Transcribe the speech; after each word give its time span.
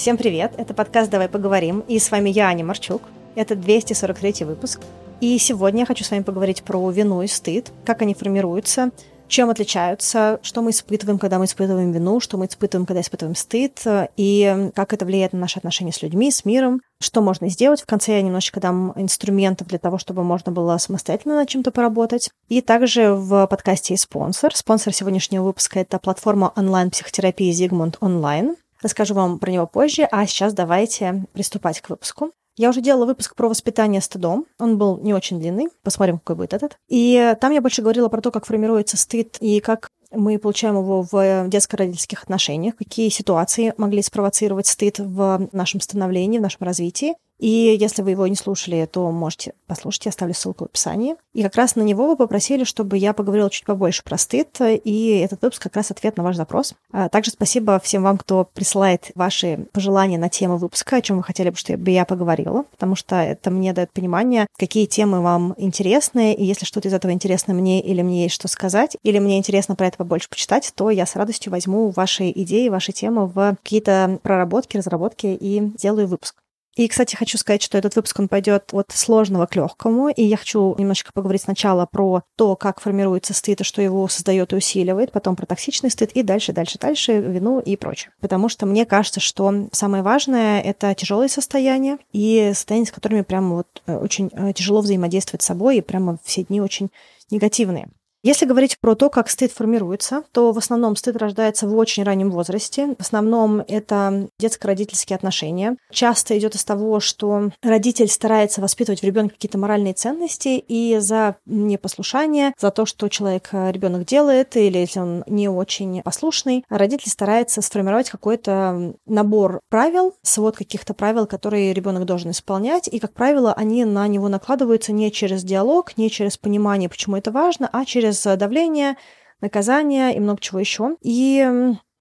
Всем 0.00 0.16
привет, 0.16 0.52
это 0.56 0.72
подкаст 0.72 1.10
«Давай 1.10 1.28
поговорим», 1.28 1.84
и 1.86 1.98
с 1.98 2.10
вами 2.10 2.30
я, 2.30 2.46
Аня 2.46 2.64
Марчук. 2.64 3.02
Это 3.34 3.54
243 3.54 4.46
выпуск. 4.46 4.80
И 5.20 5.36
сегодня 5.36 5.80
я 5.80 5.84
хочу 5.84 6.04
с 6.04 6.10
вами 6.10 6.22
поговорить 6.22 6.62
про 6.62 6.88
вину 6.88 7.20
и 7.20 7.26
стыд, 7.26 7.70
как 7.84 8.00
они 8.00 8.14
формируются, 8.14 8.92
чем 9.28 9.50
отличаются, 9.50 10.40
что 10.42 10.62
мы 10.62 10.70
испытываем, 10.70 11.18
когда 11.18 11.38
мы 11.38 11.44
испытываем 11.44 11.92
вину, 11.92 12.18
что 12.18 12.38
мы 12.38 12.46
испытываем, 12.46 12.86
когда 12.86 13.02
испытываем 13.02 13.36
стыд, 13.36 13.78
и 14.16 14.70
как 14.74 14.94
это 14.94 15.04
влияет 15.04 15.34
на 15.34 15.40
наши 15.40 15.58
отношения 15.58 15.92
с 15.92 16.00
людьми, 16.00 16.30
с 16.30 16.46
миром, 16.46 16.80
что 16.98 17.20
можно 17.20 17.50
сделать. 17.50 17.82
В 17.82 17.86
конце 17.86 18.12
я 18.12 18.22
немножечко 18.22 18.58
дам 18.58 18.94
инструментов 18.96 19.68
для 19.68 19.78
того, 19.78 19.98
чтобы 19.98 20.24
можно 20.24 20.50
было 20.50 20.78
самостоятельно 20.78 21.34
над 21.34 21.50
чем-то 21.50 21.72
поработать. 21.72 22.30
И 22.48 22.62
также 22.62 23.12
в 23.12 23.46
подкасте 23.48 23.92
есть 23.92 24.04
спонсор. 24.04 24.56
Спонсор 24.56 24.94
сегодняшнего 24.94 25.44
выпуска— 25.44 25.78
это 25.80 25.98
платформа 25.98 26.54
онлайн-психотерапии 26.56 27.52
Zigmund 27.52 27.98
Online. 27.98 28.56
Расскажу 28.82 29.14
вам 29.14 29.38
про 29.38 29.50
него 29.50 29.66
позже, 29.66 30.08
а 30.10 30.26
сейчас 30.26 30.54
давайте 30.54 31.24
приступать 31.32 31.80
к 31.80 31.90
выпуску. 31.90 32.32
Я 32.56 32.70
уже 32.70 32.80
делала 32.80 33.06
выпуск 33.06 33.36
про 33.36 33.48
воспитание 33.48 34.00
стыдом. 34.00 34.46
Он 34.58 34.76
был 34.76 34.98
не 34.98 35.14
очень 35.14 35.38
длинный. 35.38 35.68
Посмотрим, 35.82 36.18
какой 36.18 36.36
будет 36.36 36.52
этот. 36.52 36.76
И 36.88 37.34
там 37.40 37.52
я 37.52 37.60
больше 37.60 37.82
говорила 37.82 38.08
про 38.08 38.20
то, 38.20 38.30
как 38.30 38.44
формируется 38.44 38.96
стыд 38.96 39.38
и 39.40 39.60
как 39.60 39.88
мы 40.10 40.38
получаем 40.38 40.76
его 40.76 41.02
в 41.02 41.48
детско-родительских 41.48 42.24
отношениях, 42.24 42.76
какие 42.76 43.08
ситуации 43.08 43.72
могли 43.76 44.02
спровоцировать 44.02 44.66
стыд 44.66 44.98
в 44.98 45.48
нашем 45.52 45.80
становлении, 45.80 46.38
в 46.38 46.42
нашем 46.42 46.66
развитии. 46.66 47.14
И 47.40 47.76
если 47.80 48.02
вы 48.02 48.10
его 48.10 48.26
не 48.26 48.36
слушали, 48.36 48.86
то 48.90 49.10
можете 49.10 49.54
послушать, 49.66 50.04
я 50.04 50.10
оставлю 50.10 50.34
ссылку 50.34 50.64
в 50.64 50.66
описании. 50.68 51.16
И 51.32 51.42
как 51.42 51.56
раз 51.56 51.74
на 51.74 51.82
него 51.82 52.06
вы 52.06 52.16
попросили, 52.16 52.64
чтобы 52.64 52.98
я 52.98 53.12
поговорила 53.12 53.50
чуть 53.50 53.64
побольше 53.64 54.04
про 54.04 54.18
стыд, 54.18 54.48
и 54.60 55.22
этот 55.24 55.42
выпуск 55.42 55.62
как 55.62 55.76
раз 55.76 55.90
ответ 55.90 56.16
на 56.16 56.22
ваш 56.22 56.36
запрос. 56.36 56.74
А 56.92 57.08
также 57.08 57.30
спасибо 57.30 57.80
всем 57.80 58.02
вам, 58.02 58.18
кто 58.18 58.48
присылает 58.52 59.10
ваши 59.14 59.66
пожелания 59.72 60.18
на 60.18 60.28
тему 60.28 60.58
выпуска, 60.58 60.96
о 60.96 61.02
чем 61.02 61.16
вы 61.16 61.22
хотели 61.22 61.50
бы, 61.50 61.56
чтобы 61.56 61.90
я 61.90 62.04
поговорила, 62.04 62.64
потому 62.70 62.94
что 62.94 63.16
это 63.16 63.50
мне 63.50 63.72
дает 63.72 63.92
понимание, 63.92 64.46
какие 64.58 64.86
темы 64.86 65.20
вам 65.20 65.54
интересны, 65.56 66.34
и 66.34 66.44
если 66.44 66.66
что-то 66.66 66.88
из 66.88 66.94
этого 66.94 67.12
интересно 67.12 67.54
мне, 67.54 67.80
или 67.80 68.02
мне 68.02 68.24
есть 68.24 68.34
что 68.34 68.48
сказать, 68.48 68.96
или 69.02 69.18
мне 69.18 69.38
интересно 69.38 69.76
про 69.76 69.86
это 69.86 69.96
побольше 69.96 70.28
почитать, 70.28 70.70
то 70.74 70.90
я 70.90 71.06
с 71.06 71.16
радостью 71.16 71.52
возьму 71.52 71.90
ваши 71.90 72.30
идеи, 72.30 72.68
ваши 72.68 72.92
темы 72.92 73.26
в 73.26 73.56
какие-то 73.62 74.18
проработки, 74.22 74.76
разработки 74.76 75.26
и 75.26 75.72
сделаю 75.78 76.06
выпуск. 76.06 76.36
И, 76.80 76.88
кстати, 76.88 77.14
хочу 77.14 77.36
сказать, 77.36 77.62
что 77.62 77.76
этот 77.76 77.94
выпуск, 77.94 78.18
он 78.20 78.28
пойдет 78.28 78.70
от 78.72 78.90
сложного 78.90 79.44
к 79.44 79.54
легкому, 79.54 80.08
и 80.08 80.22
я 80.22 80.38
хочу 80.38 80.74
немножечко 80.78 81.12
поговорить 81.12 81.42
сначала 81.42 81.84
про 81.84 82.22
то, 82.36 82.56
как 82.56 82.80
формируется 82.80 83.34
стыд 83.34 83.60
и 83.60 83.64
что 83.64 83.82
его 83.82 84.08
создает 84.08 84.54
и 84.54 84.56
усиливает, 84.56 85.12
потом 85.12 85.36
про 85.36 85.44
токсичный 85.44 85.90
стыд, 85.90 86.10
и 86.12 86.22
дальше, 86.22 86.54
дальше, 86.54 86.78
дальше, 86.78 87.20
вину 87.20 87.60
и 87.60 87.76
прочее. 87.76 88.14
Потому 88.22 88.48
что 88.48 88.64
мне 88.64 88.86
кажется, 88.86 89.20
что 89.20 89.68
самое 89.72 90.02
важное— 90.02 90.62
это 90.62 90.94
тяжелые 90.94 91.28
состояния 91.28 91.98
и 92.14 92.52
состояния, 92.54 92.86
с 92.86 92.92
которыми 92.92 93.20
прямо 93.20 93.56
вот 93.56 93.82
э, 93.84 93.98
очень 93.98 94.30
э, 94.32 94.54
тяжело 94.54 94.80
взаимодействовать 94.80 95.42
с 95.42 95.46
собой, 95.46 95.76
и 95.76 95.82
прямо 95.82 96.16
все 96.24 96.44
дни 96.44 96.62
очень 96.62 96.88
негативные. 97.30 97.90
Если 98.22 98.44
говорить 98.44 98.78
про 98.80 98.94
то, 98.94 99.08
как 99.08 99.30
стыд 99.30 99.50
формируется, 99.50 100.24
то 100.32 100.52
в 100.52 100.58
основном 100.58 100.94
стыд 100.94 101.16
рождается 101.16 101.66
в 101.66 101.74
очень 101.74 102.02
раннем 102.02 102.30
возрасте. 102.30 102.94
В 102.98 103.00
основном 103.00 103.62
это 103.66 104.28
детско-родительские 104.38 105.16
отношения. 105.16 105.76
Часто 105.90 106.38
идет 106.38 106.54
из 106.54 106.64
того, 106.64 107.00
что 107.00 107.50
родитель 107.62 108.08
старается 108.08 108.60
воспитывать 108.60 109.00
в 109.00 109.04
ребенке 109.04 109.34
какие-то 109.34 109.56
моральные 109.56 109.94
ценности, 109.94 110.62
и 110.68 110.98
за 110.98 111.36
непослушание, 111.46 112.52
за 112.58 112.70
то, 112.70 112.84
что 112.84 113.08
человек, 113.08 113.48
э, 113.52 113.72
ребенок 113.72 114.04
делает, 114.04 114.54
или 114.56 114.76
если 114.76 115.00
он 115.00 115.24
не 115.26 115.48
очень 115.48 116.02
послушный, 116.02 116.64
родитель 116.68 117.10
старается 117.10 117.62
сформировать 117.62 118.10
какой-то 118.10 118.94
набор 119.06 119.60
правил, 119.70 120.14
свод 120.22 120.56
каких-то 120.56 120.92
правил, 120.92 121.26
которые 121.26 121.72
ребенок 121.72 122.04
должен 122.04 122.32
исполнять, 122.32 122.86
и, 122.86 122.98
как 122.98 123.14
правило, 123.14 123.54
они 123.54 123.86
на 123.86 124.06
него 124.08 124.28
накладываются 124.28 124.92
не 124.92 125.10
через 125.10 125.42
диалог, 125.42 125.96
не 125.96 126.10
через 126.10 126.36
понимание, 126.36 126.90
почему 126.90 127.16
это 127.16 127.30
важно, 127.30 127.68
а 127.72 127.86
через 127.86 128.09
через 128.12 128.38
давление, 128.38 128.96
наказание 129.40 130.14
и 130.14 130.20
много 130.20 130.40
чего 130.40 130.58
еще. 130.60 130.96
И 131.02 131.46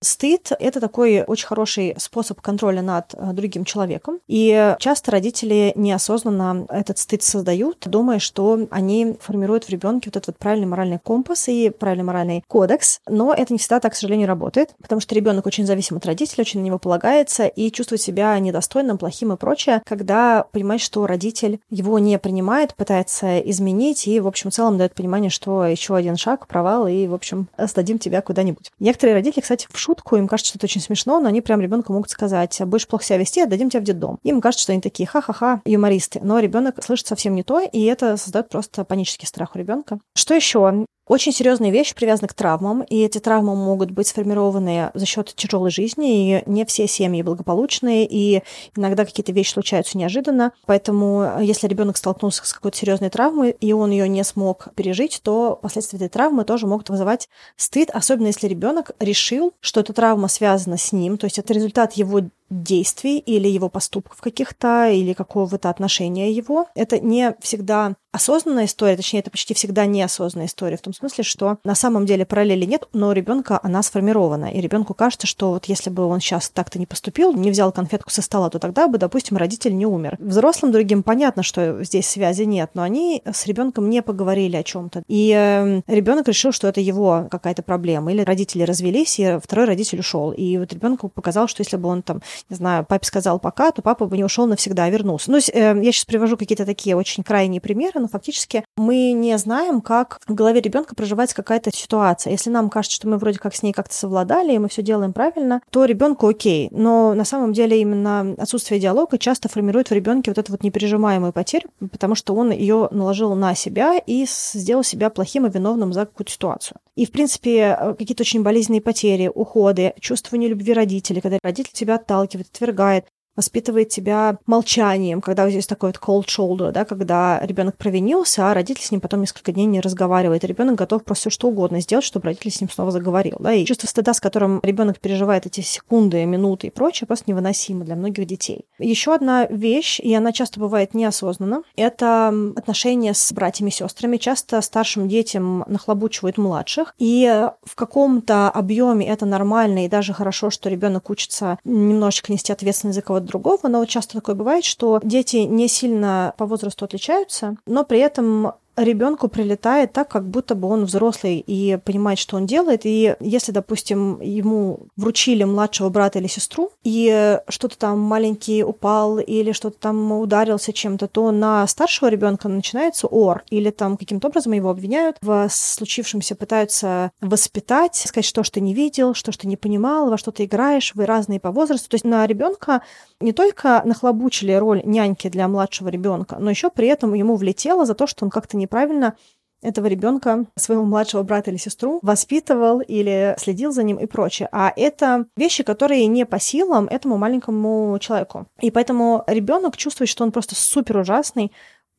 Стыд— 0.02 0.52
это 0.60 0.80
такой 0.80 1.24
очень 1.24 1.48
хороший 1.48 1.96
способ 1.98 2.40
контроля 2.40 2.82
над 2.82 3.14
э, 3.14 3.34
другим 3.34 3.66
человеком. 3.66 4.20
И 4.28 4.76
часто 4.80 5.12
родители 5.12 5.74
неосознанно 5.76 6.66
этот 6.70 6.98
стыд 7.00 7.22
создают, 7.22 7.84
думая, 7.86 8.20
что 8.20 8.68
они 8.72 9.18
формируют 9.20 9.66
в 9.66 9.70
ребенке 9.70 10.10
вот 10.10 10.16
этот 10.16 10.28
вот 10.28 10.38
правильный 10.38 10.68
моральный 10.68 11.00
компас 11.00 11.50
и 11.50 11.70
правильный 11.70 12.06
моральный 12.06 12.44
кодекс. 12.48 13.02
Но 13.08 13.34
это 13.34 13.52
не 13.52 13.60
всегда 13.60 13.82
так, 13.82 13.92
к 13.92 13.96
сожалению, 13.96 14.28
работает, 14.30 14.70
потому 14.82 15.02
что 15.02 15.16
ребенок 15.16 15.46
очень 15.46 15.66
зависим 15.66 15.98
от 15.98 16.06
родителя, 16.06 16.42
очень 16.42 16.62
на 16.62 16.66
него 16.66 16.80
полагается 16.80 17.48
и 17.48 17.70
чувствует 17.70 18.02
себя 18.02 18.40
недостойным, 18.40 18.98
плохим 18.98 19.34
и 19.34 19.38
прочее, 19.38 19.82
когда 19.86 20.46
понимает, 20.52 20.80
что 20.80 21.06
родитель 21.08 21.60
его 21.70 22.00
не 22.00 22.18
принимает, 22.20 22.74
пытается 22.76 23.40
изменить 23.40 24.08
и, 24.08 24.22
в 24.22 24.28
общем, 24.28 24.50
в 24.50 24.54
целом 24.54 24.78
дает 24.78 24.94
понимание, 24.94 25.30
что 25.30 25.66
еще 25.66 25.96
один 25.96 26.16
шаг, 26.16 26.48
провал, 26.48 26.88
и, 26.88 27.06
в 27.08 27.14
общем, 27.14 27.50
сдадим 27.58 28.00
тебя 28.00 28.22
куда-нибудь. 28.22 28.72
Некоторые 28.80 29.16
родители, 29.16 29.42
кстати, 29.42 29.68
в 29.70 29.89
шутку, 29.90 30.18
им 30.18 30.28
кажется, 30.28 30.50
что 30.52 30.60
это 30.60 30.66
очень 30.66 30.82
смешно, 30.82 31.20
но 31.20 31.30
они 31.30 31.42
прям 31.42 31.62
ребенку 31.62 31.94
могут 31.94 32.12
сказать, 32.12 32.62
будешь 32.66 32.88
плохо 32.88 33.04
себя 33.04 33.18
вести, 33.18 33.42
отдадим 33.42 33.70
тебя 33.70 33.82
в 33.82 33.86
детдом. 33.86 34.20
Им 34.24 34.40
кажется, 34.40 34.64
что 34.64 34.72
они 34.72 34.82
такие 34.82 35.08
ха-ха-ха, 35.08 35.62
юмористы. 35.66 36.20
Но 36.22 36.38
ребенок 36.40 36.84
слышит 36.84 37.08
совсем 37.08 37.34
не 37.34 37.44
то, 37.44 37.60
и 37.60 37.84
это 37.86 38.16
создает 38.18 38.50
просто 38.50 38.86
панический 38.86 39.28
страх 39.28 39.56
у 39.56 39.58
ребенка. 39.58 40.00
Что 40.16 40.36
еще? 40.36 40.86
Очень 41.10 41.32
серьезные 41.32 41.72
вещи 41.72 41.96
привязаны 41.96 42.28
к 42.28 42.36
травмам, 42.36 42.84
и 42.84 43.02
эти 43.02 43.18
травмы 43.18 43.56
могут 43.56 43.90
быть 43.90 44.08
сформированы 44.08 44.92
за 44.94 45.08
счет 45.08 45.34
тяжелой 45.36 45.72
жизни, 45.72 46.38
и 46.38 46.44
не 46.46 46.66
все 46.66 46.88
семьи 46.88 47.24
благополучные, 47.24 48.06
и 48.08 48.44
иногда 48.78 49.06
какие-то 49.06 49.32
вещи 49.32 49.54
случаются 49.54 49.98
неожиданно. 49.98 50.54
Поэтому, 50.68 51.42
если 51.42 51.68
ребенок 51.68 51.98
столкнулся 51.98 52.46
с 52.46 52.54
какой-то 52.54 52.78
серьезной 52.78 53.10
травмой, 53.10 53.56
и 53.60 53.74
он 53.74 53.90
ее 53.90 54.08
не 54.08 54.24
смог 54.24 54.68
пережить, 54.76 55.20
то 55.24 55.58
последствия 55.60 55.98
этой 55.98 56.10
травмы 56.10 56.44
тоже 56.44 56.68
могут 56.68 56.92
вызывать 56.92 57.28
стыд, 57.56 57.90
особенно 57.90 58.28
если 58.28 58.48
ребенок 58.48 58.92
решил, 59.00 59.54
что 59.62 59.80
эта 59.80 59.94
травма 59.94 60.28
связана 60.28 60.78
с 60.78 60.92
ним, 60.92 61.18
то 61.18 61.26
есть 61.26 61.40
это 61.40 61.54
результат 61.54 61.94
его 61.94 62.22
действий 62.50 63.20
или 63.20 63.48
его 63.48 63.70
поступков 63.70 64.22
каких-то, 64.22 64.90
или 64.90 65.14
какого-то 65.14 65.70
отношения 65.70 66.32
его. 66.32 66.68
Это 66.76 67.00
не 67.00 67.36
всегда 67.42 67.96
осознанная 68.12 68.66
история, 68.66 68.96
точнее, 68.96 69.20
это 69.20 69.30
почти 69.30 69.54
всегда 69.54 69.86
неосознанная 69.86 70.48
история, 70.48 70.78
в 70.78 70.82
том 70.82 70.94
смысле, 70.94 71.24
что 71.24 71.58
на 71.64 71.76
самом 71.76 72.06
деле 72.06 72.26
параллели 72.26 72.66
нет, 72.66 72.88
но 72.92 73.10
у 73.10 73.12
ребенка 73.12 73.60
она 73.62 73.84
сформирована. 73.84 74.52
И 74.52 74.62
ребенку 74.62 74.94
кажется, 74.94 75.28
что 75.28 75.52
вот 75.52 75.66
если 75.66 75.90
бы 75.90 76.06
он 76.06 76.20
сейчас 76.20 76.50
так-то 76.50 76.80
не 76.80 76.86
поступил, 76.86 77.34
не 77.34 77.52
взял 77.52 77.72
конфетку 77.72 78.10
со 78.10 78.22
стола, 78.22 78.50
то 78.50 78.60
тогда 78.60 78.88
бы, 78.88 78.98
допустим, 78.98 79.38
родитель 79.38 79.78
не 79.78 79.86
умер. 79.86 80.18
Взрослым 80.20 80.72
другим 80.72 81.04
понятно, 81.04 81.44
что 81.44 81.84
здесь 81.84 82.08
связи 82.08 82.44
нет, 82.44 82.72
но 82.74 82.82
они 82.82 83.22
с 83.32 83.46
ребенком 83.46 83.90
не 83.90 84.02
поговорили 84.02 84.56
о 84.56 84.64
чем-то. 84.64 85.04
И 85.08 85.32
э, 85.36 85.82
ребенок 85.88 86.28
решил, 86.28 86.52
что 86.52 86.68
это 86.68 86.82
его 86.82 87.28
какая-то 87.30 87.62
проблема. 87.62 88.12
Или 88.12 88.22
родители 88.22 88.64
развелись, 88.64 89.20
и 89.20 89.38
второй 89.42 89.66
родитель 89.66 90.00
ушел. 90.00 90.32
И 90.32 90.58
вот 90.58 90.74
ребенку 90.74 91.10
показал, 91.10 91.48
что 91.48 91.62
если 91.62 91.78
бы 91.78 91.90
он 91.90 92.02
там 92.02 92.22
не 92.50 92.56
знаю, 92.56 92.86
папе 92.86 93.06
сказал 93.06 93.40
пока, 93.40 93.72
то 93.72 93.82
папа 93.82 94.06
бы 94.06 94.18
не 94.18 94.24
ушел 94.24 94.48
навсегда, 94.48 94.86
а 94.86 94.90
вернулся. 94.90 95.32
Ну, 95.32 95.38
э, 95.38 95.42
я 95.52 95.92
сейчас 95.92 96.06
привожу 96.06 96.38
какие-то 96.38 96.66
такие 96.66 96.96
очень 96.96 97.24
крайние 97.24 97.62
примеры, 97.62 98.00
но 98.00 98.08
фактически 98.08 98.64
мы 98.80 99.12
не 99.12 99.38
знаем, 99.38 99.82
как 99.82 100.20
в 100.28 100.34
голове 100.34 100.62
ребенка 100.62 100.96
проживается 100.96 101.36
какая-то 101.36 101.70
ситуация. 101.72 102.32
Если 102.32 102.50
нам 102.50 102.70
кажется, 102.70 102.96
что 102.96 103.08
мы 103.08 103.18
вроде 103.18 103.38
как 103.38 103.54
с 103.54 103.62
ней 103.62 103.74
как-то 103.74 103.94
совладали, 103.94 104.54
и 104.54 104.58
мы 104.58 104.70
все 104.70 104.82
делаем 104.82 105.14
правильно, 105.14 105.62
то 105.70 105.86
ребенку 105.86 106.28
окей. 106.28 106.70
Но 106.72 107.14
на 107.14 107.26
самом 107.26 107.54
деле 107.54 107.80
именно 107.80 108.36
отсутствие 108.38 108.80
диалога 108.80 109.18
часто 109.18 109.50
формирует 109.50 109.90
в 109.90 109.94
ребенке 109.94 110.32
вот 110.32 110.38
эту 110.38 110.52
вот 110.54 110.64
непережимаемую 110.64 111.34
потерю, 111.34 111.70
потому 111.92 112.16
что 112.16 112.34
он 112.34 112.52
ее 112.52 112.88
наложил 112.92 113.36
на 113.36 113.54
себя 113.54 113.98
и 113.98 114.26
сделал 114.28 114.84
себя 114.84 115.10
плохим 115.10 115.46
и 115.46 115.52
виновным 115.52 115.94
за 115.94 116.06
какую-то 116.06 116.32
ситуацию. 116.32 116.78
И, 116.96 117.06
в 117.06 117.12
принципе, 117.12 117.78
э, 117.80 117.94
какие-то 117.98 118.24
очень 118.24 118.44
болезненные 118.44 118.82
потери, 118.82 119.32
уходы, 119.34 119.94
чувство 120.00 120.36
нелюбви 120.36 120.74
родителей, 120.74 121.22
когда 121.22 121.38
родитель 121.44 121.74
тебя 121.74 121.96
отталкивает, 121.96 122.48
отвергает, 122.54 123.06
воспитывает 123.40 123.88
тебя 123.88 124.38
молчанием, 124.46 125.22
когда 125.22 125.50
здесь 125.50 125.66
такой 125.66 125.92
вот 125.92 125.98
cold 125.98 126.26
shoulder, 126.26 126.74
да, 126.74 126.84
когда 126.84 127.40
ребенок 127.42 127.78
провинился, 127.78 128.52
а 128.52 128.54
родитель 128.54 128.84
с 128.84 128.92
ним 128.92 129.00
потом 129.00 129.22
несколько 129.22 129.54
дней 129.54 129.66
не 129.66 129.80
разговаривает. 129.80 130.44
ребенок 130.44 130.76
готов 130.76 131.06
просто 131.06 131.30
все 131.30 131.30
что 131.30 131.48
угодно 131.48 131.80
сделать, 131.80 132.04
чтобы 132.04 132.26
родитель 132.26 132.52
с 132.52 132.60
ним 132.60 132.70
снова 132.70 132.92
заговорил. 132.92 133.38
Да, 133.40 133.54
и 133.54 133.64
чувство 133.64 133.88
стыда, 133.88 134.14
с 134.14 134.20
которым 134.20 134.60
ребенок 134.62 135.00
переживает 135.00 135.46
эти 135.46 135.62
секунды, 135.62 136.26
минуты 136.26 136.68
и 136.68 136.70
прочее, 136.70 137.08
просто 137.08 137.32
невыносимо 137.32 137.86
для 137.86 137.96
многих 137.96 138.28
детей. 138.28 138.66
Еще 138.78 139.16
одна 139.16 139.46
вещь, 139.46 140.02
и 140.02 140.14
она 140.14 140.34
часто 140.34 140.60
бывает 140.60 140.94
неосознанно, 140.94 141.64
это 141.78 142.34
отношения 142.58 143.14
с 143.14 143.32
братьями 143.32 143.70
и 143.70 143.74
сестрами. 143.74 144.18
Часто 144.18 144.60
старшим 144.60 145.08
детям 145.08 145.64
нахлобучивают 145.68 146.38
младших, 146.38 146.94
и 146.98 147.48
в 147.64 147.76
каком-то 147.76 148.50
объеме 148.50 149.08
это 149.08 149.26
нормально, 149.26 149.86
и 149.86 149.88
даже 149.88 150.12
хорошо, 150.14 150.50
что 150.50 150.70
ребенок 150.70 151.10
учится 151.10 151.58
немножечко 151.64 152.34
нести 152.34 152.52
ответственность 152.52 152.98
за 152.98 153.02
кого-то 153.02 153.29
другого, 153.30 153.68
но 153.68 153.80
вот 153.80 153.90
часто 153.90 154.16
такое 154.16 154.36
бывает, 154.36 154.66
что 154.66 155.00
дети 155.04 155.38
не 155.38 155.68
сильно 155.68 156.34
по 156.38 156.46
возрасту 156.46 156.86
отличаются, 156.86 157.56
но 157.66 157.86
при 157.86 158.00
этом 158.00 158.54
ребенку 158.84 159.28
прилетает 159.28 159.94
так, 159.94 160.10
как 160.10 160.28
будто 160.28 160.56
бы 160.56 160.68
он 160.68 160.86
взрослый 160.86 161.44
и 161.46 161.78
понимает, 161.84 162.20
что 162.20 162.38
он 162.38 162.46
делает. 162.46 162.82
И 162.86 163.16
если, 163.20 163.52
допустим, 163.52 164.20
ему 164.22 164.88
вручили 164.96 165.44
младшего 165.44 165.90
брата 165.90 166.20
или 166.20 166.28
сестру, 166.28 166.72
и 166.84 167.40
что-то 167.48 167.78
там 167.78 168.00
маленький 168.00 168.64
упал 168.64 169.20
или 169.20 169.52
что-то 169.52 169.78
там 169.80 170.12
ударился 170.12 170.74
чем-то, 170.74 171.08
то 171.08 171.32
на 171.32 171.66
старшего 171.68 172.10
ребенка 172.10 172.48
начинается 172.48 173.08
ор, 173.08 173.44
или 173.50 173.70
там 173.70 173.98
каким-то 173.98 174.28
образом 174.28 174.54
его 174.54 174.70
обвиняют 174.70 175.18
в 175.22 175.48
случившемся, 175.50 176.36
пытаются 176.36 177.12
воспитать, 177.22 177.96
сказать, 177.96 178.26
что 178.26 178.44
ж 178.44 178.50
ты 178.50 178.62
не 178.62 178.74
видел, 178.74 179.14
что 179.14 179.32
ж 179.32 179.38
ты 179.38 179.48
не 179.48 179.58
понимал, 179.58 180.10
во 180.10 180.18
что 180.18 180.32
ты 180.32 180.46
играешь, 180.46 180.94
вы 180.96 181.06
разные 181.06 181.40
по 181.40 181.52
возрасту. 181.52 181.90
То 181.90 181.96
есть 181.96 182.06
на 182.06 182.26
ребенка 182.26 182.82
не 183.20 183.34
только 183.34 183.82
нахлобучили 183.86 184.54
роль 184.54 184.82
няньки 184.86 185.30
для 185.30 185.48
младшего 185.48 185.90
ребенка, 185.90 186.38
но 186.40 186.50
еще 186.50 186.70
при 186.70 186.88
этом 186.88 187.14
ему 187.14 187.36
влетело 187.36 187.86
за 187.86 187.94
то, 187.94 188.08
что 188.08 188.26
он 188.26 188.32
как-то 188.32 188.58
неправильно 188.70 189.16
этого 189.62 189.88
ребенка, 189.88 190.46
своего 190.56 190.86
младшего 190.86 191.24
брата 191.24 191.52
или 191.52 191.58
сестру, 191.58 192.00
воспитывал 192.02 192.80
или 192.80 193.36
следил 193.38 193.74
за 193.74 193.84
ним 193.84 193.98
и 193.98 194.06
прочее. 194.06 194.48
А 194.54 194.72
это 194.74 195.26
вещи, 195.36 195.64
которые 195.64 196.06
не 196.08 196.26
по 196.26 196.40
силам 196.40 196.86
этому 196.86 197.18
маленькому 197.18 197.98
человеку. 198.00 198.46
И 198.62 198.72
поэтому 198.72 199.24
ребенок 199.28 199.76
чувствует, 199.76 200.10
что 200.10 200.24
он 200.24 200.32
просто 200.32 200.56
супер 200.56 200.98
ужасный, 200.98 201.52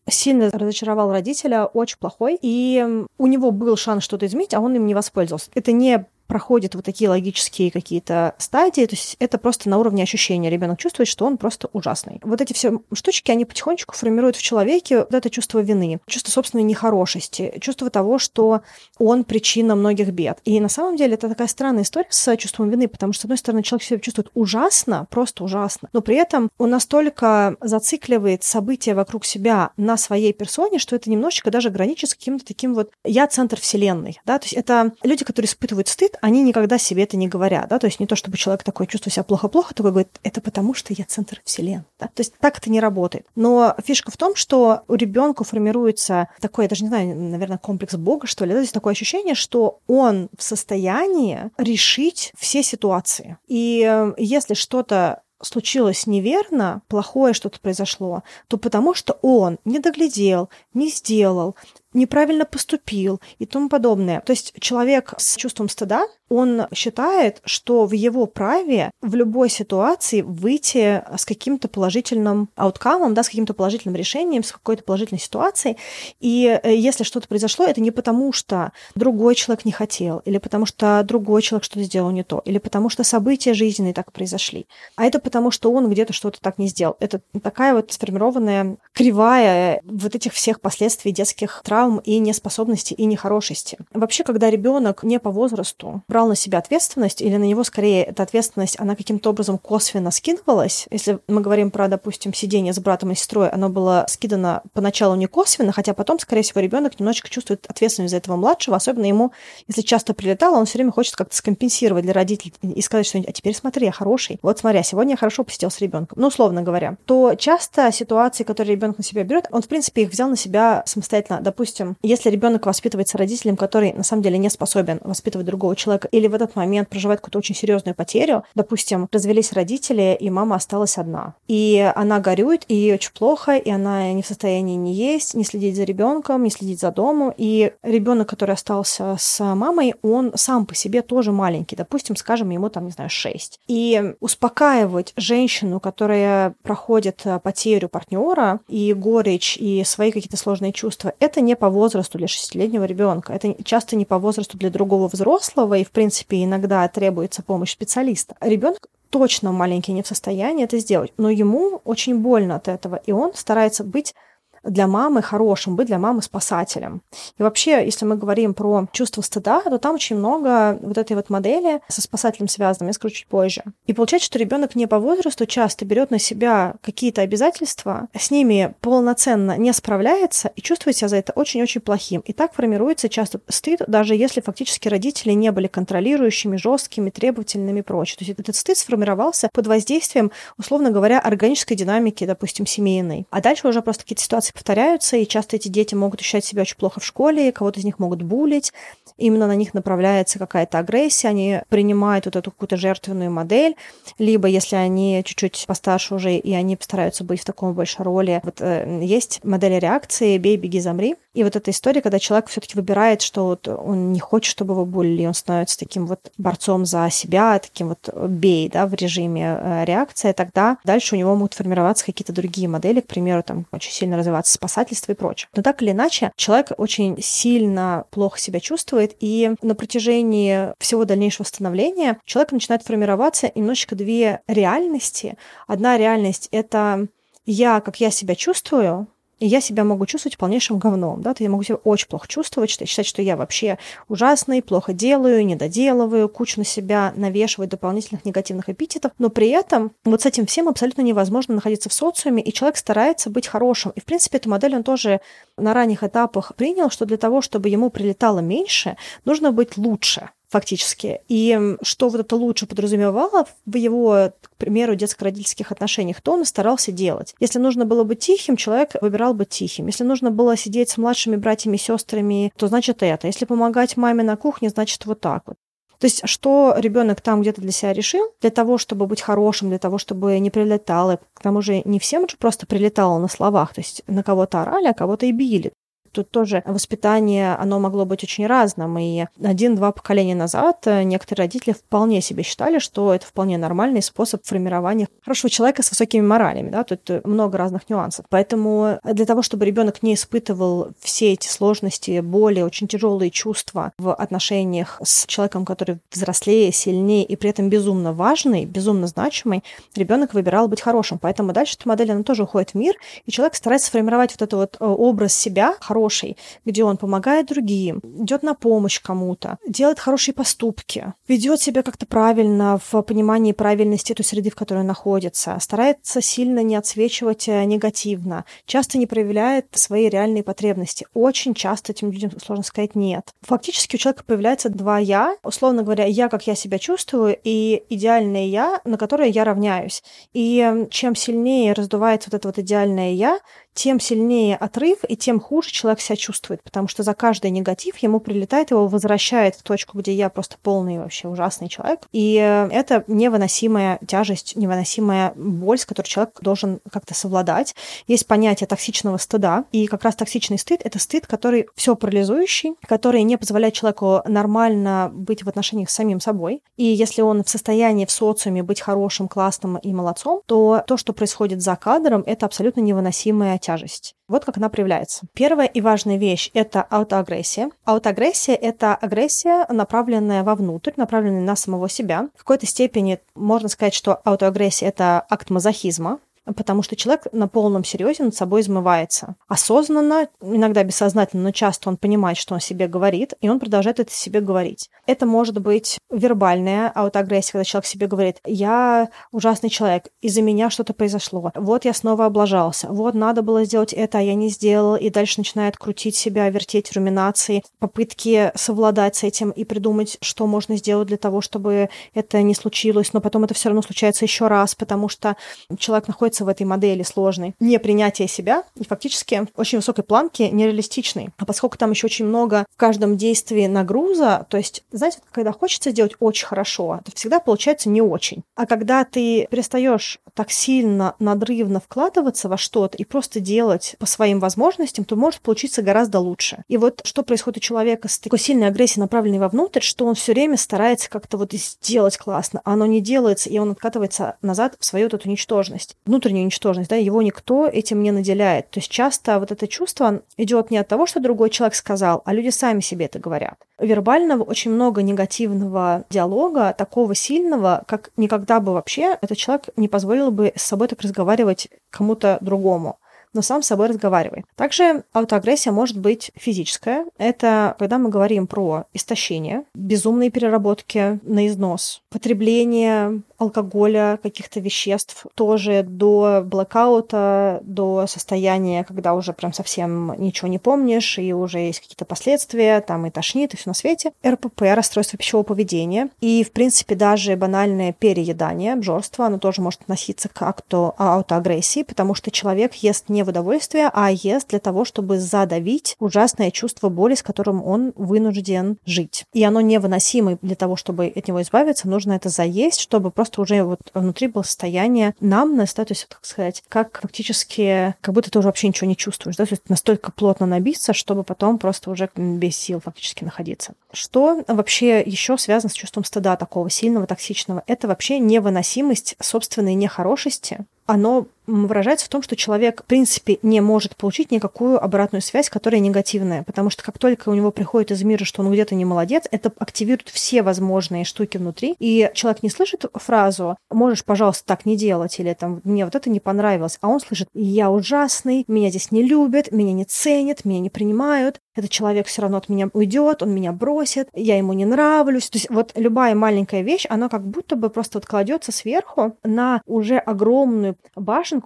сильно 0.08 0.50
разочаровал 0.50 1.12
родителя, 1.12 1.66
очень 1.66 1.98
плохой, 1.98 2.38
и 2.40 3.04
у 3.18 3.26
него 3.26 3.50
был 3.50 3.76
шанс 3.76 4.04
что-то 4.04 4.24
изменить, 4.24 4.54
а 4.54 4.60
он 4.60 4.74
им 4.74 4.86
не 4.86 4.94
воспользовался. 4.94 5.50
Это 5.54 5.72
не 5.72 6.06
проходит 6.30 6.76
вот 6.76 6.84
такие 6.84 7.10
логические 7.10 7.72
какие-то 7.72 8.36
стадии, 8.38 8.86
то 8.86 8.94
есть 8.94 9.16
это 9.18 9.36
просто 9.36 9.68
на 9.68 9.78
уровне 9.78 10.04
ощущения. 10.04 10.48
Ребенок 10.48 10.78
чувствует, 10.78 11.08
что 11.08 11.26
он 11.26 11.38
просто 11.38 11.68
ужасный. 11.72 12.20
Вот 12.22 12.40
эти 12.40 12.52
все 12.52 12.80
штучки, 12.92 13.32
они 13.32 13.44
потихонечку 13.44 13.96
формируют 13.96 14.36
в 14.36 14.42
человеке 14.42 14.98
вот 14.98 15.12
это 15.12 15.28
чувство 15.28 15.58
вины, 15.58 15.98
чувство 16.06 16.30
собственной 16.30 16.62
нехорошести, 16.62 17.58
чувство 17.60 17.90
того, 17.90 18.20
что 18.20 18.62
он 18.96 19.24
причина 19.24 19.74
многих 19.74 20.12
бед. 20.12 20.38
И 20.44 20.60
на 20.60 20.68
самом 20.68 20.94
деле 20.96 21.14
это 21.14 21.28
такая 21.28 21.48
странная 21.48 21.82
история 21.82 22.06
с 22.10 22.36
чувством 22.36 22.70
вины, 22.70 22.86
потому 22.86 23.12
что, 23.12 23.22
с 23.22 23.24
одной 23.24 23.38
стороны, 23.38 23.64
человек 23.64 23.82
себя 23.82 23.98
чувствует 23.98 24.30
ужасно, 24.34 25.08
просто 25.10 25.42
ужасно, 25.42 25.88
но 25.92 26.00
при 26.00 26.14
этом 26.14 26.48
он 26.58 26.70
настолько 26.70 27.56
зацикливает 27.60 28.44
события 28.44 28.94
вокруг 28.94 29.24
себя 29.24 29.70
на 29.76 29.96
своей 29.96 30.32
персоне, 30.32 30.78
что 30.78 30.94
это 30.94 31.10
немножечко 31.10 31.50
даже 31.50 31.70
граничит 31.70 32.10
с 32.10 32.14
каким-то 32.14 32.44
таким 32.44 32.74
вот 32.74 32.92
«я 33.04 33.26
центр 33.26 33.58
вселенной». 33.58 34.20
Да? 34.24 34.38
То 34.38 34.44
есть 34.44 34.54
это 34.54 34.92
люди, 35.02 35.24
которые 35.24 35.48
испытывают 35.48 35.88
стыд, 35.88 36.19
они 36.20 36.42
никогда 36.42 36.78
себе 36.78 37.04
это 37.04 37.16
не 37.16 37.28
говорят, 37.28 37.68
да, 37.68 37.78
то 37.78 37.86
есть 37.86 38.00
не 38.00 38.06
то, 38.06 38.16
чтобы 38.16 38.36
человек 38.36 38.62
такой 38.62 38.86
чувствует 38.86 39.14
себя 39.14 39.24
плохо-плохо, 39.24 39.74
такой 39.74 39.90
говорит, 39.90 40.18
это 40.22 40.40
потому 40.40 40.74
что 40.74 40.92
я 40.92 41.04
центр 41.04 41.40
вселенной, 41.44 41.84
да? 41.98 42.06
то 42.06 42.20
есть 42.20 42.34
так 42.40 42.58
это 42.58 42.70
не 42.70 42.80
работает. 42.80 43.26
Но 43.34 43.74
фишка 43.84 44.10
в 44.10 44.16
том, 44.16 44.34
что 44.34 44.82
у 44.88 44.94
ребенка 44.94 45.44
формируется 45.44 46.28
такой, 46.40 46.64
я 46.64 46.68
даже 46.68 46.82
не 46.82 46.88
знаю, 46.88 47.16
наверное, 47.16 47.58
комплекс 47.58 47.94
Бога, 47.94 48.26
что 48.26 48.44
ли, 48.44 48.50
да, 48.50 48.56
то 48.56 48.62
есть 48.62 48.74
такое 48.74 48.92
ощущение, 48.92 49.34
что 49.34 49.80
он 49.86 50.28
в 50.36 50.42
состоянии 50.42 51.50
решить 51.56 52.32
все 52.36 52.62
ситуации. 52.62 53.38
И 53.46 53.86
э, 53.88 54.12
если 54.16 54.54
что-то 54.54 55.22
случилось 55.42 56.06
неверно, 56.06 56.82
плохое 56.88 57.32
что-то 57.34 57.60
произошло, 57.60 58.22
то 58.48 58.56
потому 58.56 58.94
что 58.94 59.18
он 59.22 59.58
не 59.64 59.78
доглядел, 59.78 60.50
не 60.74 60.88
сделал, 60.90 61.56
неправильно 61.92 62.44
поступил 62.44 63.20
и 63.38 63.46
тому 63.46 63.68
подобное. 63.68 64.20
То 64.20 64.30
есть 64.32 64.52
человек 64.60 65.14
с 65.18 65.36
чувством 65.36 65.68
стыда, 65.68 66.06
он 66.30 66.66
считает, 66.72 67.42
что 67.44 67.86
в 67.86 67.92
его 67.92 68.26
праве 68.26 68.92
в 69.02 69.16
любой 69.16 69.50
ситуации 69.50 70.22
выйти 70.22 71.02
с 71.16 71.24
каким-то 71.24 71.66
положительным 71.66 72.48
ауткамом, 72.54 73.14
да, 73.14 73.24
с 73.24 73.28
каким-то 73.28 73.52
положительным 73.52 73.96
решением, 73.96 74.44
с 74.44 74.52
какой-то 74.52 74.84
положительной 74.84 75.18
ситуацией. 75.18 75.76
И 76.20 76.60
э, 76.62 76.76
если 76.76 77.02
что-то 77.02 77.26
произошло, 77.26 77.66
это 77.66 77.80
не 77.80 77.90
потому, 77.90 78.32
что 78.32 78.70
другой 78.94 79.34
человек 79.34 79.64
не 79.64 79.72
хотел, 79.72 80.18
или 80.18 80.38
потому 80.38 80.66
что 80.66 81.02
другой 81.04 81.42
человек 81.42 81.64
что-то 81.64 81.82
сделал 81.82 82.10
не 82.10 82.22
то, 82.22 82.40
или 82.44 82.58
потому 82.58 82.90
что 82.90 83.02
события 83.02 83.52
жизненные 83.52 83.92
так 83.92 84.12
произошли, 84.12 84.66
а 84.94 85.06
это 85.06 85.18
потому, 85.18 85.50
что 85.50 85.72
он 85.72 85.90
где-то 85.90 86.12
что-то 86.12 86.40
так 86.40 86.58
не 86.58 86.68
сделал. 86.68 86.96
Это 87.00 87.20
такая 87.42 87.74
вот 87.74 87.90
сформированная 87.90 88.76
кривая 88.92 89.80
вот 89.84 90.14
этих 90.14 90.32
всех 90.32 90.60
последствий 90.60 91.10
детских 91.10 91.62
травм 91.64 91.79
травм 91.80 91.98
и 92.04 92.18
неспособности 92.18 92.92
и 92.92 93.06
нехорошести. 93.06 93.78
Вообще, 93.94 94.22
когда 94.22 94.50
ребенок 94.50 95.02
не 95.02 95.18
по 95.18 95.30
возрасту 95.30 96.02
брал 96.08 96.28
на 96.28 96.36
себя 96.36 96.58
ответственность, 96.58 97.22
или 97.22 97.36
на 97.36 97.44
него 97.44 97.64
скорее 97.64 98.04
эта 98.04 98.22
ответственность, 98.22 98.78
она 98.78 98.96
каким-то 98.96 99.30
образом 99.30 99.56
косвенно 99.56 100.10
скидывалась, 100.10 100.86
если 100.90 101.20
мы 101.26 101.40
говорим 101.40 101.70
про, 101.70 101.88
допустим, 101.88 102.34
сидение 102.34 102.74
с 102.74 102.78
братом 102.78 103.12
и 103.12 103.14
сестрой, 103.14 103.48
оно 103.48 103.70
было 103.70 104.04
скидано 104.08 104.62
поначалу 104.74 105.14
не 105.14 105.26
косвенно, 105.26 105.72
хотя 105.72 105.94
потом, 105.94 106.18
скорее 106.18 106.42
всего, 106.42 106.60
ребенок 106.60 107.00
немножечко 107.00 107.30
чувствует 107.30 107.64
ответственность 107.66 108.10
за 108.10 108.18
этого 108.18 108.36
младшего, 108.36 108.76
особенно 108.76 109.06
ему, 109.06 109.32
если 109.66 109.80
часто 109.80 110.12
прилетало, 110.12 110.58
он 110.58 110.66
все 110.66 110.76
время 110.76 110.92
хочет 110.92 111.16
как-то 111.16 111.34
скомпенсировать 111.34 112.04
для 112.04 112.12
родителей 112.12 112.52
и 112.62 112.82
сказать 112.82 113.06
что-нибудь, 113.06 113.30
а 113.30 113.32
теперь 113.32 113.54
смотри, 113.54 113.86
я 113.86 113.92
хороший. 113.92 114.38
Вот 114.42 114.58
смотри, 114.58 114.80
а 114.80 114.82
сегодня 114.82 115.12
я 115.12 115.16
хорошо 115.16 115.44
посидел 115.44 115.70
с 115.70 115.80
ребенком. 115.80 116.18
Ну, 116.20 116.26
условно 116.26 116.62
говоря. 116.62 116.98
То 117.06 117.34
часто 117.36 117.90
ситуации, 117.90 118.44
которые 118.44 118.74
ребенок 118.74 118.98
на 118.98 119.04
себя 119.04 119.24
берет, 119.24 119.46
он, 119.50 119.62
в 119.62 119.68
принципе, 119.68 120.02
их 120.02 120.10
взял 120.10 120.28
на 120.28 120.36
себя 120.36 120.82
самостоятельно. 120.86 121.40
Допустим, 121.40 121.69
допустим, 121.70 121.96
если 122.02 122.30
ребенок 122.30 122.66
воспитывается 122.66 123.16
родителем, 123.16 123.56
который 123.56 123.92
на 123.92 124.02
самом 124.02 124.22
деле 124.22 124.38
не 124.38 124.50
способен 124.50 125.00
воспитывать 125.04 125.46
другого 125.46 125.76
человека, 125.76 126.08
или 126.10 126.26
в 126.26 126.34
этот 126.34 126.56
момент 126.56 126.88
проживает 126.88 127.20
какую-то 127.20 127.38
очень 127.38 127.54
серьезную 127.54 127.94
потерю, 127.94 128.42
допустим, 128.54 129.08
развелись 129.12 129.52
родители, 129.52 130.16
и 130.18 130.30
мама 130.30 130.56
осталась 130.56 130.98
одна. 130.98 131.34
И 131.46 131.92
она 131.94 132.18
горюет, 132.18 132.64
и 132.66 132.74
ей 132.74 132.94
очень 132.94 133.12
плохо, 133.12 133.56
и 133.56 133.70
она 133.70 134.12
не 134.12 134.22
в 134.22 134.26
состоянии 134.26 134.74
не 134.74 134.94
есть, 134.94 135.34
не 135.34 135.44
следить 135.44 135.76
за 135.76 135.84
ребенком, 135.84 136.42
не 136.42 136.50
следить 136.50 136.80
за 136.80 136.90
домом. 136.90 137.32
И 137.36 137.72
ребенок, 137.82 138.28
который 138.28 138.54
остался 138.54 139.16
с 139.18 139.54
мамой, 139.54 139.94
он 140.02 140.32
сам 140.34 140.66
по 140.66 140.74
себе 140.74 141.02
тоже 141.02 141.30
маленький. 141.30 141.76
Допустим, 141.76 142.16
скажем, 142.16 142.50
ему 142.50 142.68
там, 142.68 142.86
не 142.86 142.90
знаю, 142.90 143.10
6. 143.10 143.60
И 143.68 144.14
успокаивать 144.20 145.12
женщину, 145.16 145.78
которая 145.78 146.54
проходит 146.62 147.24
потерю 147.42 147.88
партнера 147.88 148.60
и 148.68 148.92
горечь, 148.92 149.56
и 149.56 149.84
свои 149.84 150.10
какие-то 150.10 150.36
сложные 150.36 150.72
чувства, 150.72 151.12
это 151.20 151.40
не 151.40 151.54
по 151.60 151.70
возрасту 151.70 152.18
для 152.18 152.26
шестилетнего 152.26 152.84
ребенка. 152.84 153.32
Это 153.32 153.54
часто 153.62 153.94
не 153.94 154.04
по 154.04 154.18
возрасту 154.18 154.58
для 154.58 154.70
другого 154.70 155.08
взрослого, 155.08 155.74
и, 155.74 155.84
в 155.84 155.92
принципе, 155.92 156.42
иногда 156.42 156.88
требуется 156.88 157.42
помощь 157.42 157.72
специалиста. 157.72 158.34
Ребенок 158.40 158.88
точно 159.10 159.52
маленький 159.52 159.92
не 159.92 160.02
в 160.02 160.06
состоянии 160.06 160.64
это 160.64 160.78
сделать, 160.78 161.12
но 161.18 161.30
ему 161.30 161.80
очень 161.84 162.18
больно 162.18 162.56
от 162.56 162.68
этого, 162.68 162.96
и 163.06 163.12
он 163.12 163.32
старается 163.34 163.84
быть 163.84 164.14
для 164.62 164.86
мамы 164.86 165.22
хорошим, 165.22 165.76
быть 165.76 165.86
для 165.86 165.98
мамы 165.98 166.22
спасателем. 166.22 167.02
И 167.38 167.42
вообще, 167.42 167.84
если 167.84 168.04
мы 168.04 168.16
говорим 168.16 168.54
про 168.54 168.86
чувство 168.92 169.22
стыда, 169.22 169.62
то 169.62 169.78
там 169.78 169.94
очень 169.94 170.16
много 170.16 170.78
вот 170.82 170.98
этой 170.98 171.16
вот 171.16 171.30
модели 171.30 171.80
со 171.88 172.02
спасателем 172.02 172.48
связано, 172.48 172.88
я 172.88 172.92
скажу 172.92 173.14
чуть 173.14 173.26
позже. 173.26 173.62
И 173.86 173.92
получается, 173.92 174.26
что 174.26 174.38
ребенок 174.38 174.74
не 174.74 174.86
по 174.86 174.98
возрасту 174.98 175.46
часто 175.46 175.84
берет 175.84 176.10
на 176.10 176.18
себя 176.18 176.74
какие-то 176.82 177.22
обязательства, 177.22 178.08
с 178.18 178.30
ними 178.30 178.74
полноценно 178.80 179.56
не 179.56 179.72
справляется 179.72 180.52
и 180.56 180.62
чувствует 180.62 180.96
себя 180.96 181.08
за 181.08 181.16
это 181.16 181.32
очень-очень 181.32 181.80
плохим. 181.80 182.20
И 182.26 182.32
так 182.32 182.54
формируется 182.54 183.08
часто 183.08 183.40
стыд, 183.48 183.82
даже 183.86 184.14
если 184.14 184.40
фактически 184.40 184.88
родители 184.88 185.32
не 185.32 185.52
были 185.52 185.66
контролирующими, 185.66 186.56
жесткими, 186.56 187.10
требовательными 187.10 187.80
и 187.80 187.82
прочее. 187.82 188.18
То 188.18 188.24
есть 188.24 188.38
этот 188.38 188.56
стыд 188.56 188.76
сформировался 188.76 189.48
под 189.52 189.66
воздействием, 189.66 190.30
условно 190.58 190.90
говоря, 190.90 191.18
органической 191.18 191.74
динамики, 191.74 192.24
допустим, 192.24 192.66
семейной. 192.66 193.26
А 193.30 193.40
дальше 193.40 193.68
уже 193.68 193.82
просто 193.82 194.02
какие-то 194.04 194.22
ситуации 194.22 194.49
ситуации 194.50 194.52
повторяются, 194.52 195.16
и 195.16 195.26
часто 195.26 195.56
эти 195.56 195.68
дети 195.68 195.94
могут 195.94 196.20
ощущать 196.20 196.44
себя 196.44 196.62
очень 196.62 196.76
плохо 196.76 197.00
в 197.00 197.04
школе, 197.04 197.52
кого-то 197.52 197.80
из 197.80 197.84
них 197.84 197.98
могут 197.98 198.22
булить, 198.22 198.72
именно 199.16 199.46
на 199.46 199.56
них 199.56 199.74
направляется 199.74 200.38
какая-то 200.38 200.78
агрессия, 200.78 201.28
они 201.28 201.60
принимают 201.68 202.26
вот 202.26 202.36
эту 202.36 202.50
какую-то 202.50 202.76
жертвенную 202.76 203.30
модель, 203.30 203.76
либо 204.18 204.48
если 204.48 204.76
они 204.76 205.22
чуть-чуть 205.24 205.64
постарше 205.66 206.14
уже, 206.14 206.36
и 206.36 206.52
они 206.54 206.76
постараются 206.76 207.24
быть 207.24 207.40
в 207.40 207.44
таком 207.44 207.74
большой 207.74 208.04
роли. 208.04 208.40
Вот 208.42 208.60
э, 208.60 209.00
есть 209.02 209.40
модель 209.44 209.78
реакции 209.78 210.38
«бей, 210.38 210.56
беги, 210.56 210.80
замри», 210.80 211.16
и 211.32 211.44
вот 211.44 211.54
эта 211.54 211.70
история, 211.70 212.02
когда 212.02 212.18
человек 212.18 212.48
все-таки 212.48 212.74
выбирает, 212.74 213.22
что 213.22 213.46
вот 213.46 213.68
он 213.68 214.12
не 214.12 214.18
хочет, 214.18 214.50
чтобы 214.50 214.74
его 214.74 214.84
булили, 214.84 215.26
он 215.26 215.34
становится 215.34 215.78
таким 215.78 216.06
вот 216.06 216.32
борцом 216.38 216.84
за 216.84 217.08
себя, 217.10 217.58
таким 217.60 217.88
вот 217.88 218.08
бей, 218.28 218.68
да, 218.68 218.86
в 218.86 218.94
режиме 218.94 219.56
э, 219.60 219.84
реакции, 219.84 220.32
тогда 220.32 220.78
дальше 220.84 221.14
у 221.14 221.18
него 221.18 221.36
могут 221.36 221.54
формироваться 221.54 222.04
какие-то 222.04 222.32
другие 222.32 222.66
модели, 222.66 223.00
к 223.00 223.06
примеру, 223.06 223.44
там 223.44 223.66
очень 223.70 223.92
сильно 223.92 224.16
развиваться 224.16 224.39
спасательство 224.46 225.12
и 225.12 225.14
прочее. 225.14 225.48
Но 225.54 225.62
так 225.62 225.82
или 225.82 225.90
иначе, 225.90 226.32
человек 226.36 226.72
очень 226.76 227.20
сильно 227.20 228.04
плохо 228.10 228.38
себя 228.38 228.60
чувствует, 228.60 229.16
и 229.20 229.54
на 229.62 229.74
протяжении 229.74 230.74
всего 230.78 231.04
дальнейшего 231.04 231.46
становления 231.46 232.18
человек 232.24 232.52
начинает 232.52 232.82
формироваться 232.82 233.50
немножечко 233.54 233.94
две 233.94 234.40
реальности. 234.46 235.36
Одна 235.66 235.96
реальность— 235.96 236.48
это 236.52 237.08
я, 237.46 237.80
как 237.80 238.00
я 238.00 238.10
себя 238.10 238.34
чувствую, 238.34 239.08
и 239.40 239.46
я 239.46 239.60
себя 239.60 239.84
могу 239.84 240.06
чувствовать 240.06 240.38
полнейшим 240.38 240.78
говном, 240.78 241.22
да, 241.22 241.34
то 241.34 241.42
я 241.42 241.50
могу 241.50 241.64
себя 241.64 241.76
очень 241.76 242.06
плохо 242.08 242.28
чувствовать, 242.28 242.70
считать, 242.70 243.06
что 243.06 243.22
я 243.22 243.36
вообще 243.36 243.78
ужасный, 244.08 244.62
плохо 244.62 244.92
делаю, 244.92 245.44
не 245.44 245.56
доделываю, 245.56 246.28
кучу 246.28 246.60
на 246.60 246.64
себя 246.64 247.12
навешивать 247.16 247.70
дополнительных 247.70 248.24
негативных 248.24 248.68
эпитетов, 248.68 249.12
но 249.18 249.30
при 249.30 249.48
этом 249.48 249.92
вот 250.04 250.22
с 250.22 250.26
этим 250.26 250.46
всем 250.46 250.68
абсолютно 250.68 251.02
невозможно 251.02 251.54
находиться 251.54 251.88
в 251.88 251.92
социуме, 251.92 252.42
и 252.42 252.52
человек 252.52 252.76
старается 252.76 253.30
быть 253.30 253.46
хорошим. 253.46 253.92
И, 253.96 254.00
в 254.00 254.04
принципе, 254.04 254.36
эту 254.36 254.50
модель 254.50 254.76
он 254.76 254.82
тоже 254.82 255.20
на 255.56 255.74
ранних 255.74 256.04
этапах 256.04 256.54
принял, 256.54 256.90
что 256.90 257.06
для 257.06 257.16
того, 257.16 257.40
чтобы 257.40 257.68
ему 257.68 257.90
прилетало 257.90 258.40
меньше, 258.40 258.96
нужно 259.24 259.52
быть 259.52 259.76
лучше 259.76 260.30
фактически. 260.50 261.20
И 261.28 261.76
что 261.82 262.08
вот 262.08 262.20
это 262.20 262.36
лучше 262.36 262.66
подразумевало 262.66 263.46
в 263.64 263.76
его, 263.76 264.32
к 264.42 264.56
примеру, 264.58 264.96
детско-родительских 264.96 265.72
отношениях, 265.72 266.20
то 266.20 266.32
он 266.32 266.44
старался 266.44 266.92
делать. 266.92 267.34
Если 267.40 267.58
нужно 267.58 267.86
было 267.86 268.04
быть 268.04 268.18
тихим, 268.18 268.56
человек 268.56 268.96
выбирал 269.00 269.32
быть 269.32 269.48
тихим. 269.48 269.86
Если 269.86 270.04
нужно 270.04 270.30
было 270.30 270.56
сидеть 270.56 270.90
с 270.90 270.98
младшими 270.98 271.36
братьями 271.36 271.76
и 271.76 271.80
сестрами, 271.80 272.52
то 272.56 272.66
значит 272.66 273.02
это. 273.02 273.28
Если 273.28 273.44
помогать 273.44 273.96
маме 273.96 274.24
на 274.24 274.36
кухне, 274.36 274.68
значит 274.68 275.06
вот 275.06 275.20
так 275.20 275.44
вот. 275.46 275.56
То 276.00 276.06
есть, 276.06 276.22
что 276.24 276.74
ребенок 276.78 277.20
там 277.20 277.42
где-то 277.42 277.60
для 277.60 277.72
себя 277.72 277.92
решил, 277.92 278.32
для 278.40 278.48
того, 278.48 278.78
чтобы 278.78 279.06
быть 279.06 279.20
хорошим, 279.20 279.68
для 279.68 279.78
того, 279.78 279.98
чтобы 279.98 280.38
не 280.38 280.48
прилетало, 280.48 281.20
к 281.34 281.42
тому 281.42 281.60
же 281.60 281.82
не 281.84 281.98
всем 281.98 282.26
же 282.26 282.38
просто 282.38 282.66
прилетало 282.66 283.18
на 283.18 283.28
словах, 283.28 283.74
то 283.74 283.82
есть 283.82 284.02
на 284.06 284.22
кого-то 284.22 284.62
орали, 284.62 284.86
а 284.86 284.94
кого-то 284.94 285.26
и 285.26 285.32
били. 285.32 285.72
Тут 286.12 286.30
тоже 286.30 286.62
воспитание, 286.66 287.54
оно 287.54 287.78
могло 287.78 288.04
быть 288.04 288.24
очень 288.24 288.46
разным. 288.46 288.98
И 288.98 289.26
один-два 289.42 289.92
поколения 289.92 290.34
назад 290.34 290.86
э, 290.86 291.04
некоторые 291.04 291.44
родители 291.46 291.72
вполне 291.72 292.20
себе 292.20 292.42
считали, 292.42 292.78
что 292.80 293.14
это 293.14 293.26
вполне 293.26 293.58
нормальный 293.58 294.02
способ 294.02 294.44
формирования 294.44 295.08
хорошего 295.22 295.50
человека 295.50 295.82
с 295.82 295.90
высокими 295.90 296.26
моралями. 296.26 296.70
Да? 296.70 296.82
Тут 296.82 297.08
э, 297.10 297.20
много 297.24 297.58
разных 297.58 297.88
нюансов. 297.88 298.26
Поэтому 298.28 298.98
для 299.04 299.24
того, 299.24 299.42
чтобы 299.42 299.64
ребенок 299.66 300.02
не 300.02 300.14
испытывал 300.14 300.88
все 300.98 301.32
эти 301.32 301.46
сложности, 301.46 302.20
боли, 302.20 302.60
очень 302.62 302.88
тяжелые 302.88 303.30
чувства 303.30 303.92
в 303.98 304.12
отношениях 304.12 305.00
с 305.04 305.26
человеком, 305.26 305.64
который 305.64 305.98
взрослее, 306.10 306.72
сильнее 306.72 307.24
и 307.24 307.36
при 307.36 307.50
этом 307.50 307.68
безумно 307.68 308.12
важный, 308.12 308.64
безумно 308.64 309.06
значимый, 309.06 309.62
ребенок 309.94 310.34
выбирал 310.34 310.66
быть 310.66 310.80
хорошим. 310.80 311.18
Поэтому 311.18 311.52
дальше 311.52 311.76
эта 311.78 311.88
модель, 311.88 312.10
она 312.10 312.24
тоже 312.24 312.42
уходит 312.42 312.70
в 312.70 312.74
мир, 312.74 312.94
и 313.26 313.30
человек 313.30 313.54
старается 313.54 313.88
сформировать 313.88 314.32
вот 314.32 314.42
этот 314.42 314.52
вот 314.52 314.76
э, 314.80 314.84
образ 314.84 315.34
себя, 315.34 315.76
хорошего 315.80 315.99
хороший, 316.00 316.36
где 316.64 316.84
он 316.84 316.96
помогает 316.96 317.46
другим, 317.46 318.00
идет 318.22 318.42
на 318.42 318.54
помощь 318.54 319.00
кому-то, 319.00 319.58
делает 319.68 319.98
хорошие 319.98 320.34
поступки, 320.34 321.12
ведет 321.28 321.60
себя 321.60 321.82
как-то 321.82 322.06
правильно 322.06 322.80
в 322.90 323.02
понимании 323.02 323.52
правильности 323.52 324.14
той 324.14 324.24
среды, 324.24 324.50
в 324.50 324.54
которой 324.54 324.78
он 324.78 324.86
находится, 324.86 325.58
старается 325.60 326.22
сильно 326.22 326.62
не 326.62 326.76
отсвечивать 326.76 327.48
э, 327.48 327.64
негативно, 327.64 328.44
часто 328.66 328.98
не 328.98 329.06
проявляет 329.06 329.66
свои 329.72 330.08
реальные 330.08 330.42
потребности. 330.42 331.06
Очень 331.14 331.54
часто 331.54 331.92
этим 331.92 332.10
людям 332.10 332.30
сложно 332.42 332.64
сказать 332.64 332.94
«нет». 332.94 333.24
Фактически 333.42 333.96
у 333.96 333.98
человека 333.98 334.24
появляется 334.24 334.70
два 334.70 334.98
«я», 334.98 335.36
условно 335.42 335.82
говоря, 335.82 336.06
«я, 336.06 336.28
как 336.28 336.46
я 336.46 336.54
себя 336.54 336.78
чувствую», 336.78 337.36
и 337.44 337.82
идеальное 337.90 338.46
«я», 338.46 338.80
на 338.84 338.96
которое 338.96 339.28
я 339.28 339.44
равняюсь. 339.44 340.02
И 340.32 340.86
чем 340.90 341.14
сильнее 341.14 341.74
раздувается 341.74 342.30
вот 342.30 342.38
это 342.38 342.48
вот 342.48 342.58
идеальное 342.58 343.12
«я», 343.12 343.38
тем 343.74 344.00
сильнее 344.00 344.56
отрыв 344.56 344.98
и 345.08 345.16
тем 345.16 345.40
хуже 345.40 345.70
человек 345.70 346.00
себя 346.00 346.16
чувствует, 346.16 346.62
потому 346.62 346.88
что 346.88 347.02
за 347.02 347.14
каждый 347.14 347.50
негатив 347.50 347.96
ему 347.98 348.20
прилетает, 348.20 348.70
его 348.70 348.86
возвращает 348.88 349.54
в 349.54 349.62
точку, 349.62 349.98
где 349.98 350.12
я 350.12 350.28
просто 350.28 350.56
полный 350.62 350.98
вообще 350.98 351.28
ужасный 351.28 351.68
человек. 351.68 352.00
И 352.12 352.34
это 352.34 353.04
невыносимая 353.06 353.98
тяжесть, 354.06 354.56
невыносимая 354.56 355.32
боль, 355.36 355.78
с 355.78 355.86
которой 355.86 356.06
человек 356.06 356.38
должен 356.40 356.80
как-то 356.92 357.14
совладать. 357.14 357.74
Есть 358.06 358.26
понятие 358.26 358.66
токсичного 358.66 359.16
стыда, 359.18 359.64
и 359.72 359.86
как 359.86 360.02
раз 360.02 360.16
токсичный 360.16 360.58
стыд— 360.58 360.80
это 360.84 360.98
стыд, 360.98 361.26
который 361.26 361.68
все 361.76 361.94
парализующий, 361.94 362.74
который 362.86 363.22
не 363.22 363.36
позволяет 363.36 363.74
человеку 363.74 364.22
нормально 364.26 365.10
быть 365.12 365.44
в 365.44 365.48
отношениях 365.48 365.90
с 365.90 365.94
самим 365.94 366.20
собой. 366.20 366.62
И 366.76 366.84
если 366.84 367.22
он 367.22 367.44
в 367.44 367.48
состоянии 367.48 368.04
в 368.04 368.10
социуме 368.10 368.62
быть 368.62 368.80
хорошим, 368.80 369.28
классным 369.28 369.76
и 369.76 369.92
молодцом, 369.92 370.42
то 370.46 370.82
то, 370.86 370.96
что 370.96 371.12
происходит 371.12 371.62
за 371.62 371.76
кадром, 371.76 372.24
это 372.26 372.46
абсолютно 372.46 372.80
невыносимая 372.80 373.59
тяжесть. 373.60 374.14
Вот 374.28 374.44
как 374.44 374.56
она 374.56 374.68
проявляется. 374.68 375.26
Первая 375.34 375.66
и 375.66 375.80
важная 375.80 376.16
вещь— 376.16 376.50
это 376.54 376.82
аутоагрессия. 376.82 377.70
Аутоагрессия— 377.84 378.54
это 378.60 378.94
агрессия, 378.94 379.66
направленная 379.68 380.44
вовнутрь, 380.44 380.92
направленная 380.96 381.42
на 381.42 381.56
самого 381.56 381.88
себя. 381.88 382.28
В 382.34 382.38
какой-то 382.38 382.66
степени 382.66 383.20
можно 383.34 383.68
сказать, 383.68 383.94
что 383.94 384.14
аутоагрессия— 384.24 384.88
это 384.90 385.24
акт 385.28 385.50
мазохизма, 385.50 386.20
потому 386.56 386.82
что 386.82 386.96
человек 386.96 387.26
на 387.32 387.48
полном 387.48 387.84
серьезе 387.84 388.24
над 388.24 388.34
собой 388.34 388.60
измывается. 388.60 389.36
Осознанно, 389.48 390.28
иногда 390.40 390.82
бессознательно, 390.82 391.42
но 391.42 391.50
часто 391.52 391.88
он 391.88 391.96
понимает, 391.96 392.36
что 392.38 392.54
он 392.54 392.60
себе 392.60 392.88
говорит, 392.88 393.34
и 393.40 393.48
он 393.48 393.60
продолжает 393.60 394.00
это 394.00 394.12
себе 394.12 394.40
говорить. 394.40 394.90
Это 395.06 395.26
может 395.26 395.60
быть 395.60 395.98
вербальная 396.10 396.90
аутоагрессия, 396.90 397.52
когда 397.52 397.64
человек 397.64 397.86
себе 397.86 398.06
говорит, 398.06 398.38
я 398.44 399.08
ужасный 399.32 399.70
человек, 399.70 400.08
из-за 400.20 400.42
меня 400.42 400.70
что-то 400.70 400.92
произошло, 400.92 401.52
вот 401.54 401.84
я 401.84 401.94
снова 401.94 402.26
облажался, 402.26 402.88
вот 402.88 403.14
надо 403.14 403.42
было 403.42 403.64
сделать 403.64 403.92
это, 403.92 404.18
а 404.18 404.20
я 404.20 404.34
не 404.34 404.48
сделал, 404.48 404.96
и 404.96 405.10
дальше 405.10 405.34
начинает 405.38 405.76
крутить 405.76 406.16
себя, 406.16 406.48
вертеть 406.48 406.92
руминации, 406.92 407.62
попытки 407.78 408.52
совладать 408.54 409.16
с 409.16 409.24
этим 409.24 409.50
и 409.50 409.64
придумать, 409.64 410.18
что 410.20 410.46
можно 410.46 410.76
сделать 410.76 411.08
для 411.08 411.16
того, 411.16 411.40
чтобы 411.40 411.88
это 412.14 412.42
не 412.42 412.54
случилось, 412.54 413.12
но 413.12 413.20
потом 413.20 413.44
это 413.44 413.54
все 413.54 413.68
равно 413.68 413.82
случается 413.82 414.24
еще 414.24 414.48
раз, 414.48 414.74
потому 414.74 415.08
что 415.08 415.36
человек 415.78 416.08
находится 416.08 416.39
находится 416.40 416.44
в 416.44 416.48
этой 416.48 416.66
модели 416.66 417.02
сложной, 417.02 417.54
непринятие 417.60 418.28
себя 418.28 418.64
и 418.76 418.84
фактически 418.84 419.46
очень 419.56 419.78
высокой 419.78 420.04
планки 420.04 420.42
нереалистичный. 420.42 421.30
А 421.38 421.44
поскольку 421.44 421.78
там 421.78 421.90
еще 421.90 422.06
очень 422.06 422.26
много 422.26 422.64
в 422.70 422.76
каждом 422.76 423.16
действии 423.16 423.66
нагруза, 423.66 424.46
то 424.48 424.56
есть, 424.56 424.82
знаете, 424.92 425.18
когда 425.32 425.52
хочется 425.52 425.90
сделать 425.90 426.14
очень 426.20 426.46
хорошо, 426.46 427.00
то 427.04 427.12
всегда 427.14 427.40
получается 427.40 427.88
не 427.88 428.02
очень. 428.02 428.42
А 428.56 428.66
когда 428.66 429.04
ты 429.04 429.46
перестаешь 429.50 430.18
так 430.34 430.50
сильно 430.50 431.14
надрывно 431.18 431.80
вкладываться 431.80 432.48
во 432.48 432.56
что-то 432.56 432.96
и 432.96 433.04
просто 433.04 433.40
делать 433.40 433.96
по 433.98 434.06
своим 434.06 434.40
возможностям, 434.40 435.04
то 435.04 435.16
может 435.16 435.40
получиться 435.40 435.82
гораздо 435.82 436.20
лучше. 436.20 436.64
И 436.68 436.76
вот 436.76 437.00
что 437.04 437.22
происходит 437.22 437.58
у 437.58 437.60
человека 437.60 438.08
с 438.08 438.18
такой 438.18 438.38
сильной 438.38 438.68
агрессией, 438.68 439.02
направленной 439.02 439.38
вовнутрь, 439.38 439.80
что 439.80 440.06
он 440.06 440.14
все 440.14 440.32
время 440.32 440.56
старается 440.56 441.10
как-то 441.10 441.36
вот 441.36 441.52
сделать 441.52 442.16
классно, 442.16 442.60
а 442.64 442.74
оно 442.74 442.86
не 442.86 443.00
делается, 443.00 443.50
и 443.50 443.58
он 443.58 443.72
откатывается 443.72 444.36
назад 444.42 444.76
в 444.78 444.84
свою 444.84 445.06
вот 445.06 445.14
эту 445.14 445.28
ничтожность. 445.28 445.96
Внутреннюю 446.30 446.46
ничтожность, 446.46 446.90
да, 446.90 446.94
его 446.94 447.22
никто 447.22 447.66
этим 447.66 448.04
не 448.04 448.12
наделяет. 448.12 448.70
То 448.70 448.78
есть 448.78 448.88
часто 448.88 449.40
вот 449.40 449.50
это 449.50 449.66
чувство 449.66 450.22
идет 450.36 450.70
не 450.70 450.78
от 450.78 450.86
того, 450.86 451.06
что 451.06 451.18
другой 451.18 451.50
человек 451.50 451.74
сказал, 451.74 452.22
а 452.24 452.32
люди 452.32 452.50
сами 452.50 452.78
себе 452.80 453.06
это 453.06 453.18
говорят. 453.18 453.56
Вербального 453.80 454.44
очень 454.44 454.70
много 454.70 455.02
негативного 455.02 456.04
диалога, 456.08 456.72
такого 456.72 457.16
сильного, 457.16 457.82
как 457.88 458.10
никогда 458.16 458.60
бы 458.60 458.72
вообще 458.74 459.18
этот 459.20 459.38
человек 459.38 459.70
не 459.76 459.88
позволил 459.88 460.30
бы 460.30 460.52
с 460.54 460.62
собой 460.62 460.86
так 460.86 461.00
разговаривать 461.00 461.68
кому-то 461.90 462.38
другому 462.40 462.96
но 463.32 463.42
сам 463.42 463.62
с 463.62 463.66
собой 463.66 463.86
разговаривай. 463.86 464.44
Также 464.56 465.04
аутоагрессия 465.12 465.72
может 465.72 465.96
быть 465.96 466.32
физическая. 466.34 467.06
Это 467.16 467.76
когда 467.78 467.98
мы 467.98 468.08
говорим 468.08 468.48
про 468.48 468.86
истощение, 468.92 469.62
безумные 469.74 470.30
переработки 470.30 471.20
на 471.22 471.46
износ, 471.46 472.02
потребление 472.10 473.22
алкоголя, 473.40 474.18
каких-то 474.22 474.60
веществ, 474.60 475.26
тоже 475.34 475.82
до 475.82 476.42
блокаута, 476.44 477.60
до 477.62 478.06
состояния, 478.06 478.84
когда 478.84 479.14
уже 479.14 479.32
прям 479.32 479.52
совсем 479.52 480.14
ничего 480.18 480.48
не 480.48 480.58
помнишь, 480.58 481.18
и 481.18 481.32
уже 481.32 481.58
есть 481.58 481.80
какие-то 481.80 482.04
последствия, 482.04 482.80
там 482.80 483.06
и 483.06 483.10
тошнит, 483.10 483.54
и 483.54 483.56
все 483.56 483.70
на 483.70 483.74
свете. 483.74 484.12
РПП, 484.24 484.62
расстройство 484.74 485.18
пищевого 485.18 485.44
поведения. 485.44 486.10
И, 486.20 486.44
в 486.44 486.52
принципе, 486.52 486.94
даже 486.94 487.36
банальное 487.36 487.92
переедание, 487.92 488.74
обжорство, 488.74 489.26
оно 489.26 489.38
тоже 489.38 489.62
может 489.62 489.82
относиться 489.82 490.28
к 490.28 490.42
акту 490.42 490.94
аутоагрессии, 490.98 491.82
потому 491.82 492.14
что 492.14 492.30
человек 492.30 492.74
ест 492.74 493.08
не 493.08 493.22
в 493.22 493.28
удовольствие, 493.28 493.90
а 493.92 494.10
ест 494.10 494.48
для 494.50 494.58
того, 494.58 494.84
чтобы 494.84 495.18
задавить 495.18 495.96
ужасное 495.98 496.50
чувство 496.50 496.88
боли, 496.88 497.14
с 497.14 497.22
которым 497.22 497.64
он 497.64 497.92
вынужден 497.96 498.76
жить. 498.84 499.24
И 499.32 499.42
оно 499.44 499.60
невыносимо 499.60 500.38
для 500.42 500.56
того, 500.56 500.76
чтобы 500.76 501.12
от 501.14 501.28
него 501.28 501.40
избавиться, 501.42 501.88
нужно 501.88 502.12
это 502.12 502.28
заесть, 502.28 502.80
чтобы 502.80 503.10
просто 503.10 503.29
просто 503.30 503.40
уже 503.40 503.64
вот 503.64 503.80
внутри 503.94 504.28
было 504.28 504.42
состояние 504.42 505.14
намность, 505.20 505.76
да, 505.76 505.84
то 505.84 505.92
есть, 505.92 506.08
так 506.08 506.18
сказать, 506.22 506.62
как 506.68 507.00
фактически, 507.00 507.94
как 508.00 508.14
будто 508.14 508.30
ты 508.30 508.38
уже 508.38 508.48
вообще 508.48 508.68
ничего 508.68 508.88
не 508.88 508.96
чувствуешь, 508.96 509.36
да, 509.36 509.46
то 509.46 509.52
есть 509.52 509.68
настолько 509.68 510.12
плотно 510.12 510.46
набиться, 510.46 510.92
чтобы 510.92 511.22
потом 511.24 511.58
просто 511.58 511.90
уже 511.90 512.08
без 512.16 512.56
сил 512.56 512.80
фактически 512.80 513.24
находиться. 513.24 513.74
Что 513.92 514.44
вообще 514.48 515.00
еще 515.00 515.38
связано 515.38 515.70
с 515.70 515.74
чувством 515.74 516.04
стыда 516.04 516.36
такого 516.36 516.70
сильного, 516.70 517.06
токсичного? 517.06 517.62
Это 517.66 517.88
вообще 517.88 518.18
невыносимость 518.18 519.16
собственной 519.20 519.74
нехорошести, 519.74 520.58
оно 520.86 521.26
выражается 521.50 522.06
в 522.06 522.08
том, 522.08 522.22
что 522.22 522.36
человек, 522.36 522.82
в 522.82 522.86
принципе, 522.86 523.38
не 523.42 523.60
может 523.60 523.96
получить 523.96 524.30
никакую 524.30 524.82
обратную 524.82 525.22
связь, 525.22 525.50
которая 525.50 525.80
негативная, 525.80 526.42
потому 526.44 526.70
что 526.70 526.82
как 526.82 526.98
только 526.98 527.28
у 527.28 527.34
него 527.34 527.50
приходит 527.50 527.90
из 527.90 528.02
мира, 528.02 528.24
что 528.24 528.42
он 528.42 528.50
где-то 528.50 528.74
не 528.74 528.84
молодец, 528.84 529.26
это 529.30 529.52
активирует 529.58 530.08
все 530.08 530.42
возможные 530.42 531.04
штуки 531.04 531.36
внутри, 531.36 531.76
и 531.78 532.10
человек 532.14 532.42
не 532.42 532.50
слышит 532.50 532.84
фразу 532.94 533.56
«можешь, 533.70 534.04
пожалуйста, 534.04 534.44
так 534.46 534.66
не 534.66 534.76
делать», 534.76 535.18
или 535.18 535.34
там 535.34 535.60
«мне 535.64 535.84
вот 535.84 535.94
это 535.94 536.10
не 536.10 536.20
понравилось», 536.20 536.78
а 536.80 536.88
он 536.88 537.00
слышит 537.00 537.28
«я 537.34 537.70
ужасный, 537.70 538.44
меня 538.48 538.70
здесь 538.70 538.92
не 538.92 539.02
любят, 539.02 539.52
меня 539.52 539.72
не 539.72 539.84
ценят, 539.84 540.44
меня 540.44 540.60
не 540.60 540.70
принимают, 540.70 541.40
этот 541.56 541.70
человек 541.70 542.06
все 542.06 542.22
равно 542.22 542.38
от 542.38 542.48
меня 542.48 542.68
уйдет, 542.72 543.22
он 543.22 543.34
меня 543.34 543.52
бросит, 543.52 544.08
я 544.14 544.36
ему 544.36 544.52
не 544.52 544.64
нравлюсь». 544.64 545.28
То 545.30 545.36
есть 545.38 545.50
вот 545.50 545.72
любая 545.74 546.14
маленькая 546.14 546.62
вещь, 546.62 546.86
она 546.88 547.08
как 547.08 547.26
будто 547.26 547.56
бы 547.56 547.70
просто 547.70 547.98
вот 547.98 548.06
кладется 548.06 548.52
сверху 548.52 549.16
на 549.24 549.62
уже 549.66 549.98
огромную 549.98 550.76
башенку, 550.94 551.39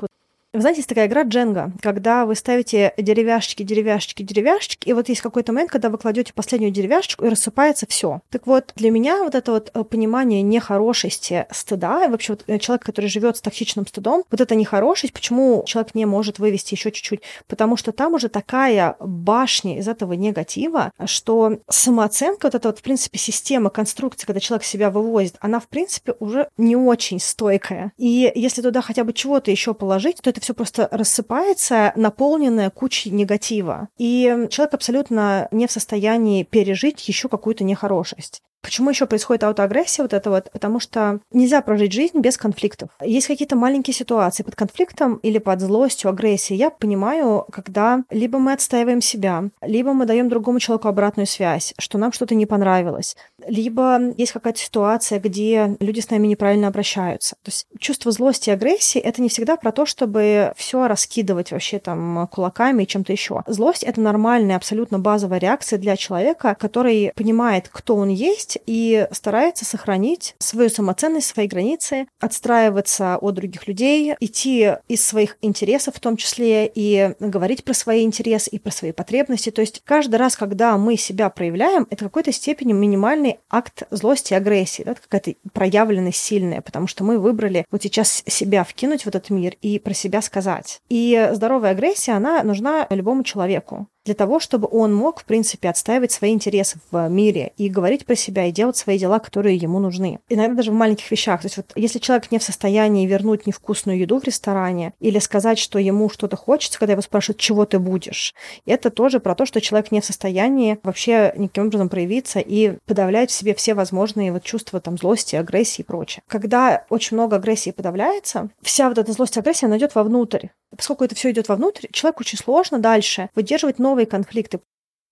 вы 0.54 0.60
знаете, 0.60 0.78
есть 0.78 0.88
такая 0.88 1.06
игра 1.08 1.22
Дженга, 1.22 1.72
когда 1.80 2.24
вы 2.24 2.36
ставите 2.36 2.94
деревяшечки, 2.96 3.64
деревяшечки, 3.64 4.22
деревяшечки, 4.22 4.88
и 4.88 4.92
вот 4.92 5.08
есть 5.08 5.20
какой-то 5.20 5.52
момент, 5.52 5.70
когда 5.70 5.90
вы 5.90 5.98
кладете 5.98 6.32
последнюю 6.32 6.70
деревяшечку, 6.70 7.24
и 7.24 7.28
рассыпается 7.28 7.86
все. 7.88 8.20
Так 8.30 8.46
вот, 8.46 8.72
для 8.76 8.90
меня 8.90 9.24
вот 9.24 9.34
это 9.34 9.50
вот 9.50 9.70
э, 9.74 9.82
понимание 9.82 10.42
нехорошести 10.42 11.46
стыда, 11.50 12.04
и 12.04 12.08
вообще 12.08 12.34
вот 12.34 12.44
э, 12.46 12.58
человек, 12.58 12.84
который 12.84 13.06
живет 13.06 13.36
с 13.36 13.40
токсичным 13.40 13.86
стыдом, 13.86 14.22
вот 14.30 14.40
это 14.40 14.54
нехорошесть, 14.54 15.12
почему 15.12 15.64
человек 15.66 15.94
не 15.94 16.06
может 16.06 16.38
вывести 16.38 16.74
еще 16.74 16.92
чуть-чуть? 16.92 17.22
Потому 17.48 17.76
что 17.76 17.90
там 17.90 18.14
уже 18.14 18.28
такая 18.28 18.96
башня 19.00 19.78
из 19.78 19.88
этого 19.88 20.12
негатива, 20.12 20.92
что 21.04 21.58
самооценка, 21.68 22.46
вот 22.46 22.54
эта 22.54 22.68
вот, 22.68 22.78
в 22.78 22.82
принципе, 22.82 23.18
система, 23.18 23.70
конструкция, 23.70 24.26
когда 24.26 24.38
человек 24.38 24.64
себя 24.64 24.90
вывозит, 24.90 25.36
она, 25.40 25.58
в 25.58 25.66
принципе, 25.66 26.14
уже 26.20 26.48
не 26.56 26.76
очень 26.76 27.18
стойкая. 27.18 27.92
И 27.96 28.30
если 28.34 28.62
туда 28.62 28.82
хотя 28.82 29.02
бы 29.02 29.12
чего-то 29.12 29.50
еще 29.50 29.74
положить, 29.74 30.18
то 30.22 30.30
это 30.30 30.43
все 30.44 30.54
просто 30.54 30.88
рассыпается, 30.90 31.92
наполненное 31.96 32.70
кучей 32.70 33.10
негатива. 33.10 33.88
И 33.96 34.46
человек 34.50 34.74
абсолютно 34.74 35.48
не 35.50 35.66
в 35.66 35.72
состоянии 35.72 36.42
пережить 36.42 37.08
еще 37.08 37.28
какую-то 37.28 37.64
нехорошесть. 37.64 38.42
Почему 38.64 38.88
еще 38.88 39.04
происходит 39.04 39.44
аутоагрессия 39.44 40.02
вот 40.02 40.14
это 40.14 40.30
вот? 40.30 40.50
Потому 40.50 40.80
что 40.80 41.20
нельзя 41.32 41.60
прожить 41.60 41.92
жизнь 41.92 42.18
без 42.18 42.38
конфликтов. 42.38 42.88
Есть 43.02 43.26
какие-то 43.26 43.56
маленькие 43.56 43.92
ситуации 43.92 44.42
под 44.42 44.56
конфликтом 44.56 45.16
или 45.16 45.38
под 45.38 45.60
злостью, 45.60 46.08
агрессией. 46.08 46.58
Я 46.58 46.70
понимаю, 46.70 47.46
когда 47.52 48.04
либо 48.10 48.38
мы 48.38 48.54
отстаиваем 48.54 49.02
себя, 49.02 49.44
либо 49.60 49.92
мы 49.92 50.06
даем 50.06 50.30
другому 50.30 50.60
человеку 50.60 50.88
обратную 50.88 51.26
связь, 51.26 51.74
что 51.78 51.98
нам 51.98 52.12
что-то 52.12 52.34
не 52.34 52.46
понравилось, 52.46 53.16
либо 53.46 54.00
есть 54.16 54.32
какая-то 54.32 54.58
ситуация, 54.58 55.20
где 55.20 55.76
люди 55.80 56.00
с 56.00 56.08
нами 56.08 56.26
неправильно 56.26 56.68
обращаются. 56.68 57.36
То 57.42 57.50
есть 57.50 57.66
чувство 57.78 58.12
злости 58.12 58.48
и 58.48 58.52
агрессии— 58.52 58.98
это 59.00 59.20
не 59.20 59.28
всегда 59.28 59.56
про 59.56 59.72
то, 59.72 59.84
чтобы 59.84 60.54
все 60.56 60.88
раскидывать 60.88 61.52
вообще 61.52 61.78
там 61.78 62.26
кулаками 62.28 62.84
и 62.84 62.86
чем-то 62.86 63.12
еще. 63.12 63.42
Злость— 63.46 63.82
это 63.84 64.00
нормальная, 64.00 64.56
абсолютно 64.56 64.98
базовая 64.98 65.38
реакция 65.38 65.78
для 65.78 65.96
человека, 65.96 66.56
который 66.58 67.12
понимает, 67.14 67.68
кто 67.70 67.96
он 67.96 68.08
есть, 68.08 68.53
есть 68.54 68.58
и 68.66 69.06
старается 69.10 69.64
сохранить 69.64 70.34
свою 70.38 70.68
самоценность, 70.68 71.28
свои 71.28 71.46
границы, 71.46 72.06
отстраиваться 72.20 73.16
от 73.16 73.34
других 73.34 73.66
людей, 73.68 74.14
идти 74.20 74.72
из 74.88 75.04
своих 75.04 75.36
интересов 75.40 75.96
в 75.96 76.00
том 76.00 76.16
числе 76.16 76.70
и 76.72 77.14
говорить 77.20 77.64
про 77.64 77.74
свои 77.74 78.04
интересы 78.04 78.50
и 78.50 78.58
про 78.58 78.70
свои 78.70 78.92
потребности. 78.92 79.50
То 79.50 79.60
есть 79.60 79.82
каждый 79.84 80.16
раз, 80.16 80.36
когда 80.36 80.76
мы 80.76 80.96
себя 80.96 81.30
проявляем, 81.30 81.86
это 81.90 82.04
в 82.04 82.08
какой-то 82.08 82.32
степени 82.32 82.72
минимальный 82.72 83.38
акт 83.50 83.84
злости 83.90 84.32
и 84.32 84.36
агрессии, 84.36 84.82
да, 84.82 84.94
какая-то 84.94 85.34
проявленность 85.52 86.18
сильная, 86.18 86.60
потому 86.60 86.86
что 86.86 87.04
мы 87.04 87.18
выбрали 87.18 87.64
вот 87.70 87.82
сейчас 87.82 88.22
себя 88.26 88.64
вкинуть 88.64 89.04
в 89.04 89.08
этот 89.08 89.30
мир 89.30 89.56
и 89.60 89.78
про 89.78 89.94
себя 89.94 90.22
сказать. 90.22 90.80
И 90.88 91.30
здоровая 91.32 91.72
агрессия, 91.72 92.12
она 92.12 92.42
нужна 92.42 92.86
любому 92.90 93.22
человеку 93.24 93.88
для 94.04 94.14
того, 94.14 94.40
чтобы 94.40 94.68
он 94.70 94.94
мог, 94.94 95.20
в 95.20 95.24
принципе, 95.24 95.68
отстаивать 95.68 96.12
свои 96.12 96.32
интересы 96.32 96.78
в 96.90 97.08
мире 97.08 97.52
и 97.56 97.68
говорить 97.68 98.06
про 98.06 98.14
себя, 98.14 98.46
и 98.46 98.52
делать 98.52 98.76
свои 98.76 98.98
дела, 98.98 99.18
которые 99.18 99.56
ему 99.56 99.78
нужны. 99.78 100.20
Иногда 100.28 100.56
даже 100.56 100.70
в 100.70 100.74
маленьких 100.74 101.10
вещах. 101.10 101.40
То 101.40 101.46
есть 101.46 101.56
вот 101.56 101.72
если 101.74 101.98
человек 101.98 102.30
не 102.30 102.38
в 102.38 102.42
состоянии 102.42 103.06
вернуть 103.06 103.46
невкусную 103.46 103.98
еду 103.98 104.20
в 104.20 104.24
ресторане 104.24 104.92
или 105.00 105.18
сказать, 105.18 105.58
что 105.58 105.78
ему 105.78 106.08
что-то 106.10 106.36
хочется, 106.36 106.78
когда 106.78 106.92
его 106.92 107.02
спрашивают, 107.02 107.38
чего 107.38 107.64
ты 107.64 107.78
будешь, 107.78 108.34
это 108.66 108.90
тоже 108.90 109.20
про 109.20 109.34
то, 109.34 109.46
что 109.46 109.60
человек 109.60 109.90
не 109.92 110.00
в 110.00 110.04
состоянии 110.04 110.78
вообще 110.82 111.32
никаким 111.36 111.66
образом 111.66 111.88
проявиться 111.88 112.40
и 112.40 112.78
подавлять 112.86 113.30
в 113.30 113.34
себе 113.34 113.54
все 113.54 113.74
возможные 113.74 114.32
вот 114.32 114.42
чувства 114.42 114.80
там 114.80 114.98
злости, 114.98 115.36
агрессии 115.36 115.82
и 115.82 115.84
прочее. 115.84 116.22
Когда 116.28 116.84
очень 116.90 117.16
много 117.16 117.36
агрессии 117.36 117.70
подавляется, 117.70 118.50
вся 118.62 118.88
вот 118.88 118.98
эта 118.98 119.12
злость 119.12 119.38
агрессия, 119.38 119.66
она 119.66 119.78
идет 119.78 119.94
вовнутрь. 119.94 120.48
Поскольку 120.76 121.04
это 121.04 121.14
все 121.14 121.30
идет 121.30 121.48
вовнутрь, 121.48 121.86
человеку 121.92 122.22
очень 122.22 122.38
сложно 122.38 122.78
дальше 122.78 123.30
выдерживать 123.34 123.78
новые 123.78 123.93
новые 123.94 124.06
конфликты. 124.06 124.60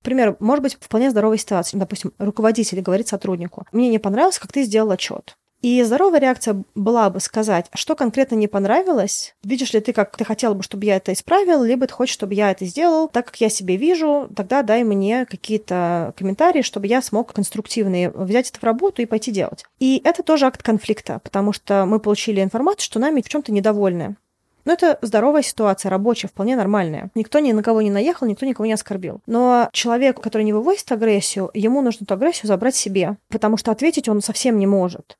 Например, 0.02 0.36
может 0.40 0.64
быть 0.64 0.74
вполне 0.80 1.10
здоровая 1.10 1.38
ситуация. 1.38 1.78
Допустим, 1.78 2.12
руководитель 2.18 2.80
говорит 2.80 3.06
сотруднику, 3.06 3.64
мне 3.70 3.88
не 3.88 4.00
понравилось, 4.00 4.40
как 4.40 4.52
ты 4.52 4.64
сделал 4.64 4.90
отчет. 4.90 5.36
И 5.60 5.80
здоровая 5.84 6.18
реакция 6.18 6.64
была 6.74 7.08
бы 7.08 7.20
сказать, 7.20 7.66
что 7.72 7.94
конкретно 7.94 8.34
не 8.34 8.48
понравилось, 8.48 9.36
видишь 9.44 9.72
ли 9.72 9.80
ты, 9.80 9.92
как 9.92 10.16
ты 10.16 10.24
хотел 10.24 10.56
бы, 10.56 10.64
чтобы 10.64 10.86
я 10.86 10.96
это 10.96 11.12
исправил, 11.12 11.62
либо 11.62 11.86
ты 11.86 11.94
хочешь, 11.94 12.14
чтобы 12.14 12.34
я 12.34 12.50
это 12.50 12.64
сделал, 12.64 13.06
так 13.06 13.26
как 13.26 13.40
я 13.40 13.48
себе 13.48 13.76
вижу, 13.76 14.28
тогда 14.34 14.62
дай 14.62 14.82
мне 14.82 15.24
какие-то 15.24 16.14
комментарии, 16.16 16.62
чтобы 16.62 16.88
я 16.88 17.00
смог 17.00 17.32
конструктивные 17.32 18.10
взять 18.10 18.50
это 18.50 18.58
в 18.58 18.64
работу 18.64 19.02
и 19.02 19.06
пойти 19.06 19.30
делать. 19.30 19.64
И 19.78 20.02
это 20.04 20.24
тоже 20.24 20.46
акт 20.46 20.64
конфликта, 20.64 21.20
потому 21.22 21.52
что 21.52 21.86
мы 21.86 22.00
получили 22.00 22.42
информацию, 22.42 22.82
что 22.82 22.98
нами 22.98 23.22
в 23.22 23.28
чем-то 23.28 23.52
недовольны. 23.52 24.16
Но 24.64 24.72
это 24.72 24.98
здоровая 25.02 25.42
ситуация, 25.42 25.90
рабочая, 25.90 26.28
вполне 26.28 26.56
нормальная. 26.56 27.10
Никто 27.14 27.38
ни 27.38 27.52
на 27.52 27.62
кого 27.62 27.82
не 27.82 27.90
наехал, 27.90 28.26
никто 28.26 28.46
никого 28.46 28.66
не 28.66 28.72
оскорбил. 28.72 29.20
Но 29.26 29.68
человек, 29.72 30.20
который 30.20 30.42
не 30.44 30.52
вывозит 30.52 30.90
агрессию, 30.92 31.50
ему 31.54 31.82
нужно 31.82 32.04
эту 32.04 32.14
агрессию 32.14 32.46
забрать 32.48 32.76
себе, 32.76 33.16
потому 33.28 33.56
что 33.56 33.72
ответить 33.72 34.08
он 34.08 34.20
совсем 34.20 34.58
не 34.58 34.66
может. 34.66 35.18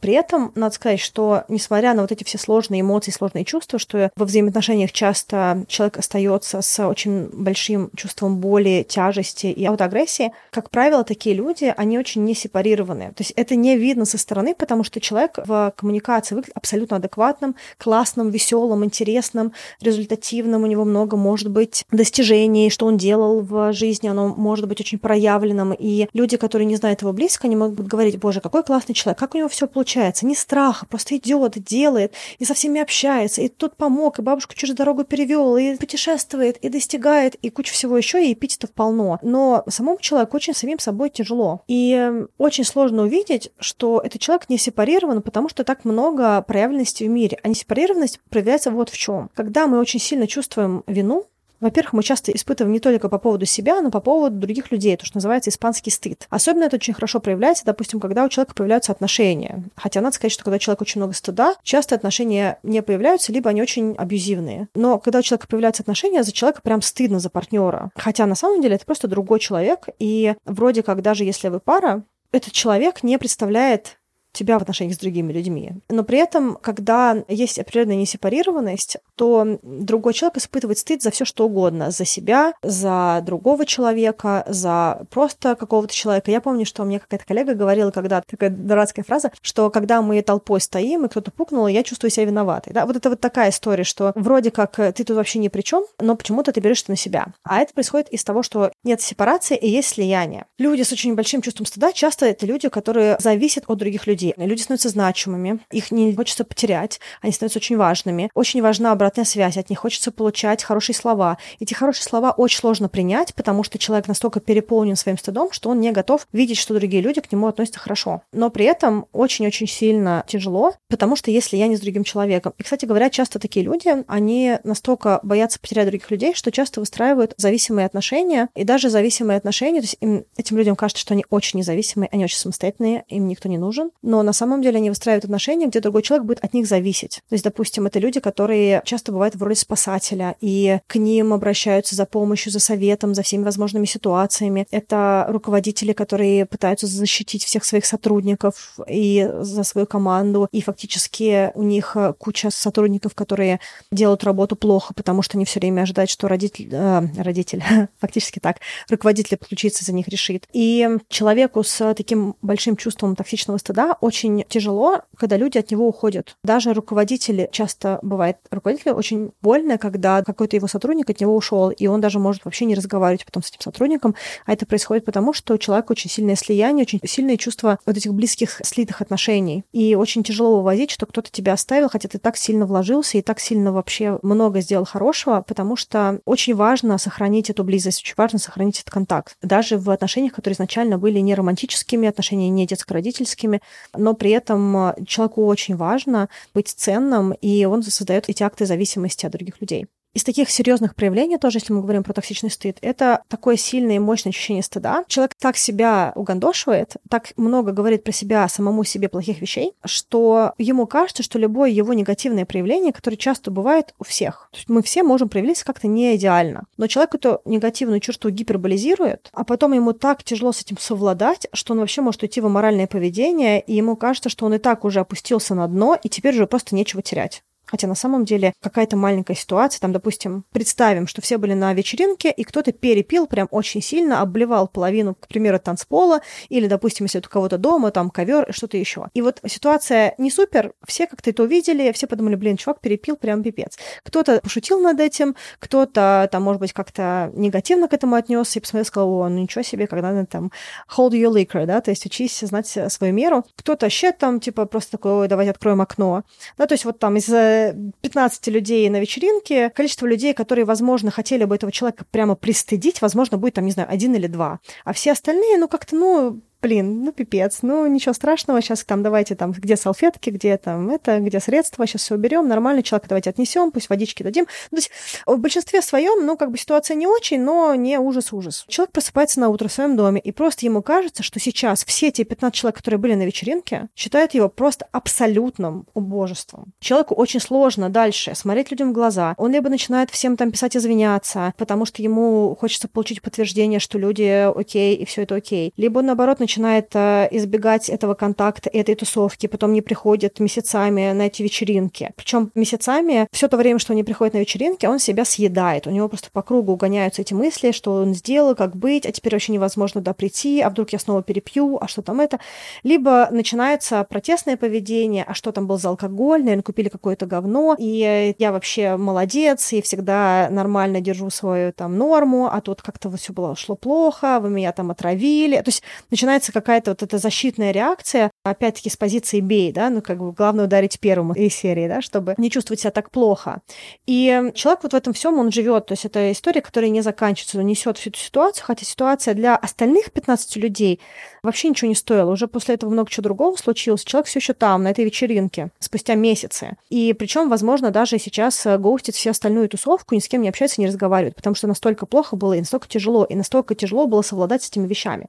При 0.00 0.12
этом 0.12 0.52
надо 0.54 0.74
сказать, 0.74 1.00
что 1.00 1.44
несмотря 1.48 1.94
на 1.94 2.02
вот 2.02 2.12
эти 2.12 2.24
все 2.24 2.36
сложные 2.36 2.82
эмоции, 2.82 3.10
сложные 3.10 3.44
чувства, 3.46 3.78
что 3.78 4.10
во 4.16 4.26
взаимоотношениях 4.26 4.92
часто 4.92 5.64
человек 5.66 5.96
остается 5.96 6.60
с 6.60 6.86
очень 6.86 7.28
большим 7.32 7.90
чувством 7.96 8.36
боли, 8.36 8.84
тяжести 8.86 9.46
и 9.46 9.64
аутоагрессии, 9.64 10.32
как 10.50 10.68
правило, 10.68 11.04
такие 11.04 11.34
люди, 11.34 11.72
они 11.74 11.98
очень 11.98 12.22
не 12.24 12.34
сепарированы. 12.34 13.12
То 13.14 13.22
есть 13.22 13.32
это 13.36 13.56
не 13.56 13.78
видно 13.78 14.04
со 14.04 14.18
стороны, 14.18 14.54
потому 14.54 14.84
что 14.84 15.00
человек 15.00 15.38
в 15.46 15.72
коммуникации 15.74 16.34
выглядит 16.34 16.56
абсолютно 16.56 16.98
адекватным, 16.98 17.54
классным, 17.78 18.28
веселым, 18.28 18.84
интересным, 18.84 19.52
результативным, 19.80 20.64
у 20.64 20.66
него 20.66 20.84
много 20.84 21.16
может 21.16 21.50
быть 21.50 21.84
достижений, 21.90 22.68
что 22.68 22.86
он 22.86 22.98
делал 22.98 23.40
в 23.40 23.72
жизни, 23.72 24.08
оно 24.08 24.28
может 24.28 24.68
быть 24.68 24.80
очень 24.80 24.98
проявленным. 24.98 25.72
И 25.72 26.08
люди, 26.12 26.36
которые 26.36 26.66
не 26.66 26.76
знают 26.76 27.00
его 27.00 27.12
близко, 27.14 27.46
они 27.46 27.56
могут 27.56 27.86
говорить, 27.86 28.18
боже, 28.18 28.42
какой 28.42 28.62
классный 28.62 28.94
человек, 28.94 29.18
как 29.18 29.34
у 29.34 29.38
него 29.38 29.48
все 29.48 29.66
получается, 29.66 29.83
получается, 29.84 30.24
не 30.24 30.34
страха, 30.34 30.86
просто 30.86 31.16
идет, 31.16 31.62
делает, 31.62 32.14
и 32.38 32.46
со 32.46 32.54
всеми 32.54 32.80
общается, 32.80 33.42
и 33.42 33.48
тут 33.48 33.76
помог, 33.76 34.18
и 34.18 34.22
бабушку 34.22 34.54
через 34.54 34.74
дорогу 34.74 35.04
перевел, 35.04 35.58
и 35.58 35.76
путешествует, 35.76 36.56
и 36.56 36.70
достигает, 36.70 37.34
и 37.34 37.50
куча 37.50 37.70
всего 37.74 37.98
еще, 37.98 38.26
и 38.26 38.32
эпитетов 38.32 38.72
полно. 38.72 39.18
Но 39.20 39.62
самому 39.68 39.98
человеку 40.00 40.36
очень 40.36 40.54
самим 40.54 40.78
собой 40.78 41.10
тяжело. 41.10 41.60
И 41.68 42.10
очень 42.38 42.64
сложно 42.64 43.02
увидеть, 43.02 43.50
что 43.58 44.00
этот 44.02 44.22
человек 44.22 44.48
не 44.48 44.56
сепарирован, 44.56 45.20
потому 45.20 45.50
что 45.50 45.64
так 45.64 45.84
много 45.84 46.40
проявленности 46.40 47.04
в 47.04 47.10
мире. 47.10 47.38
А 47.42 47.48
несепарированность 47.48 48.20
проявляется 48.30 48.70
вот 48.70 48.88
в 48.88 48.96
чем. 48.96 49.30
Когда 49.34 49.66
мы 49.66 49.78
очень 49.78 50.00
сильно 50.00 50.26
чувствуем 50.26 50.82
вину, 50.86 51.26
во-первых, 51.64 51.94
мы 51.94 52.02
часто 52.02 52.30
испытываем 52.30 52.74
не 52.74 52.78
только 52.78 53.08
по 53.08 53.18
поводу 53.18 53.46
себя, 53.46 53.80
но 53.80 53.90
по 53.90 54.00
поводу 54.00 54.36
других 54.36 54.70
людей, 54.70 54.98
то, 54.98 55.06
что 55.06 55.16
называется 55.16 55.48
испанский 55.48 55.90
стыд. 55.90 56.26
Особенно 56.28 56.64
это 56.64 56.76
очень 56.76 56.92
хорошо 56.92 57.20
проявляется, 57.20 57.64
допустим, 57.64 58.00
когда 58.00 58.22
у 58.24 58.28
человека 58.28 58.54
появляются 58.54 58.92
отношения. 58.92 59.64
Хотя 59.74 60.02
надо 60.02 60.14
сказать, 60.14 60.32
что 60.32 60.44
когда 60.44 60.56
у 60.56 60.58
человека 60.58 60.82
очень 60.82 61.00
много 61.00 61.14
стыда, 61.14 61.54
часто 61.62 61.94
отношения 61.94 62.58
не 62.62 62.82
появляются, 62.82 63.32
либо 63.32 63.48
они 63.48 63.62
очень 63.62 63.94
абьюзивные. 63.96 64.68
Но 64.74 64.98
когда 64.98 65.20
у 65.20 65.22
человека 65.22 65.46
появляются 65.48 65.82
отношения, 65.82 66.22
за 66.22 66.32
человека 66.32 66.60
прям 66.62 66.82
стыдно 66.82 67.18
за 67.18 67.30
партнера. 67.30 67.90
Хотя 67.96 68.26
на 68.26 68.34
самом 68.34 68.60
деле 68.60 68.74
это 68.74 68.84
просто 68.84 69.08
другой 69.08 69.40
человек, 69.40 69.88
и 69.98 70.34
вроде 70.44 70.82
как 70.82 71.00
даже 71.00 71.24
если 71.24 71.48
вы 71.48 71.60
пара, 71.60 72.04
этот 72.30 72.52
человек 72.52 73.02
не 73.02 73.16
представляет 73.16 73.98
тебя 74.34 74.58
в 74.58 74.62
отношениях 74.62 74.96
с 74.96 75.00
другими 75.00 75.32
людьми. 75.32 75.72
Но 75.88 76.04
при 76.04 76.18
этом, 76.18 76.58
когда 76.60 77.24
есть 77.28 77.58
определенная 77.58 77.96
несепарированность, 77.96 78.98
то 79.16 79.58
другой 79.62 80.12
человек 80.12 80.38
испытывает 80.38 80.78
стыд 80.78 81.02
за 81.02 81.10
все 81.10 81.24
что 81.24 81.46
угодно. 81.46 81.90
За 81.90 82.04
себя, 82.04 82.52
за 82.62 83.22
другого 83.24 83.64
человека, 83.64 84.44
за 84.46 85.06
просто 85.10 85.54
какого-то 85.54 85.94
человека. 85.94 86.30
Я 86.30 86.40
помню, 86.40 86.66
что 86.66 86.84
мне 86.84 86.98
какая-то 86.98 87.24
коллега 87.24 87.54
говорила 87.54 87.90
когда 87.90 88.22
такая 88.22 88.50
дурацкая 88.50 89.04
фраза, 89.04 89.30
что 89.40 89.70
когда 89.70 90.02
мы 90.02 90.20
толпой 90.22 90.60
стоим, 90.60 91.04
и 91.04 91.08
кто-то 91.08 91.30
пукнул, 91.30 91.66
я 91.68 91.82
чувствую 91.82 92.10
себя 92.10 92.26
виноватой. 92.26 92.72
Да? 92.72 92.86
Вот 92.86 92.96
это 92.96 93.10
вот 93.10 93.20
такая 93.20 93.50
история, 93.50 93.84
что 93.84 94.12
вроде 94.16 94.50
как 94.50 94.76
ты 94.76 95.04
тут 95.04 95.16
вообще 95.16 95.38
ни 95.38 95.48
при 95.48 95.62
чем, 95.62 95.84
но 96.00 96.16
почему-то 96.16 96.52
ты 96.52 96.60
берешь 96.60 96.82
это 96.82 96.92
на 96.92 96.96
себя. 96.96 97.26
А 97.44 97.60
это 97.60 97.72
происходит 97.72 98.08
из 98.08 98.24
того, 98.24 98.42
что 98.42 98.72
нет 98.82 99.00
сепарации 99.00 99.56
и 99.56 99.68
есть 99.68 99.88
слияние. 99.88 100.46
Люди 100.58 100.82
с 100.82 100.92
очень 100.92 101.14
большим 101.14 101.40
чувством 101.40 101.66
стыда 101.66 101.92
часто 101.92 102.26
это 102.26 102.46
люди, 102.46 102.68
которые 102.68 103.16
зависят 103.20 103.64
от 103.68 103.78
других 103.78 104.06
людей 104.06 104.23
людей. 104.24 104.34
Люди 104.36 104.62
становятся 104.62 104.88
значимыми, 104.88 105.60
их 105.70 105.90
не 105.90 106.14
хочется 106.14 106.44
потерять, 106.44 107.00
они 107.20 107.32
становятся 107.32 107.58
очень 107.58 107.76
важными. 107.76 108.30
Очень 108.34 108.62
важна 108.62 108.92
обратная 108.92 109.24
связь, 109.24 109.56
от 109.56 109.70
них 109.70 109.78
хочется 109.78 110.10
получать 110.10 110.62
хорошие 110.62 110.96
слова. 110.96 111.38
Эти 111.60 111.74
хорошие 111.74 112.04
слова 112.04 112.32
очень 112.32 112.58
сложно 112.58 112.88
принять, 112.88 113.34
потому 113.34 113.62
что 113.62 113.78
человек 113.78 114.08
настолько 114.08 114.40
переполнен 114.40 114.96
своим 114.96 115.18
стыдом, 115.18 115.52
что 115.52 115.70
он 115.70 115.80
не 115.80 115.92
готов 115.92 116.26
видеть, 116.32 116.58
что 116.58 116.74
другие 116.74 117.02
люди 117.02 117.20
к 117.20 117.30
нему 117.30 117.46
относятся 117.46 117.80
хорошо. 117.80 118.22
Но 118.32 118.50
при 118.50 118.64
этом 118.64 119.06
очень-очень 119.12 119.66
сильно 119.66 120.24
тяжело, 120.26 120.74
потому 120.88 121.16
что 121.16 121.30
если 121.30 121.56
я 121.56 121.66
не 121.66 121.76
с 121.76 121.80
другим 121.80 122.04
человеком. 122.04 122.54
И, 122.58 122.62
кстати 122.62 122.84
говоря, 122.84 123.10
часто 123.10 123.38
такие 123.38 123.64
люди, 123.64 124.04
они 124.06 124.58
настолько 124.64 125.20
боятся 125.22 125.60
потерять 125.60 125.88
других 125.88 126.10
людей, 126.10 126.34
что 126.34 126.50
часто 126.50 126.80
выстраивают 126.80 127.34
зависимые 127.36 127.86
отношения, 127.86 128.48
и 128.54 128.64
даже 128.64 128.90
зависимые 128.90 129.36
отношения, 129.36 129.80
то 129.80 129.84
есть 129.84 129.96
им, 130.00 130.24
этим 130.36 130.56
людям 130.56 130.76
кажется, 130.76 131.00
что 131.00 131.14
они 131.14 131.24
очень 131.30 131.58
независимые, 131.58 132.08
они 132.12 132.24
очень 132.24 132.38
самостоятельные, 132.38 133.04
им 133.08 133.28
никто 133.28 133.48
не 133.48 133.58
нужен, 133.58 133.90
но 134.02 134.13
на 134.22 134.32
самом 134.32 134.62
деле 134.62 134.76
они 134.78 134.90
выстраивают 134.90 135.24
отношения, 135.24 135.66
где 135.66 135.80
другой 135.80 136.02
человек 136.02 136.26
будет 136.26 136.44
от 136.44 136.54
них 136.54 136.66
зависеть. 136.66 137.20
То 137.28 137.34
есть, 137.34 137.44
допустим, 137.44 137.86
это 137.86 137.98
люди, 137.98 138.20
которые 138.20 138.82
часто 138.84 139.12
бывают 139.12 139.34
в 139.34 139.42
роли 139.42 139.54
спасателя, 139.54 140.36
и 140.40 140.78
к 140.86 140.96
ним 140.96 141.32
обращаются 141.32 141.94
за 141.94 142.06
помощью, 142.06 142.52
за 142.52 142.60
советом, 142.60 143.14
за 143.14 143.22
всеми 143.22 143.44
возможными 143.44 143.86
ситуациями. 143.86 144.66
Это 144.70 145.26
руководители, 145.28 145.92
которые 145.92 146.46
пытаются 146.46 146.86
защитить 146.86 147.44
всех 147.44 147.64
своих 147.64 147.86
сотрудников 147.86 148.76
и 148.88 149.28
за 149.40 149.64
свою 149.64 149.86
команду, 149.86 150.48
и 150.52 150.60
фактически 150.60 151.50
у 151.54 151.62
них 151.62 151.96
куча 152.18 152.50
сотрудников, 152.50 153.14
которые 153.14 153.60
делают 153.90 154.24
работу 154.24 154.56
плохо, 154.56 154.94
потому 154.94 155.22
что 155.22 155.36
они 155.36 155.44
все 155.44 155.60
время 155.60 155.82
ожидают, 155.82 156.10
что 156.10 156.28
родитель, 156.28 156.68
э, 156.72 157.02
родитель, 157.18 157.62
фактически 157.98 158.38
так, 158.38 158.58
руководитель 158.88 159.36
подключится, 159.36 159.84
за 159.84 159.92
них 159.92 160.08
решит. 160.08 160.46
И 160.52 160.88
человеку 161.08 161.62
с 161.62 161.94
таким 161.94 162.36
большим 162.42 162.76
чувством 162.76 163.16
токсичного 163.16 163.58
стыда 163.58 163.96
очень 164.04 164.44
тяжело, 164.50 165.00
когда 165.16 165.38
люди 165.38 165.56
от 165.56 165.70
него 165.70 165.88
уходят. 165.88 166.36
Даже 166.44 166.74
руководители, 166.74 167.48
часто 167.50 167.98
бывает 168.02 168.36
руководителю 168.50 168.92
очень 168.92 169.32
больно, 169.40 169.78
когда 169.78 170.22
какой-то 170.22 170.56
его 170.56 170.66
сотрудник 170.68 171.08
от 171.08 171.20
него 171.22 171.34
ушел, 171.34 171.70
и 171.70 171.86
он 171.86 172.02
даже 172.02 172.18
может 172.18 172.44
вообще 172.44 172.66
не 172.66 172.74
разговаривать 172.74 173.24
потом 173.24 173.42
с 173.42 173.48
этим 173.48 173.62
сотрудником, 173.62 174.14
а 174.44 174.52
это 174.52 174.66
происходит 174.66 175.06
потому, 175.06 175.32
что 175.32 175.54
у 175.54 175.58
человека 175.58 175.92
очень 175.92 176.10
сильное 176.10 176.36
слияние, 176.36 176.82
очень 176.82 177.00
сильные 177.02 177.38
чувства 177.38 177.78
вот 177.86 177.96
этих 177.96 178.12
близких 178.12 178.60
слитых 178.62 179.00
отношений. 179.00 179.64
И 179.72 179.94
очень 179.94 180.22
тяжело 180.22 180.58
вывозить, 180.58 180.90
что 180.90 181.06
кто-то 181.06 181.30
тебя 181.30 181.54
оставил, 181.54 181.88
хотя 181.88 182.10
ты 182.10 182.18
так 182.18 182.36
сильно 182.36 182.66
вложился 182.66 183.16
и 183.16 183.22
так 183.22 183.40
сильно 183.40 183.72
вообще 183.72 184.18
много 184.20 184.60
сделал 184.60 184.84
хорошего, 184.84 185.42
потому 185.48 185.76
что 185.76 186.20
очень 186.26 186.54
важно 186.54 186.98
сохранить 186.98 187.48
эту 187.48 187.64
близость, 187.64 188.02
очень 188.02 188.14
важно 188.18 188.38
сохранить 188.38 188.80
этот 188.80 188.90
контакт. 188.90 189.34
Даже 189.40 189.78
в 189.78 189.88
отношениях, 189.88 190.34
которые 190.34 190.56
изначально 190.56 190.98
были 190.98 191.20
не 191.20 191.34
романтическими, 191.34 192.06
отношения 192.06 192.50
не 192.50 192.66
детско-родительскими, 192.66 193.62
но 193.96 194.14
при 194.14 194.30
этом 194.30 194.76
э, 194.76 194.94
человеку 195.06 195.46
очень 195.46 195.76
важно 195.76 196.28
быть 196.54 196.68
ценным, 196.68 197.32
и 197.32 197.64
он 197.64 197.82
создает 197.82 198.28
эти 198.28 198.42
акты 198.42 198.66
зависимости 198.66 199.26
от 199.26 199.32
других 199.32 199.60
людей. 199.60 199.86
Из 200.14 200.22
таких 200.22 200.48
серьезных 200.48 200.94
проявлений 200.94 201.38
тоже, 201.38 201.58
если 201.58 201.72
мы 201.72 201.82
говорим 201.82 202.04
про 202.04 202.12
токсичный 202.12 202.50
стыд, 202.50 202.78
это 202.82 203.24
такое 203.26 203.56
сильное 203.56 203.96
и 203.96 203.98
мощное 203.98 204.30
ощущение 204.30 204.62
стыда. 204.62 205.04
Человек 205.08 205.32
так 205.40 205.56
себя 205.56 206.12
угандошивает, 206.14 206.94
так 207.10 207.32
много 207.36 207.72
говорит 207.72 208.04
про 208.04 208.12
себя, 208.12 208.48
самому 208.48 208.84
себе 208.84 209.08
плохих 209.08 209.40
вещей, 209.40 209.72
что 209.84 210.52
ему 210.56 210.86
кажется, 210.86 211.24
что 211.24 211.40
любое 211.40 211.70
его 211.70 211.94
негативное 211.94 212.46
проявление, 212.46 212.92
которое 212.92 213.16
часто 213.16 213.50
бывает 213.50 213.92
у 213.98 214.04
всех, 214.04 214.48
то 214.52 214.58
есть 214.58 214.68
мы 214.68 214.82
все 214.82 215.02
можем 215.02 215.28
проявиться 215.28 215.64
как-то 215.64 215.88
не 215.88 216.14
идеально, 216.14 216.62
но 216.76 216.86
человек 216.86 217.16
эту 217.16 217.40
негативную 217.44 217.98
черту 217.98 218.30
гиперболизирует, 218.30 219.30
а 219.32 219.42
потом 219.42 219.72
ему 219.72 219.94
так 219.94 220.22
тяжело 220.22 220.52
с 220.52 220.60
этим 220.60 220.78
совладать, 220.78 221.48
что 221.52 221.72
он 221.72 221.80
вообще 221.80 222.02
может 222.02 222.22
уйти 222.22 222.40
в 222.40 222.46
аморальное 222.46 222.86
поведение, 222.86 223.60
и 223.60 223.74
ему 223.74 223.96
кажется, 223.96 224.28
что 224.28 224.46
он 224.46 224.54
и 224.54 224.58
так 224.58 224.84
уже 224.84 225.00
опустился 225.00 225.56
на 225.56 225.66
дно, 225.66 225.98
и 226.00 226.08
теперь 226.08 226.34
уже 226.34 226.46
просто 226.46 226.76
нечего 226.76 227.02
терять. 227.02 227.42
Хотя 227.74 227.88
на 227.88 227.96
самом 227.96 228.24
деле 228.24 228.52
какая-то 228.62 228.96
маленькая 228.96 229.34
ситуация, 229.34 229.80
там, 229.80 229.92
допустим, 229.92 230.44
представим, 230.52 231.08
что 231.08 231.20
все 231.20 231.38
были 231.38 231.54
на 231.54 231.74
вечеринке, 231.74 232.30
и 232.30 232.44
кто-то 232.44 232.70
перепил 232.70 233.26
прям 233.26 233.48
очень 233.50 233.82
сильно, 233.82 234.20
обливал 234.20 234.68
половину, 234.68 235.16
к 235.16 235.26
примеру, 235.26 235.58
танцпола, 235.58 236.20
или, 236.50 236.68
допустим, 236.68 237.06
если 237.06 237.18
у 237.18 237.22
кого-то 237.22 237.58
дома, 237.58 237.90
там 237.90 238.10
ковер, 238.10 238.46
что-то 238.50 238.76
еще. 238.76 239.08
И 239.12 239.22
вот 239.22 239.40
ситуация 239.44 240.14
не 240.18 240.30
супер, 240.30 240.72
все 240.86 241.08
как-то 241.08 241.30
это 241.30 241.42
увидели, 241.42 241.90
все 241.90 242.06
подумали, 242.06 242.36
блин, 242.36 242.56
чувак 242.56 242.78
перепил 242.80 243.16
прям 243.16 243.42
пипец. 243.42 243.76
Кто-то 244.04 244.38
пошутил 244.40 244.78
над 244.78 245.00
этим, 245.00 245.34
кто-то 245.58 246.28
там, 246.30 246.44
может 246.44 246.60
быть, 246.60 246.72
как-то 246.72 247.32
негативно 247.34 247.88
к 247.88 247.92
этому 247.92 248.14
отнесся 248.14 248.60
и 248.60 248.62
посмотрел, 248.62 248.84
сказал, 248.84 249.10
о, 249.14 249.28
ну 249.28 249.38
ничего 249.40 249.62
себе, 249.62 249.88
когда 249.88 250.12
надо 250.12 250.26
там 250.26 250.52
hold 250.96 251.10
your 251.10 251.32
liquor, 251.32 251.66
да, 251.66 251.80
то 251.80 251.90
есть 251.90 252.06
учись 252.06 252.38
знать 252.38 252.68
свою 252.68 253.12
меру. 253.12 253.44
Кто-то 253.56 253.86
вообще 253.86 254.12
там, 254.12 254.38
типа, 254.38 254.66
просто 254.66 254.92
такой, 254.92 255.10
ой, 255.10 255.26
давайте 255.26 255.50
откроем 255.50 255.80
окно. 255.80 256.22
Да, 256.56 256.68
то 256.68 256.74
есть 256.74 256.84
вот 256.84 257.00
там 257.00 257.16
из 257.16 257.28
15 257.72 258.48
людей 258.48 258.88
на 258.90 259.00
вечеринке, 259.00 259.70
количество 259.70 260.06
людей, 260.06 260.34
которые, 260.34 260.64
возможно, 260.64 261.10
хотели 261.10 261.44
бы 261.44 261.54
этого 261.54 261.72
человека 261.72 262.04
прямо 262.10 262.34
пристыдить, 262.34 263.00
возможно, 263.00 263.38
будет 263.38 263.54
там, 263.54 263.64
не 263.64 263.72
знаю, 263.72 263.88
один 263.90 264.14
или 264.14 264.26
два. 264.26 264.60
А 264.84 264.92
все 264.92 265.12
остальные, 265.12 265.58
ну, 265.58 265.68
как-то, 265.68 265.96
ну, 265.96 266.40
блин, 266.64 267.04
ну 267.04 267.12
пипец, 267.12 267.58
ну 267.60 267.86
ничего 267.86 268.14
страшного, 268.14 268.62
сейчас 268.62 268.84
там 268.84 269.02
давайте 269.02 269.34
там, 269.34 269.52
где 269.52 269.76
салфетки, 269.76 270.30
где 270.30 270.56
там 270.56 270.88
это, 270.88 271.18
где 271.18 271.38
средства, 271.38 271.86
сейчас 271.86 272.00
все 272.00 272.14
уберем, 272.14 272.48
нормально, 272.48 272.82
человека 272.82 273.10
давайте 273.10 273.28
отнесем, 273.28 273.70
пусть 273.70 273.90
водички 273.90 274.22
дадим. 274.22 274.46
То 274.46 274.76
есть 274.76 274.90
в 275.26 275.36
большинстве 275.36 275.82
своем, 275.82 276.24
ну, 276.24 276.38
как 276.38 276.50
бы 276.50 276.56
ситуация 276.56 276.94
не 276.94 277.06
очень, 277.06 277.42
но 277.42 277.74
не 277.74 277.98
ужас-ужас. 277.98 278.64
Человек 278.66 278.92
просыпается 278.92 279.40
на 279.40 279.50
утро 279.50 279.68
в 279.68 279.72
своем 279.72 279.94
доме, 279.94 280.22
и 280.22 280.32
просто 280.32 280.64
ему 280.64 280.80
кажется, 280.80 281.22
что 281.22 281.38
сейчас 281.38 281.84
все 281.84 282.10
те 282.10 282.24
15 282.24 282.54
человек, 282.58 282.78
которые 282.78 282.98
были 282.98 283.14
на 283.14 283.26
вечеринке, 283.26 283.88
считают 283.94 284.32
его 284.32 284.48
просто 284.48 284.86
абсолютным 284.90 285.86
убожеством. 285.92 286.72
Человеку 286.80 287.14
очень 287.14 287.40
сложно 287.40 287.90
дальше 287.90 288.34
смотреть 288.34 288.70
людям 288.70 288.90
в 288.90 288.94
глаза. 288.94 289.34
Он 289.36 289.52
либо 289.52 289.68
начинает 289.68 290.08
всем 290.08 290.38
там 290.38 290.50
писать 290.50 290.78
извиняться, 290.78 291.52
потому 291.58 291.84
что 291.84 292.00
ему 292.00 292.56
хочется 292.58 292.88
получить 292.88 293.20
подтверждение, 293.20 293.80
что 293.80 293.98
люди 293.98 294.50
окей, 294.50 294.96
и 294.96 295.04
все 295.04 295.24
это 295.24 295.34
окей. 295.34 295.74
Либо 295.76 295.98
он, 295.98 296.06
наоборот, 296.06 296.40
начинает 296.40 296.53
начинает 296.54 296.90
э, 296.94 297.28
избегать 297.32 297.88
этого 297.88 298.14
контакта, 298.14 298.70
этой 298.72 298.94
тусовки, 298.94 299.48
потом 299.48 299.72
не 299.72 299.82
приходит 299.82 300.38
месяцами 300.38 301.12
на 301.12 301.22
эти 301.22 301.42
вечеринки. 301.42 302.12
Причем 302.16 302.52
месяцами, 302.54 303.26
все 303.32 303.48
то 303.48 303.56
время, 303.56 303.80
что 303.80 303.92
он 303.92 303.96
не 303.96 304.04
приходит 304.04 304.34
на 304.34 304.38
вечеринки, 304.38 304.86
он 304.86 305.00
себя 305.00 305.24
съедает. 305.24 305.86
У 305.86 305.90
него 305.90 306.08
просто 306.08 306.28
по 306.30 306.42
кругу 306.42 306.72
угоняются 306.72 307.22
эти 307.22 307.34
мысли, 307.34 307.72
что 307.72 307.94
он 307.94 308.14
сделал, 308.14 308.54
как 308.54 308.76
быть, 308.76 309.04
а 309.04 309.10
теперь 309.10 309.32
вообще 309.32 309.52
невозможно 309.52 310.00
туда 310.00 310.12
прийти, 310.12 310.60
а 310.60 310.70
вдруг 310.70 310.90
я 310.90 310.98
снова 311.00 311.22
перепью, 311.22 311.82
а 311.82 311.88
что 311.88 312.02
там 312.02 312.20
это. 312.20 312.38
Либо 312.84 313.28
начинается 313.32 314.04
протестное 314.04 314.56
поведение, 314.56 315.24
а 315.26 315.34
что 315.34 315.50
там 315.50 315.66
был 315.66 315.78
за 315.78 315.88
алкоголь, 315.88 316.42
наверное, 316.42 316.62
купили 316.62 316.88
какое-то 316.88 317.26
говно, 317.26 317.74
и 317.76 318.34
я 318.38 318.52
вообще 318.52 318.96
молодец, 318.96 319.72
и 319.72 319.82
всегда 319.82 320.48
нормально 320.50 321.00
держу 321.00 321.30
свою 321.30 321.72
там 321.72 321.98
норму, 321.98 322.46
а 322.46 322.60
тут 322.60 322.80
как-то 322.80 323.10
все 323.16 323.32
было, 323.32 323.56
шло 323.56 323.74
плохо, 323.74 324.38
вы 324.40 324.50
меня 324.50 324.70
там 324.72 324.92
отравили. 324.92 325.56
То 325.56 325.68
есть 325.68 325.82
начинается 326.10 326.43
начинается 326.44 326.52
какая-то 326.52 326.90
вот 326.92 327.02
эта 327.02 327.18
защитная 327.18 327.72
реакция, 327.72 328.30
опять-таки 328.44 328.90
с 328.90 328.96
позиции 328.96 329.40
бей, 329.40 329.72
да, 329.72 329.90
ну 329.90 330.02
как 330.02 330.18
бы 330.18 330.32
главное 330.32 330.66
ударить 330.66 331.00
первым 331.00 331.32
из 331.32 331.54
серии, 331.54 331.88
да, 331.88 332.02
чтобы 332.02 332.34
не 332.36 332.50
чувствовать 332.50 332.80
себя 332.80 332.90
так 332.90 333.10
плохо. 333.10 333.60
И 334.06 334.50
человек 334.54 334.82
вот 334.82 334.92
в 334.92 334.96
этом 334.96 335.12
всем, 335.12 335.38
он 335.38 335.50
живет, 335.50 335.86
то 335.86 335.92
есть 335.92 336.04
это 336.04 336.30
история, 336.32 336.60
которая 336.60 336.90
не 336.90 337.02
заканчивается, 337.02 337.58
он 337.58 337.66
несет 337.66 337.98
всю 337.98 338.10
эту 338.10 338.18
ситуацию, 338.18 338.64
хотя 338.66 338.84
ситуация 338.84 339.34
для 339.34 339.56
остальных 339.56 340.12
15 340.12 340.56
людей 340.56 341.00
вообще 341.42 341.68
ничего 341.68 341.88
не 341.88 341.94
стоила. 341.94 342.30
Уже 342.30 342.48
после 342.48 342.74
этого 342.74 342.90
много 342.90 343.10
чего 343.10 343.24
другого 343.24 343.56
случилось. 343.56 344.04
Человек 344.04 344.26
все 344.26 344.38
еще 344.38 344.52
там, 344.52 344.82
на 344.82 344.90
этой 344.90 345.04
вечеринке, 345.04 345.70
спустя 345.78 346.14
месяцы. 346.14 346.76
И 346.90 347.12
причем, 347.12 347.48
возможно, 347.48 347.90
даже 347.90 348.18
сейчас 348.18 348.66
э, 348.66 348.78
гоустит 348.78 349.14
всю 349.14 349.30
остальную 349.30 349.68
тусовку, 349.68 350.14
ни 350.14 350.20
с 350.20 350.28
кем 350.28 350.42
не 350.42 350.48
общается, 350.48 350.80
не 350.80 350.86
разговаривает, 350.86 351.36
потому 351.36 351.54
что 351.54 351.66
настолько 351.66 352.06
плохо 352.06 352.36
было 352.36 352.54
и 352.54 352.60
настолько 352.60 352.88
тяжело, 352.88 353.24
и 353.24 353.34
настолько 353.34 353.74
тяжело 353.74 354.06
было 354.06 354.22
совладать 354.22 354.62
с 354.62 354.70
этими 354.70 354.86
вещами. 354.86 355.28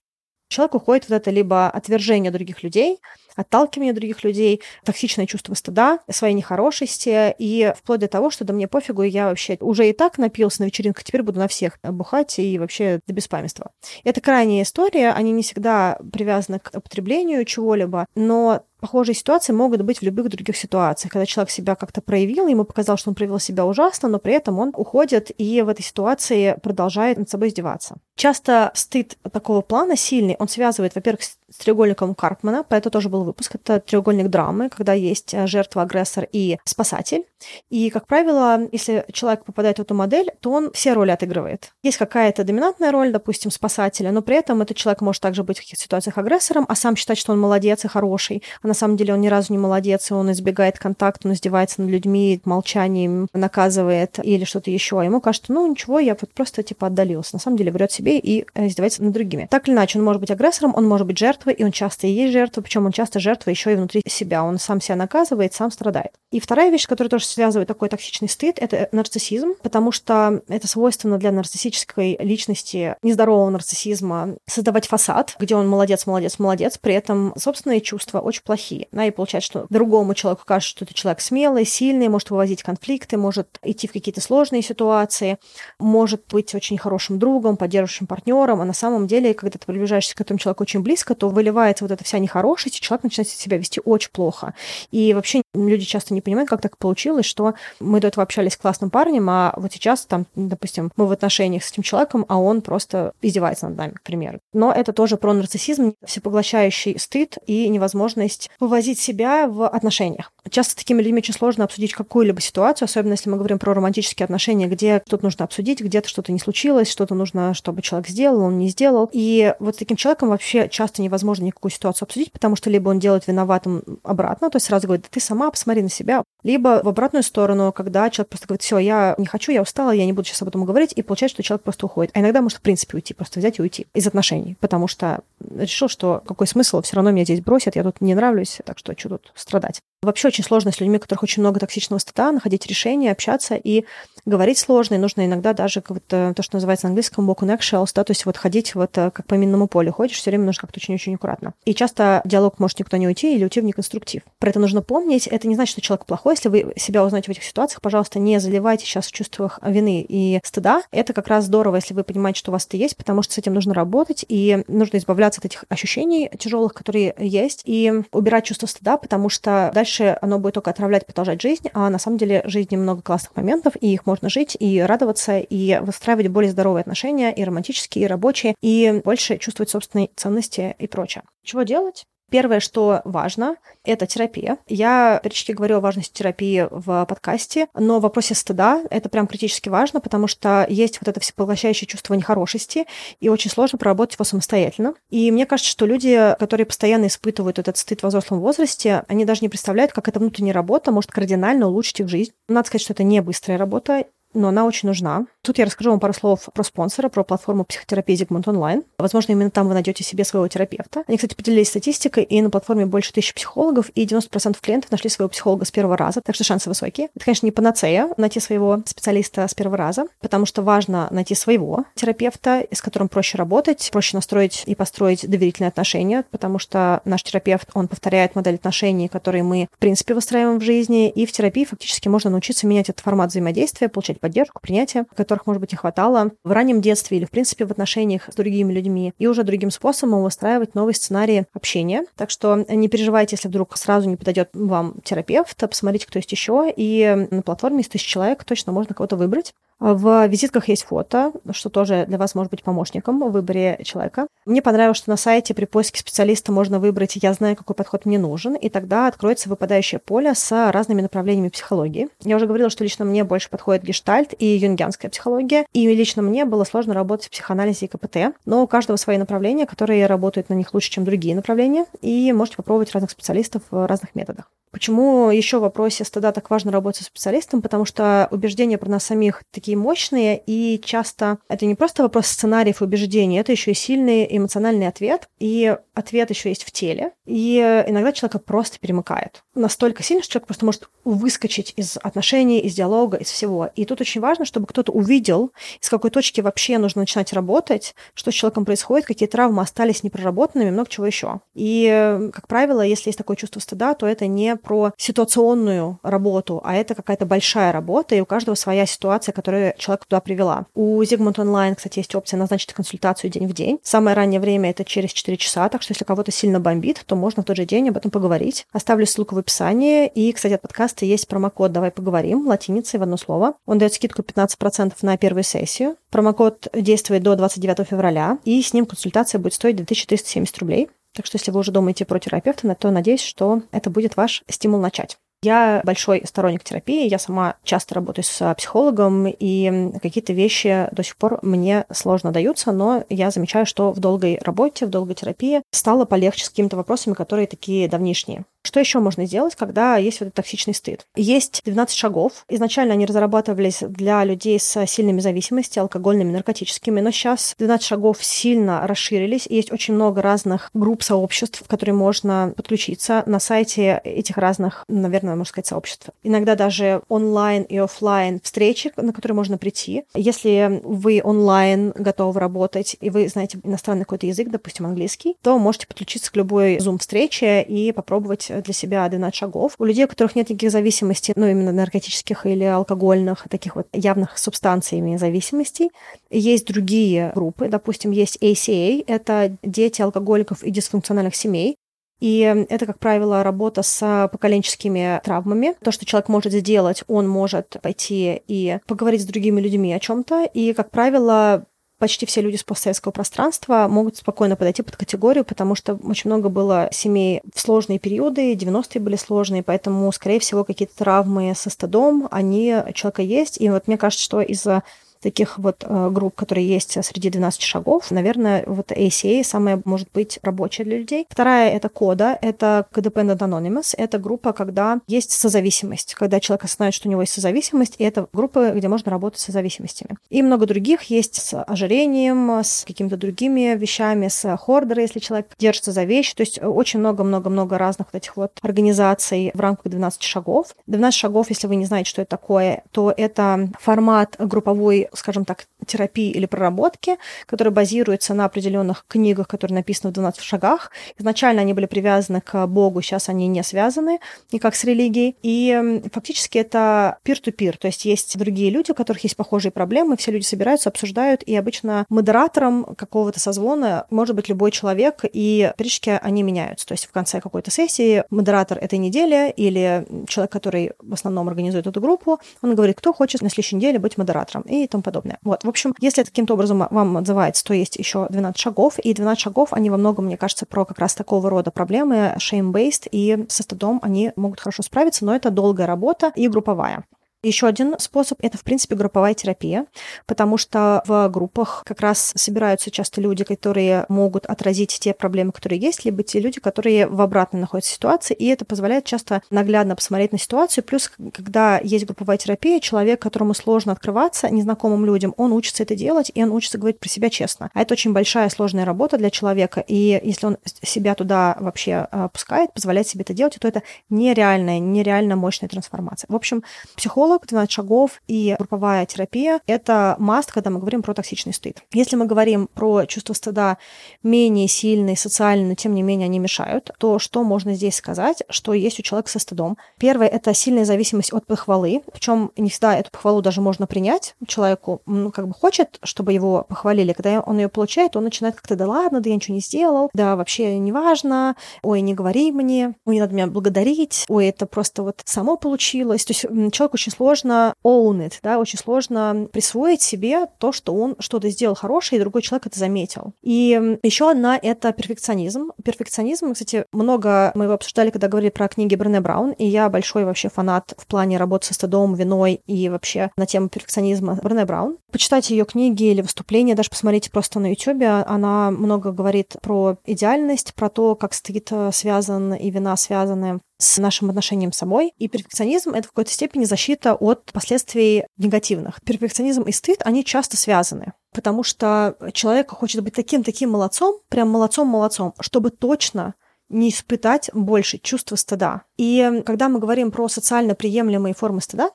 Человек 0.56 0.76
уходит 0.76 1.10
вот 1.10 1.16
это 1.18 1.32
либо 1.32 1.70
отвержение 1.70 2.32
других 2.32 2.64
людей, 2.64 3.00
отталкивание 3.36 3.94
других 3.94 4.24
людей, 4.24 4.62
токсичное 4.84 5.26
чувство 5.26 5.54
стыда, 5.54 6.00
своей 6.10 6.34
нехорошести, 6.34 7.36
и 7.38 7.74
вплоть 7.78 8.00
до 8.00 8.08
того, 8.08 8.30
что 8.30 8.44
да 8.46 8.54
мне 8.54 8.68
пофигу, 8.68 9.04
я 9.04 9.30
вообще 9.30 9.58
уже 9.60 9.90
и 9.90 9.94
так 9.94 10.18
напился 10.18 10.62
на 10.62 10.66
вечеринках, 10.66 11.04
теперь 11.04 11.24
буду 11.24 11.40
на 11.40 11.48
всех 11.48 11.80
бухать 11.84 12.40
и 12.40 12.58
вообще 12.60 13.00
до 13.08 13.14
беспамятства. 13.14 13.72
Это 14.04 14.22
крайняя 14.22 14.64
история, 14.64 15.12
они 15.12 15.32
не 15.32 15.44
всегда 15.44 15.98
привязаны 16.12 16.60
к 16.60 16.72
употреблению 16.74 17.46
чего-либо, 17.46 18.06
но 18.16 18.64
Похожие 18.86 19.16
ситуации 19.16 19.52
могут 19.52 19.82
быть 19.82 19.98
в 19.98 20.04
любых 20.04 20.30
других 20.30 20.56
ситуациях, 20.56 21.12
когда 21.12 21.26
человек 21.26 21.50
себя 21.50 21.74
как-то 21.74 22.02
проявил, 22.02 22.46
ему 22.48 22.66
показалось, 22.66 23.00
что 23.00 23.10
он 23.10 23.16
проявил 23.16 23.40
себя 23.40 23.66
ужасно, 23.66 24.10
но 24.10 24.20
при 24.20 24.34
этом 24.34 24.60
он 24.60 24.74
уходит 24.76 25.32
и 25.40 25.64
в 25.64 25.70
этой 25.70 25.82
ситуации 25.82 26.56
продолжает 26.62 27.18
над 27.18 27.28
собой 27.28 27.48
издеваться. 27.48 27.96
Часто 28.16 28.72
стыд 28.76 29.18
такого 29.32 29.62
плана 29.62 29.96
сильный, 29.96 30.36
он 30.38 30.48
связывает, 30.50 30.94
во-первых, 30.94 31.24
с 31.24 31.58
треугольником 31.58 32.14
Карпмана, 32.14 32.64
по 32.64 32.76
это 32.76 32.92
тоже 32.92 33.10
был 33.10 33.25
выпуск, 33.26 33.56
это 33.56 33.80
треугольник 33.80 34.28
драмы, 34.30 34.70
когда 34.70 34.94
есть 34.94 35.36
жертва, 35.48 35.82
агрессор 35.82 36.28
и 36.32 36.58
спасатель. 36.64 37.26
И, 37.70 37.90
как 37.90 38.08
правило, 38.08 38.68
если 38.72 39.06
человек 39.12 39.46
попадает 39.46 39.78
в 39.78 39.82
эту 39.82 39.94
модель, 39.94 40.32
то 40.40 40.52
он 40.52 40.72
все 40.72 40.94
роли 40.94 41.12
отыгрывает. 41.12 41.72
Есть 41.84 41.98
какая-то 41.98 42.44
доминантная 42.44 42.92
роль, 42.92 43.12
допустим, 43.12 43.52
спасателя, 43.52 44.12
но 44.12 44.22
при 44.22 44.38
этом 44.38 44.62
этот 44.62 44.78
человек 44.78 45.02
может 45.02 45.22
также 45.22 45.44
быть 45.44 45.58
в 45.58 45.62
каких-то 45.62 45.84
ситуациях 45.84 46.18
агрессором, 46.18 46.66
а 46.68 46.76
сам 46.76 46.96
считать, 46.96 47.18
что 47.18 47.34
он 47.34 47.40
молодец 47.40 47.86
и 47.86 47.88
хороший, 47.88 48.44
а 48.62 48.68
на 48.68 48.74
самом 48.74 48.98
деле 48.98 49.14
он 49.14 49.22
ни 49.22 49.28
разу 49.28 49.54
не 49.54 49.60
молодец, 49.60 50.12
и 50.12 50.14
он 50.14 50.32
избегает 50.32 50.80
контакта, 50.80 51.28
он 51.28 51.34
издевается 51.34 51.82
над 51.82 51.90
людьми, 51.90 52.42
молчанием 52.46 53.28
наказывает 53.34 54.20
или 54.24 54.44
что-то 54.46 54.72
еще. 54.72 55.00
А 55.00 55.06
ему 55.06 55.22
кажется, 55.22 55.52
ну 55.52 55.68
ничего, 55.68 56.00
я 56.00 56.16
вот 56.20 56.34
просто 56.34 56.64
типа 56.64 56.88
отдалился. 56.88 57.36
На 57.36 57.40
самом 57.40 57.58
деле 57.58 57.72
врет 57.72 57.92
себе 57.92 58.20
и 58.20 58.46
э, 58.54 58.68
издевается 58.68 59.04
над 59.04 59.14
другими. 59.14 59.48
Так 59.50 59.68
или 59.68 59.76
иначе, 59.76 60.00
он 60.00 60.06
может 60.06 60.22
быть 60.22 60.32
агрессором, 60.32 60.74
он 60.76 60.88
может 60.88 61.08
быть 61.08 61.18
жертвой, 61.18 61.54
и 61.54 61.64
он 61.64 61.72
часто 61.72 62.08
и 62.08 62.12
есть 62.12 62.34
жертва, 62.34 62.62
причем 62.62 62.86
он 62.86 62.92
часто 62.92 63.20
жертва 63.20 63.50
еще 63.50 63.72
и 63.74 63.76
внутри 63.76 64.02
себя. 64.08 64.44
Он 64.44 64.60
сам 64.60 64.82
себя 64.82 64.96
наказывает, 64.96 65.54
сам 65.54 65.72
страдает. 65.72 66.12
И 66.32 66.40
вторая 66.40 66.70
вещь, 66.70 66.88
которая 66.88 67.10
тоже 67.10 67.26
связывает 67.36 67.68
такой 67.68 67.90
токсичный 67.90 68.30
стыд, 68.30 68.58
это 68.60 68.88
нарциссизм, 68.92 69.56
потому 69.62 69.92
что 69.92 70.42
это 70.48 70.68
свойственно 70.68 71.18
для 71.18 71.32
нарциссической 71.32 72.18
личности, 72.20 72.96
нездорового 73.04 73.50
нарциссизма, 73.50 74.38
создавать 74.48 74.88
фасад, 74.88 75.36
где 75.38 75.56
он 75.56 75.68
молодец, 75.68 76.06
молодец, 76.06 76.40
молодец, 76.40 76.78
при 76.78 76.94
этом 76.94 77.34
собственные 77.38 77.82
чувства 77.82 78.20
очень 78.20 78.44
плохие. 78.44 78.88
Да, 78.92 79.06
и 79.06 79.12
получается, 79.12 79.48
что 79.48 79.66
другому 79.70 80.14
человеку 80.14 80.44
кажется, 80.46 80.70
что 80.70 80.86
это 80.86 80.94
человек 80.94 81.20
смелый, 81.20 81.66
сильный, 81.66 82.08
может 82.08 82.30
вывозить 82.30 82.64
конфликты, 82.64 83.18
может 83.18 83.60
идти 83.64 83.88
в 83.88 83.92
какие-то 83.92 84.22
сложные 84.22 84.62
ситуации, 84.62 85.38
может 85.78 86.24
быть 86.32 86.56
очень 86.56 86.78
хорошим 86.78 87.20
другом, 87.20 87.58
поддерживающим 87.58 88.08
партнером, 88.08 88.62
а 88.62 88.66
на 88.66 88.74
самом 88.74 89.08
деле, 89.08 89.34
когда 89.34 89.60
ты 89.60 89.66
приближаешься 89.66 90.16
к 90.16 90.22
этому 90.22 90.40
человеку 90.40 90.64
очень 90.64 90.82
близко, 90.82 91.16
то 91.16 91.28
выливается 91.28 91.84
вот 91.84 91.92
эта 91.92 92.04
вся 92.06 92.20
нехорошесть, 92.20 92.78
и 92.78 92.82
человек 92.82 93.04
начинает 93.04 93.28
себя 93.28 93.58
вести 93.58 93.82
очень 93.84 94.12
плохо. 94.12 94.54
И 94.92 95.14
вообще 95.14 95.42
люди 95.54 95.84
часто 95.84 96.14
не 96.14 96.22
понимают, 96.22 96.50
как 96.50 96.62
так 96.62 96.78
получилось, 96.78 97.15
что 97.24 97.54
мы 97.80 98.00
до 98.00 98.08
этого 98.08 98.24
общались 98.24 98.54
с 98.54 98.58
классным 98.58 98.90
парнем, 98.90 99.30
а 99.30 99.54
вот 99.58 99.74
сейчас 99.74 100.06
там, 100.06 100.26
допустим, 100.36 100.92
мы 100.96 101.08
в 101.08 101.12
отношениях 101.12 101.64
с 101.64 101.72
этим 101.72 101.84
человеком, 101.84 102.26
а 102.28 102.38
он 102.38 102.62
просто 102.62 103.14
издевается 103.22 103.68
над 103.68 103.78
нами, 103.78 103.92
к 103.92 104.02
примеру. 104.02 104.40
Но 104.54 104.72
это 104.72 104.94
тоже 104.94 105.18
про 105.18 105.34
нарциссизм, 105.34 105.94
всепоглощающий 106.04 106.98
стыд 107.00 107.38
и 107.46 107.68
невозможность 107.70 108.50
вывозить 108.60 109.00
себя 109.00 109.48
в 109.48 109.68
отношениях. 109.68 110.32
Часто 110.50 110.74
с 110.74 110.76
такими 110.76 111.02
людьми 111.02 111.20
очень 111.20 111.34
сложно 111.34 111.64
обсудить 111.64 111.94
какую-либо 111.94 112.40
ситуацию, 112.42 112.86
особенно 112.86 113.14
если 113.14 113.30
мы 113.30 113.38
говорим 113.38 113.60
про 113.60 113.74
романтические 113.74 114.26
отношения, 114.26 114.68
где 114.68 115.02
что-то 115.06 115.26
нужно 115.26 115.46
обсудить, 115.46 115.82
где-то 115.82 116.08
что-то 116.08 116.32
не 116.32 116.40
случилось, 116.40 116.90
что-то 116.90 117.16
нужно, 117.16 117.54
чтобы 117.54 117.82
человек 117.82 118.08
сделал, 118.08 118.42
он 118.42 118.58
не 118.58 118.70
сделал. 118.70 119.10
И 119.12 119.54
вот 119.60 119.76
с 119.76 119.78
таким 119.80 119.98
человеком 119.98 120.30
вообще 120.30 120.70
часто 120.70 121.02
невозможно 121.02 121.46
никакую 121.46 121.72
ситуацию 121.72 122.06
обсудить, 122.06 122.32
потому 122.32 122.56
что 122.56 122.70
либо 122.70 122.90
он 122.90 123.00
делает 123.00 123.28
виноватым 123.28 123.84
обратно, 124.04 124.50
то 124.50 124.58
есть 124.58 124.68
сразу 124.68 124.88
говорит, 124.88 125.06
да 125.06 125.10
ты 125.12 125.20
сама 125.20 125.50
посмотри 125.50 125.82
на 125.82 125.90
себя, 125.90 126.24
либо 126.44 126.82
в 126.84 126.88
обратную 126.88 127.05
сторону, 127.22 127.72
когда 127.72 128.10
человек 128.10 128.30
просто 128.30 128.48
говорит, 128.48 128.62
все, 128.62 128.78
я 128.78 129.16
не 129.18 129.26
хочу, 129.26 129.52
я 129.52 129.62
устала, 129.62 129.92
я 129.92 130.06
не 130.06 130.14
буду 130.14 130.28
сейчас 130.28 130.42
об 130.42 130.48
этом 130.48 130.66
говорить, 130.66 130.94
и 130.96 131.02
получается, 131.02 131.36
что 131.36 131.44
человек 131.44 131.64
просто 131.64 131.86
уходит. 131.86 132.12
А 132.16 132.20
иногда 132.20 132.42
может, 132.42 132.60
в 132.60 132.62
принципе, 132.62 132.98
уйти, 132.98 133.14
просто 133.14 133.40
взять 133.40 133.60
и 133.60 133.62
уйти 133.62 133.88
из 133.94 134.08
отношений, 134.08 134.58
потому 134.60 134.88
что 134.88 135.22
решил, 135.56 135.88
что 135.88 136.22
какой 136.26 136.48
смысл, 136.48 136.82
все 136.82 136.96
равно 136.96 137.12
меня 137.12 137.26
здесь 137.26 137.42
бросят, 137.42 137.76
я 137.76 137.84
тут 137.84 138.02
не 138.02 138.16
нравлюсь, 138.16 138.60
так 138.66 138.78
что 138.78 138.94
что 138.98 139.10
тут 139.10 139.32
страдать. 139.36 139.82
Вообще 140.06 140.28
очень 140.28 140.44
сложно 140.44 140.72
с 140.72 140.80
людьми, 140.80 140.98
у 140.98 141.00
которых 141.00 141.24
очень 141.24 141.42
много 141.42 141.60
токсичного 141.60 142.00
стыда, 142.00 142.32
находить 142.32 142.66
решения, 142.68 143.12
общаться 143.12 143.56
и 143.56 143.86
говорить 144.26 144.58
сложно, 144.58 144.96
и 144.96 144.98
нужно 144.98 145.26
иногда 145.26 145.54
даже 145.54 145.84
вот, 145.88 146.04
э, 146.12 146.34
то, 146.36 146.44
что 146.44 146.56
называется 146.56 146.86
на 146.86 146.90
английском 146.90 147.30
walk 147.30 147.40
on 147.40 147.58
eggshells, 147.58 147.92
да, 147.94 148.04
то 148.04 148.12
есть 148.12 148.26
вот 148.26 148.38
ходить 148.38 148.74
вот 148.76 148.98
э, 148.98 149.12
как 149.12 149.26
по 149.28 149.36
минному 149.36 149.68
полю 149.68 149.92
ходишь, 149.92 150.18
все 150.18 150.32
время 150.32 150.46
нужно 150.46 150.62
как-то 150.62 150.80
очень-очень 150.80 151.16
аккуратно. 151.16 151.54
И 151.66 151.74
часто 151.74 152.22
диалог 152.26 152.60
может 152.60 152.80
никто 152.80 152.98
не 152.98 153.08
уйти 153.08 153.36
или 153.36 153.44
уйти 153.44 153.62
в 153.62 153.64
неконструктив. 153.64 154.24
Про 154.40 154.50
это 154.50 154.60
нужно 154.60 154.82
помнить. 154.82 155.28
Это 155.28 155.48
не 155.48 155.56
значит, 155.56 155.74
что 155.74 155.82
человек 155.82 156.06
плохой. 156.06 156.34
Если 156.34 156.50
вы 156.50 156.74
себя 156.78 157.04
узнаете 157.04 157.28
в 157.28 157.32
этих 157.32 157.44
ситуациях, 157.44 157.82
пожалуйста, 157.82 158.20
не 158.20 158.40
заливайте 158.40 158.86
сейчас 158.86 159.08
в 159.08 159.12
чувствах 159.12 159.60
вины 159.64 160.06
и 160.08 160.40
стыда. 160.44 160.82
Это 160.92 161.14
как 161.14 161.28
раз 161.28 161.46
здорово, 161.46 161.78
если 161.78 161.94
вы 161.94 162.04
понимаете, 162.04 162.40
что 162.40 162.52
у 162.52 162.54
вас 162.54 162.66
это 162.66 162.78
есть, 162.78 162.98
потому 162.98 163.22
что 163.22 163.34
с 163.34 163.38
этим 163.38 163.54
нужно 163.54 163.74
работать, 163.74 164.26
и 164.28 164.64
нужно 164.68 164.98
избавляться 164.98 165.40
от 165.40 165.46
этих 165.46 165.66
ощущений 165.70 166.30
тяжелых, 166.38 166.74
которые 166.74 167.16
есть, 167.18 167.62
и 167.66 167.94
убирать 168.12 168.46
чувство 168.46 168.68
стыда, 168.68 168.98
потому 168.98 169.30
что 169.30 169.72
дальше 169.74 169.95
оно 170.02 170.40
будет 170.40 170.56
только 170.56 170.72
отравлять, 170.72 171.06
продолжать 171.06 171.42
жизнь, 171.42 171.70
а 171.74 171.90
на 171.90 172.00
самом 172.00 172.18
деле 172.18 172.42
жизни 172.46 172.76
много 172.76 173.02
классных 173.02 173.36
моментов, 173.36 173.74
и 173.80 173.94
их 173.94 174.06
можно 174.06 174.30
жить, 174.30 174.56
и 174.60 174.82
радоваться, 174.82 175.40
и 175.40 175.80
выстраивать 175.80 176.28
более 176.28 176.52
здоровые 176.52 176.82
отношения, 176.82 177.34
и 177.34 177.44
романтические, 177.44 178.06
и 178.06 178.08
рабочие, 178.08 178.56
и 178.62 179.02
больше 179.04 179.38
чувствовать 179.38 179.70
собственные 179.70 180.10
ценности 180.16 180.76
и 180.80 180.88
прочее. 180.88 181.24
Чего 181.44 181.64
делать? 181.64 182.06
Первое, 182.32 182.60
что 182.60 183.02
важно, 183.06 183.58
это 183.84 184.08
терапия. 184.08 184.58
Я 184.68 185.20
периодически 185.24 185.52
говорю 185.52 185.78
о 185.78 185.80
важности 185.80 186.18
терапии 186.18 186.68
в 186.70 187.06
подкасте, 187.06 187.68
но 187.76 188.00
в 188.00 188.02
вопросе 188.02 188.34
стыда 188.34 188.84
это 188.90 189.10
прям 189.10 189.28
критически 189.28 189.70
важно, 189.70 190.02
потому 190.02 190.28
что 190.28 190.66
есть 190.68 191.00
вот 191.00 191.08
это 191.08 191.20
всепоглощающее 191.20 191.88
чувство 191.88 192.16
нехорошести, 192.16 192.86
и 193.20 193.30
очень 193.30 193.52
сложно 193.52 193.78
проработать 193.78 194.16
его 194.16 194.26
самостоятельно. 194.26 194.96
И 195.10 195.32
мне 195.32 195.46
кажется, 195.46 195.72
что 195.72 195.86
люди, 195.86 196.36
которые 196.40 196.66
постоянно 196.66 197.08
испытывают 197.08 197.60
этот 197.60 197.78
стыд 197.78 198.02
в 198.02 198.08
взрослом 198.08 198.40
возрасте, 198.40 199.04
они 199.08 199.26
даже 199.26 199.42
не 199.42 199.50
представляют, 199.50 199.92
как 199.94 200.08
эта 200.08 200.20
внутренняя 200.20 200.54
работа 200.54 200.92
может 200.92 201.12
кардинально 201.12 201.68
улучшить 201.68 202.00
их 202.00 202.08
жизнь. 202.10 202.32
Надо 202.48 202.68
сказать, 202.68 202.84
что 202.84 202.94
это 202.94 203.04
не 203.04 203.22
быстрая 203.22 203.58
работа, 203.58 204.06
но 204.36 204.50
она 204.50 204.66
очень 204.66 204.88
нужна. 204.88 205.26
Тут 205.42 205.58
я 205.58 205.66
расскажу 205.66 205.92
вам 205.92 206.00
пару 206.00 206.14
слов 206.14 206.50
про 206.54 206.64
спонсора, 206.64 207.10
про 207.10 207.24
платформу 207.24 207.66
психотерапии 207.66 208.16
Зигмунд 208.16 208.48
Онлайн. 208.48 208.84
Возможно, 208.98 209.32
именно 209.32 209.50
там 209.50 209.68
вы 209.68 209.74
найдете 209.74 210.04
себе 210.04 210.24
своего 210.24 210.48
терапевта. 210.48 211.04
Они, 211.08 211.18
кстати, 211.18 211.36
поделились 211.36 211.70
статистикой, 211.70 212.24
и 212.24 212.42
на 212.42 212.50
платформе 212.50 212.86
больше 212.86 213.14
тысячи 213.14 213.34
психологов, 213.34 213.90
и 213.96 214.06
90% 214.06 214.58
клиентов 214.62 214.92
нашли 214.92 215.10
своего 215.10 215.30
психолога 215.30 215.66
с 215.66 215.72
первого 215.72 215.98
раза, 215.98 216.22
так 216.22 216.36
что 216.36 216.44
шансы 216.44 216.70
высокие. 216.70 217.10
Это, 217.16 217.26
конечно, 217.26 217.46
не 217.46 217.52
панацея 217.52 218.10
найти 218.18 218.40
своего 218.40 218.82
специалиста 218.86 219.48
с 219.48 219.54
первого 219.54 219.78
раза, 219.78 220.06
потому 220.20 220.46
что 220.46 220.62
важно 220.62 221.08
найти 221.12 221.36
своего 221.36 221.86
терапевта, 221.96 222.66
с 222.72 222.82
которым 222.82 223.08
проще 223.08 223.38
работать, 223.38 223.90
проще 223.92 224.18
настроить 224.18 224.64
и 224.66 224.76
построить 224.76 225.28
доверительные 225.30 225.70
отношения, 225.70 226.26
потому 226.32 226.60
что 226.60 227.02
наш 227.06 227.24
терапевт, 227.24 227.70
он 227.74 227.88
повторяет 227.88 228.36
модель 228.36 228.56
отношений, 228.56 229.08
которые 229.08 229.44
мы, 229.44 229.68
в 229.72 229.78
принципе, 229.78 230.14
выстраиваем 230.14 230.60
в 230.60 230.64
жизни, 230.64 231.10
и 231.10 231.26
в 231.26 231.32
терапии 231.32 231.66
фактически 231.66 232.08
можно 232.08 232.30
научиться 232.30 232.68
менять 232.68 232.90
этот 232.90 233.04
формат 233.04 233.30
взаимодействия, 233.30 233.90
получать 233.90 234.20
поддержку, 234.26 234.60
принятие, 234.60 235.06
которых, 235.16 235.46
может 235.46 235.62
быть, 235.62 235.72
не 235.72 235.78
хватало 235.78 236.32
в 236.44 236.52
раннем 236.52 236.82
детстве 236.82 237.18
или, 237.18 237.26
в 237.26 237.30
принципе, 237.30 237.64
в 237.66 237.72
отношениях 237.72 238.24
с 238.28 238.34
другими 238.34 238.74
людьми, 238.74 239.14
и 239.20 239.28
уже 239.28 239.44
другим 239.44 239.70
способом 239.70 240.24
выстраивать 240.24 240.74
новые 240.74 240.96
сценарии 240.96 241.46
общения. 241.54 242.06
Так 242.16 242.32
что 242.32 242.66
не 242.68 242.88
переживайте, 242.88 243.36
если 243.36 243.50
вдруг 243.50 243.78
сразу 243.78 244.10
не 244.10 244.16
подойдет 244.16 244.50
вам 244.54 244.96
терапевт, 245.04 245.58
посмотрите, 245.58 246.08
кто 246.08 246.18
есть 246.18 246.32
еще, 246.32 246.74
и 246.76 247.28
на 247.30 247.44
платформе 247.44 247.82
из 247.82 247.88
тысяч 247.88 248.08
человек 248.08 248.44
точно 248.44 248.72
можно 248.72 248.96
кого-то 248.96 249.16
выбрать. 249.16 249.54
В 249.78 250.26
визитках 250.28 250.70
есть 250.70 250.86
фото, 250.86 251.34
что 251.52 251.70
тоже 251.70 252.06
для 252.08 252.18
вас 252.18 252.34
может 252.34 252.50
быть 252.50 252.64
помощником 252.64 253.20
в 253.20 253.30
выборе 253.30 253.78
человека. 253.84 254.28
Мне 254.46 254.62
понравилось, 254.62 254.96
что 254.98 255.10
на 255.10 255.18
сайте 255.18 255.54
при 255.54 255.66
поиске 255.66 256.00
специалиста 256.00 256.54
можно 256.54 256.80
выбрать 256.80 257.18
«Я 257.18 257.34
знаю, 257.34 257.58
какой 257.58 257.76
подход 257.76 258.06
мне 258.06 258.18
нужен», 258.18 258.56
и 258.56 258.70
тогда 258.70 259.08
откроется 259.08 259.50
выпадающее 259.50 260.00
поле 260.00 260.34
с 260.34 260.72
разными 260.72 261.02
направлениями 261.02 261.50
психологии. 261.50 262.08
Я 262.22 262.38
уже 262.38 262.48
говорила, 262.48 262.70
что 262.70 262.86
лично 262.86 263.04
мне 263.04 263.26
больше 263.26 263.50
подходит 263.50 263.84
гештальт 263.84 264.06
и 264.38 264.46
юнгианская 264.46 265.10
психология, 265.12 265.66
и 265.74 265.88
лично 265.94 266.22
мне 266.22 266.46
было 266.46 266.64
сложно 266.64 266.94
работать 266.94 267.28
в 267.28 267.32
психоанализе 267.32 267.86
и 267.86 267.90
КПТ, 267.90 268.36
но 268.46 268.64
у 268.64 268.68
каждого 268.68 268.98
свои 268.98 269.18
направления, 269.18 269.66
которые 269.66 270.06
работают 270.06 270.50
на 270.50 270.54
них 270.54 270.74
лучше, 270.74 270.92
чем 270.92 271.06
другие 271.06 271.36
направления, 271.36 271.86
и 272.02 272.32
можете 272.34 272.58
попробовать 272.58 272.92
разных 272.92 273.12
специалистов 273.12 273.64
в 273.70 273.88
разных 273.88 274.16
методах. 274.16 274.50
Почему 274.76 275.30
еще 275.30 275.60
в 275.60 275.62
вопросе 275.62 276.04
стыда 276.04 276.34
так 276.34 276.50
важно 276.50 276.70
работать 276.70 276.98
со 276.98 277.06
специалистом? 277.06 277.62
Потому 277.62 277.86
что 277.86 278.28
убеждения 278.30 278.78
про 278.78 278.90
нас 278.90 279.06
самих 279.06 279.42
такие 279.52 279.78
мощные, 279.78 280.44
и 280.46 280.82
часто 280.84 281.38
это 281.48 281.66
не 281.66 281.76
просто 281.76 282.04
вопрос 282.04 282.28
сценариев 282.28 282.82
убеждений, 282.82 283.40
это 283.40 283.54
еще 283.54 283.72
и 283.72 283.74
сильный 283.74 284.28
эмоциональный 284.30 284.90
ответ, 284.90 285.30
и 285.40 285.78
ответ 285.94 286.30
еще 286.30 286.50
есть 286.50 286.66
в 286.66 286.72
теле, 286.74 287.14
и 287.26 287.86
иногда 287.88 288.12
человека 288.12 288.38
просто 288.38 288.78
перемыкает. 288.78 289.46
Настолько 289.56 290.04
сильно, 290.04 290.22
что 290.22 290.34
человек 290.34 290.48
просто 290.48 290.66
может 290.66 290.90
выскочить 291.06 291.72
из 291.78 291.96
отношений, 292.04 292.60
из 292.60 292.74
диалога, 292.74 293.16
из 293.16 293.28
всего. 293.28 293.70
И 293.78 293.86
тут 293.86 294.02
очень 294.02 294.20
важно, 294.20 294.44
чтобы 294.44 294.68
кто-то 294.68 294.92
увидел, 294.92 295.54
с 295.80 295.90
какой 295.90 296.10
точки 296.10 296.42
вообще 296.42 296.80
нужно 296.80 297.00
начинать 297.00 297.32
работать, 297.32 297.96
что 298.14 298.30
с 298.30 298.34
человеком 298.34 298.66
происходит, 298.66 299.08
какие 299.08 299.30
травмы 299.30 299.62
остались 299.62 300.04
непроработанными, 300.04 300.72
много 300.72 300.90
чего 300.90 301.06
еще. 301.06 301.40
И, 301.54 302.30
как 302.34 302.50
правило, 302.50 302.82
если 302.82 303.08
есть 303.08 303.18
такое 303.18 303.38
чувство 303.38 303.62
стыда, 303.62 303.94
то 303.94 304.06
это 304.06 304.28
не 304.28 304.58
про 304.66 304.92
ситуационную 304.98 306.00
работу, 306.04 306.62
а 306.64 306.76
это 306.76 306.96
какая-то 306.96 307.26
большая 307.26 307.72
работа, 307.72 308.16
и 308.16 308.22
у 308.22 308.26
каждого 308.26 308.56
своя 308.56 308.86
ситуация, 308.86 309.32
которая 309.32 309.76
человека 309.78 310.06
туда 310.08 310.20
привела. 310.20 310.66
У 310.74 311.02
Zigmund 311.02 311.36
Online, 311.36 311.76
кстати, 311.76 312.00
есть 312.00 312.16
опция 312.16 312.38
назначить 312.38 312.74
консультацию 312.74 313.30
день 313.30 313.48
в 313.48 313.54
день. 313.54 313.80
Самое 313.84 314.16
раннее 314.16 314.40
время 314.40 314.72
это 314.72 314.84
через 314.84 315.12
4 315.12 315.38
часа, 315.38 315.70
так 315.70 315.82
что 315.82 315.94
если 315.94 316.04
кого-то 316.04 316.32
сильно 316.32 316.60
бомбит, 316.60 317.04
то 317.06 317.16
можно 317.16 317.44
в 317.44 317.46
тот 317.46 317.56
же 317.56 317.66
день 317.66 317.90
об 317.90 317.98
этом 317.98 318.12
поговорить. 318.12 318.66
Оставлю 318.74 319.06
ссылку 319.06 319.36
в 319.36 319.38
описании. 319.38 320.08
И, 320.08 320.32
кстати, 320.32 320.54
от 320.54 320.62
подкаста 320.62 321.06
есть 321.06 321.28
промокод 321.28 321.72
«Давай 321.72 321.92
поговорим» 321.92 322.48
латиницей 322.48 323.00
в 323.00 323.04
одно 323.04 323.18
слово. 323.18 323.54
Он 323.66 323.78
дает 323.78 323.94
скидку 323.94 324.22
15% 324.22 324.94
на 325.02 325.18
первую 325.18 325.44
сессию. 325.44 325.96
Промокод 326.10 326.70
действует 326.74 327.24
до 327.24 327.36
29 327.36 327.88
февраля, 327.88 328.38
и 328.46 328.62
с 328.62 328.74
ним 328.74 328.86
консультация 328.86 329.40
будет 329.40 329.54
стоить 329.54 329.76
2370 329.76 330.58
рублей. 330.60 330.90
Так 331.16 331.26
что 331.26 331.38
если 331.38 331.52
вы 331.52 331.62
уже 331.62 331.72
думаете 331.72 332.06
про 332.06 332.20
терапевта, 332.20 332.76
то 332.76 332.92
надеюсь, 332.92 333.22
что 333.22 333.62
это 333.72 333.90
будет 333.90 334.18
ваш 334.18 334.44
стимул 334.50 334.80
начать. 334.80 335.18
Я 335.42 335.82
большой 335.84 336.24
сторонник 336.26 336.64
терапии, 336.64 337.08
я 337.08 337.20
сама 337.20 337.56
часто 337.64 337.96
работаю 337.96 338.26
с 338.26 338.56
психологом, 338.56 339.28
и 339.28 339.92
какие-то 340.02 340.34
вещи 340.34 340.90
до 340.92 341.04
сих 341.04 341.18
пор 341.18 341.40
мне 341.44 341.86
сложно 341.92 342.32
даются, 342.32 342.72
но 342.72 343.04
я 343.10 343.30
замечаю, 343.30 343.68
что 343.68 343.92
в 343.92 344.00
долгой 344.00 344.40
работе, 344.42 344.88
в 344.88 344.90
долгой 344.90 345.14
терапии 345.14 345.62
стало 345.72 346.06
полегче 346.06 346.46
с 346.46 346.50
какими-то 346.50 346.78
вопросами, 346.78 347.14
которые 347.14 347.46
такие 347.46 347.88
давнишние. 347.88 348.46
Что 348.66 348.80
еще 348.80 349.00
можно 349.00 349.26
сделать, 349.26 349.56
когда 349.56 349.98
есть 349.98 350.20
вот 350.20 350.28
этот 350.28 350.38
токсичный 350.38 350.74
стыд? 350.74 351.06
Есть 351.16 351.62
12 351.66 351.96
шагов. 351.96 352.46
Изначально 352.50 352.94
они 352.94 353.06
разрабатывались 353.06 353.84
для 353.88 354.24
людей 354.24 354.60
с 354.60 354.86
сильными 354.88 355.20
зависимостями, 355.20 355.84
алкогольными, 355.84 356.32
наркотическими, 356.32 357.00
но 357.00 357.12
сейчас 357.12 357.54
12 357.60 357.86
шагов 357.86 358.24
сильно 358.24 358.88
расширились, 358.88 359.46
есть 359.48 359.72
очень 359.72 359.94
много 359.94 360.22
разных 360.24 360.72
групп 360.74 361.04
сообществ, 361.04 361.62
в 361.64 361.68
которые 361.68 361.94
можно 361.94 362.54
подключиться 362.56 363.24
на 363.28 363.40
сайте 363.40 364.02
этих 364.04 364.38
разных, 364.38 364.84
наверное, 364.88 365.36
можно 365.36 365.46
сказать, 365.46 365.68
сообществ. 365.68 366.10
Иногда 366.24 366.56
даже 366.56 367.04
онлайн 367.08 367.64
и 367.64 367.78
офлайн 367.78 368.40
встречи, 368.44 368.92
на 368.98 369.14
которые 369.14 369.36
можно 369.36 369.60
прийти. 369.60 370.06
Если 370.16 370.82
вы 370.84 371.22
онлайн 371.24 371.92
готовы 371.96 372.40
работать, 372.40 372.98
и 373.00 373.12
вы 373.12 373.28
знаете 373.28 373.60
иностранный 373.64 374.06
какой-то 374.06 374.26
язык, 374.26 374.50
допустим, 374.50 374.88
английский, 374.88 375.38
то 375.44 375.60
можете 375.60 375.86
подключиться 375.86 376.32
к 376.32 376.36
любой 376.36 376.78
Zoom-встрече 376.78 377.62
и 377.62 377.92
попробовать 377.92 378.52
для 378.64 378.74
себя 378.74 379.08
12 379.08 379.36
шагов. 379.36 379.76
У 379.78 379.86
людей, 379.86 380.06
у 380.06 380.08
которых 380.08 380.36
нет 380.36 380.50
никаких 380.50 380.72
зависимостей, 380.72 381.34
ну, 381.36 381.48
именно 381.48 381.72
наркотических 381.72 382.46
или 382.46 382.64
алкогольных, 382.64 383.48
таких 383.50 383.76
вот 383.76 383.88
явных 383.94 384.38
субстанциями 384.38 385.18
зависимостей, 385.18 385.92
есть 386.30 386.68
другие 386.68 387.32
группы. 387.36 387.68
Допустим, 387.68 388.12
есть 388.12 388.38
ACA, 388.42 389.04
это 389.08 389.58
дети 389.64 390.02
алкоголиков 390.02 390.64
и 390.64 390.72
дисфункциональных 390.72 391.36
семей. 391.36 391.76
И 392.22 392.40
это, 392.70 392.86
как 392.86 393.00
правило, 393.00 393.44
работа 393.44 393.84
с 393.84 394.30
поколенческими 394.32 395.20
травмами. 395.24 395.76
То, 395.84 395.92
что 395.92 396.06
человек 396.06 396.30
может 396.30 396.54
сделать, 396.54 397.04
он 397.08 397.28
может 397.28 397.76
пойти 397.82 398.42
и 398.48 398.80
поговорить 398.88 399.24
с 399.24 399.26
другими 399.26 399.60
людьми 399.60 399.94
о 399.94 400.00
чем-то. 400.00 400.46
И, 400.54 400.72
как 400.74 400.92
правило, 400.92 401.66
почти 401.98 402.26
все 402.26 402.42
люди 402.42 402.56
с 402.58 402.64
постсоветского 402.64 403.12
пространства 403.12 403.88
могут 403.90 404.18
спокойно 404.18 404.56
подойти 404.56 404.82
под 404.82 404.96
категорию, 404.96 405.46
потому 405.46 405.76
что 405.76 405.96
очень 405.96 406.30
много 406.30 406.50
было 406.50 406.90
семей 406.92 407.42
в 407.54 407.60
сложные 407.60 408.00
периоды, 408.00 408.54
90-е 408.54 409.02
были 409.02 409.16
сложные, 409.16 409.64
поэтому, 409.64 410.12
скорее 410.12 410.40
всего, 410.40 410.64
какие-то 410.64 410.96
травмы 410.98 411.54
со 411.56 411.70
стадом, 411.70 412.28
они 412.32 412.76
у 412.88 412.92
человека 412.94 413.22
есть. 413.22 413.60
И 413.62 413.70
вот 413.70 413.88
мне 413.88 413.98
кажется, 413.98 414.24
что 414.24 414.42
из-за 414.42 414.84
таких 415.26 415.58
вот 415.58 415.84
э, 415.84 416.10
групп, 416.12 416.36
которые 416.36 416.68
есть 416.68 417.04
среди 417.04 417.32
12 417.32 417.60
шагов, 417.62 418.12
наверное, 418.12 418.64
вот 418.68 418.92
ACA 418.92 419.44
самая 419.44 419.82
может 419.84 420.08
быть 420.14 420.38
рабочая 420.44 420.84
для 420.84 421.00
людей. 421.00 421.26
Вторая— 421.28 421.72
это 421.72 421.90
кода, 421.90 422.38
это 422.42 422.86
Codependent 422.94 423.40
Anonymous. 423.40 423.96
Это 423.98 424.20
группа, 424.20 424.54
когда 424.54 425.00
есть 425.08 425.32
созависимость, 425.32 426.14
когда 426.14 426.40
человек 426.40 426.66
осознает, 426.66 426.94
что 426.94 427.08
у 427.08 427.12
него 427.12 427.22
есть 427.22 427.34
созависимость, 427.34 427.96
и 427.98 428.04
это 428.04 428.28
группа, 428.34 428.70
где 428.70 428.88
можно 428.88 429.10
работать 429.10 429.40
с 429.40 429.46
созависимостями. 429.46 430.18
И 430.30 430.44
много 430.44 430.68
других 430.68 431.02
есть 431.04 431.42
с 431.42 431.60
ожирением, 431.60 432.60
с 432.64 432.86
какими-то 432.86 433.18
другими 433.18 433.76
вещами, 433.76 434.28
с 434.28 434.56
хордеры, 434.58 435.02
если 435.02 435.18
человек 435.18 435.48
держится 435.58 435.92
за 435.92 436.04
вещи. 436.04 436.36
То 436.36 436.42
есть 436.42 436.62
очень 436.62 437.00
много-много-много 437.00 437.80
разных 437.80 438.10
вот 438.14 438.18
этих 438.22 438.38
вот 438.38 438.52
организаций 438.62 439.50
в 439.56 439.60
рамках 439.60 439.92
12 439.92 440.22
шагов. 440.22 440.76
12 440.86 441.20
шагов, 441.20 441.50
если 441.50 441.66
вы 441.66 441.78
не 441.78 441.86
знаете, 441.86 442.12
что 442.12 442.22
это 442.22 442.30
такое, 442.30 442.84
то 442.92 443.12
это 443.16 443.70
формат 443.80 444.36
групповой 444.38 445.10
скажем 445.16 445.46
так, 445.46 445.66
терапии 445.86 446.32
или 446.32 446.46
проработки, 446.46 447.18
которая 447.46 447.74
базируется 447.74 448.34
на 448.34 448.46
определенных 448.46 449.06
книгах, 449.08 449.48
которые 449.48 449.76
написаны 449.76 450.12
в 450.12 450.14
12 450.14 450.42
шагах. 450.42 450.92
Изначально 451.18 451.62
они 451.62 451.74
были 451.74 451.86
привязаны 451.86 452.42
к 452.42 452.68
Богу, 452.68 453.02
сейчас 453.02 453.30
они 453.30 453.48
не 453.48 453.64
связаны 453.64 454.20
никак 454.52 454.76
с 454.76 454.84
религией. 454.84 455.36
И 455.42 456.02
фактически 456.12 456.58
это 456.58 457.18
peer-to-peer, 457.26 457.78
то 457.78 457.88
есть 457.88 458.06
есть 458.06 458.38
другие 458.38 458.70
люди, 458.70 458.92
у 458.92 458.96
которых 458.96 459.24
есть 459.24 459.36
похожие 459.36 459.72
проблемы, 459.72 460.18
все 460.18 460.32
люди 460.32 460.46
собираются, 460.46 460.90
обсуждают, 460.90 461.44
и 461.44 461.56
обычно 461.56 462.06
модератором 462.10 462.96
какого-то 462.96 463.40
созвона 463.40 464.06
может 464.10 464.36
быть 464.36 464.50
любой 464.50 464.72
человек, 464.72 465.22
и 465.24 465.72
периодически 465.78 466.20
они 466.22 466.44
меняются. 466.44 466.86
То 466.86 466.94
есть 466.94 467.06
в 467.06 467.12
конце 467.12 467.42
какой-то 467.42 467.72
сессии 467.72 468.24
модератор 468.30 468.78
этой 468.78 469.00
недели 469.00 469.54
или 469.56 470.06
человек, 470.28 470.52
который 470.52 470.94
в 471.00 471.14
основном 471.14 471.48
организует 471.48 471.88
эту 471.88 472.02
группу, 472.02 472.40
он 472.62 472.76
говорит, 472.76 472.98
кто 472.98 473.14
хочет 473.14 473.42
на 473.42 473.50
следующей 473.50 473.76
неделе 473.78 474.00
быть 474.00 474.18
модератором 474.18 474.64
и 474.64 474.88
тому 474.88 475.04
подобное. 475.06 475.40
Вот, 475.44 475.64
в 475.64 475.70
общем, 475.70 475.94
если 476.02 476.22
это 476.22 476.32
каким-то 476.32 476.56
образом 476.56 476.86
вам 476.90 477.18
отзывается, 477.18 477.64
то 477.64 477.74
есть 477.74 477.96
еще 477.96 478.28
12 478.30 478.60
шагов, 478.60 479.00
и 479.00 479.14
12 479.14 479.42
шагов, 479.42 479.70
они 479.72 479.90
во 479.90 479.98
многом, 479.98 480.26
мне 480.26 480.36
кажется, 480.36 480.66
про 480.66 480.84
как 480.84 481.00
раз 481.00 481.16
такого 481.16 481.50
рода 481.50 481.72
проблемы, 481.72 482.36
shame-based, 482.38 483.08
и 483.12 483.46
со 483.48 483.64
стыдом 483.64 484.00
они 484.04 484.32
могут 484.36 484.60
хорошо 484.60 484.84
справиться, 484.84 485.26
но 485.26 485.36
это 485.36 485.50
долгая 485.52 485.88
работа 485.88 486.34
и 486.36 486.48
групповая. 486.48 487.06
Еще 487.46 487.68
один 487.68 487.94
способ– 488.00 488.40
это, 488.42 488.58
в 488.58 488.64
принципе, 488.64 488.96
групповая 488.96 489.36
терапия, 489.36 489.86
потому 490.26 490.58
что 490.58 491.04
в 491.06 491.30
группах 491.30 491.84
как 491.86 492.02
раз 492.02 492.34
собираются 492.36 492.90
часто 492.90 493.22
люди, 493.22 493.44
которые 493.44 494.08
могут 494.10 494.48
отразить 494.48 494.98
те 495.00 495.14
проблемы, 495.14 495.52
которые 495.52 495.80
есть, 495.80 496.06
либо 496.06 496.24
те 496.24 496.40
люди, 496.40 496.60
которые 496.60 497.06
в 497.06 497.22
обратной 497.22 497.60
находятся 497.60 497.94
ситуации, 497.94 498.34
и 498.34 498.48
это 498.48 498.66
позволяет 498.66 499.06
часто 499.06 499.44
наглядно 499.52 499.96
посмотреть 499.96 500.32
на 500.32 500.40
ситуацию. 500.40 500.84
Плюс, 500.84 501.12
когда 501.34 501.80
есть 501.84 502.06
групповая 502.06 502.40
терапия, 502.40 502.80
человек, 502.80 503.22
которому 503.22 503.54
сложно 503.54 503.92
открываться 503.92 504.50
незнакомым 504.50 505.06
людям, 505.06 505.36
он 505.38 505.54
учится 505.54 505.84
это 505.84 505.96
делать, 505.96 506.32
и 506.34 506.44
он 506.44 506.52
учится 506.52 506.80
говорить 506.80 507.00
про 507.00 507.10
себя 507.10 507.30
честно. 507.30 507.70
А 507.76 507.84
это 507.84 507.94
очень 507.94 508.12
большая 508.12 508.50
сложная 508.50 508.86
работа 508.86 509.20
для 509.20 509.30
человека, 509.30 509.82
и 509.88 510.20
если 510.24 510.48
он 510.48 510.58
себя 510.82 511.14
туда 511.14 511.58
вообще 511.60 512.08
а, 512.10 512.28
пускает, 512.28 512.74
позволяет 512.74 513.08
себе 513.08 513.22
это 513.22 513.36
делать, 513.36 513.56
то 513.60 513.68
это 513.68 513.84
нереальная, 514.10 514.80
нереально 514.80 515.36
мощная 515.36 515.70
трансформация. 515.70 516.26
В 516.28 516.36
общем, 516.36 516.64
психолог 516.96 517.35
психолог, 517.36 517.48
12 517.48 517.72
шагов 517.72 518.22
и 518.28 518.56
групповая 518.58 519.06
терапия– 519.06 519.60
это 519.68 520.16
маст, 520.20 520.52
когда 520.52 520.70
мы 520.70 520.80
говорим 520.80 521.02
про 521.02 521.14
токсичный 521.14 521.54
стыд. 521.54 521.84
Если 521.94 522.16
мы 522.16 522.26
говорим 522.26 522.68
про 522.74 523.06
чувство 523.06 523.34
стыда 523.34 523.78
менее 524.24 524.68
сильные, 524.68 525.18
социальные, 525.18 525.68
но 525.68 525.76
тем 525.76 525.94
не 525.94 526.02
менее 526.02 526.26
они 526.26 526.40
мешают, 526.40 526.92
то 526.98 527.20
что 527.20 527.44
можно 527.44 527.74
здесь 527.74 527.96
сказать, 527.96 528.44
что 528.50 528.74
есть 528.74 529.00
у 529.00 529.04
человека 529.04 529.30
со 529.30 529.40
стыдом? 529.40 529.78
Первое– 529.98 530.28
это 530.36 530.54
сильная 530.54 530.86
зависимость 530.86 531.34
от 531.34 531.46
похвалы, 531.46 532.02
причем 532.12 532.52
не 532.58 532.70
всегда 532.70 532.98
эту 532.98 533.12
похвалу 533.12 533.42
даже 533.42 533.62
можно 533.62 533.88
принять. 533.88 534.36
Человеку 534.48 535.02
ну, 535.06 535.32
как 535.32 535.48
бы 535.48 535.54
хочет, 535.54 536.00
чтобы 536.04 536.34
его 536.34 536.66
похвалили. 536.68 537.14
Когда 537.14 537.42
он 537.42 537.58
ее 537.58 537.70
получает, 537.70 538.16
он 538.16 538.24
начинает 538.24 538.56
как-то, 538.56 538.76
да 538.76 538.88
ладно, 538.88 539.22
да 539.22 539.30
я 539.30 539.36
ничего 539.36 539.56
не 539.56 539.62
сделал, 539.62 540.10
да 540.14 540.36
вообще 540.36 540.78
не 540.80 540.92
важно, 540.92 541.56
ой, 541.82 542.02
не 542.02 542.14
говори 542.14 542.52
мне, 542.52 542.96
ой, 543.06 543.16
не 543.16 543.22
надо 543.22 543.34
меня 543.34 543.48
благодарить, 543.48 544.26
ой, 544.30 544.48
это 544.48 544.66
просто 544.66 545.04
вот 545.04 545.22
само 545.26 545.58
получилось. 545.58 546.26
То 546.26 546.32
есть 546.32 546.42
человек 546.74 546.94
очень 546.94 547.12
сложно 547.12 547.25
сложно 547.26 547.74
own 547.84 548.20
it, 548.20 548.34
да, 548.44 548.60
очень 548.60 548.78
сложно 548.78 549.48
присвоить 549.52 550.04
себе 550.04 550.46
то, 550.60 550.72
что 550.72 550.94
он 550.94 551.16
что-то 551.18 551.50
сделал 551.50 551.74
хорошее, 551.74 552.20
и 552.20 552.22
другой 552.22 552.44
человек 552.44 552.68
это 552.68 552.78
заметил. 552.78 553.34
И 553.42 553.98
еще 554.04 554.30
одна— 554.30 554.60
это 554.62 554.94
перфекционизм. 554.94 555.72
Перфекционизм, 555.84 556.54
кстати, 556.54 556.86
много 556.92 557.52
мы 557.56 557.66
его 557.66 557.74
обсуждали, 557.74 558.12
когда 558.12 558.28
говорили 558.28 558.52
про 558.52 558.68
книги 558.68 558.94
Брене 558.94 559.22
Браун, 559.22 559.54
и 559.54 559.66
я 559.66 559.90
большой 559.90 560.24
вообще 560.24 560.50
фанат 560.50 560.94
в 561.00 561.08
плане 561.08 561.38
работы 561.38 561.66
со 561.66 561.74
стыдом, 561.74 562.14
виной 562.14 562.62
и 562.68 562.90
вообще 562.90 563.32
на 563.38 563.48
тему 563.48 563.70
перфекционизма 563.70 564.40
Брене 564.44 564.66
Браун. 564.66 564.98
Почитайте 565.12 565.56
ее 565.56 565.66
книги 565.66 566.04
или 566.04 566.22
выступления, 566.22 566.76
даже 566.76 566.92
посмотрите 566.92 567.32
просто 567.32 567.60
на 567.60 567.72
YouTube. 567.72 568.04
Она 568.28 568.70
много 568.70 569.12
говорит 569.12 569.56
про 569.64 569.98
идеальность, 570.06 570.76
про 570.76 570.90
то, 570.90 571.16
как 571.16 571.34
стыд 571.34 571.72
связан 571.92 572.54
и 572.54 572.70
вина 572.70 572.96
связаны 572.98 573.62
с 573.78 573.98
нашим 573.98 574.30
отношением 574.30 574.72
с 574.72 574.78
собой. 574.78 575.14
И 575.18 575.28
перфекционизм— 575.28 575.90
это 575.92 576.08
в 576.08 576.12
какой-то 576.12 576.32
степени 576.32 576.66
защита 576.66 577.16
от 577.16 577.52
последствий 577.52 578.26
негативных. 578.38 579.02
Перфекционизм 579.02 579.64
и 579.64 579.72
стыд, 579.72 580.02
они 580.04 580.24
часто 580.24 580.58
связаны 580.58 581.14
потому 581.36 581.64
что 581.64 582.16
человек 582.34 582.72
хочет 582.72 583.04
быть 583.04 583.14
таким-таким 583.14 583.70
молодцом, 583.70 584.22
прям 584.30 584.50
молодцом-молодцом, 584.50 585.34
чтобы 585.42 585.70
точно 585.70 586.34
не 586.70 586.90
испытать 586.90 587.52
больше 587.54 588.00
чувства 588.00 588.38
стыда. 588.38 588.84
И 588.98 589.44
когда 589.46 589.70
мы 589.70 589.80
говорим 589.80 590.12
про 590.12 590.28
социально 590.30 590.74
приемлемые 590.74 591.36
формы 591.36 591.62
стыда, 591.62 591.92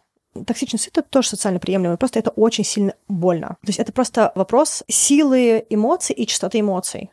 токсичный 0.47 0.79
стыд 0.79 0.99
это 0.99 1.09
тоже 1.09 1.31
социально 1.31 1.59
приемлемый, 1.59 1.97
просто 1.97 2.19
это 2.19 2.31
очень 2.31 2.65
сильно 2.65 2.95
больно. 3.09 3.57
То 3.63 3.69
есть 3.69 3.81
это 3.81 3.93
просто 3.93 4.31
вопрос 4.37 4.85
силы 4.87 5.65
эмоций 5.71 6.15
и 6.15 6.27
частоты 6.27 6.61
эмоций. 6.61 7.11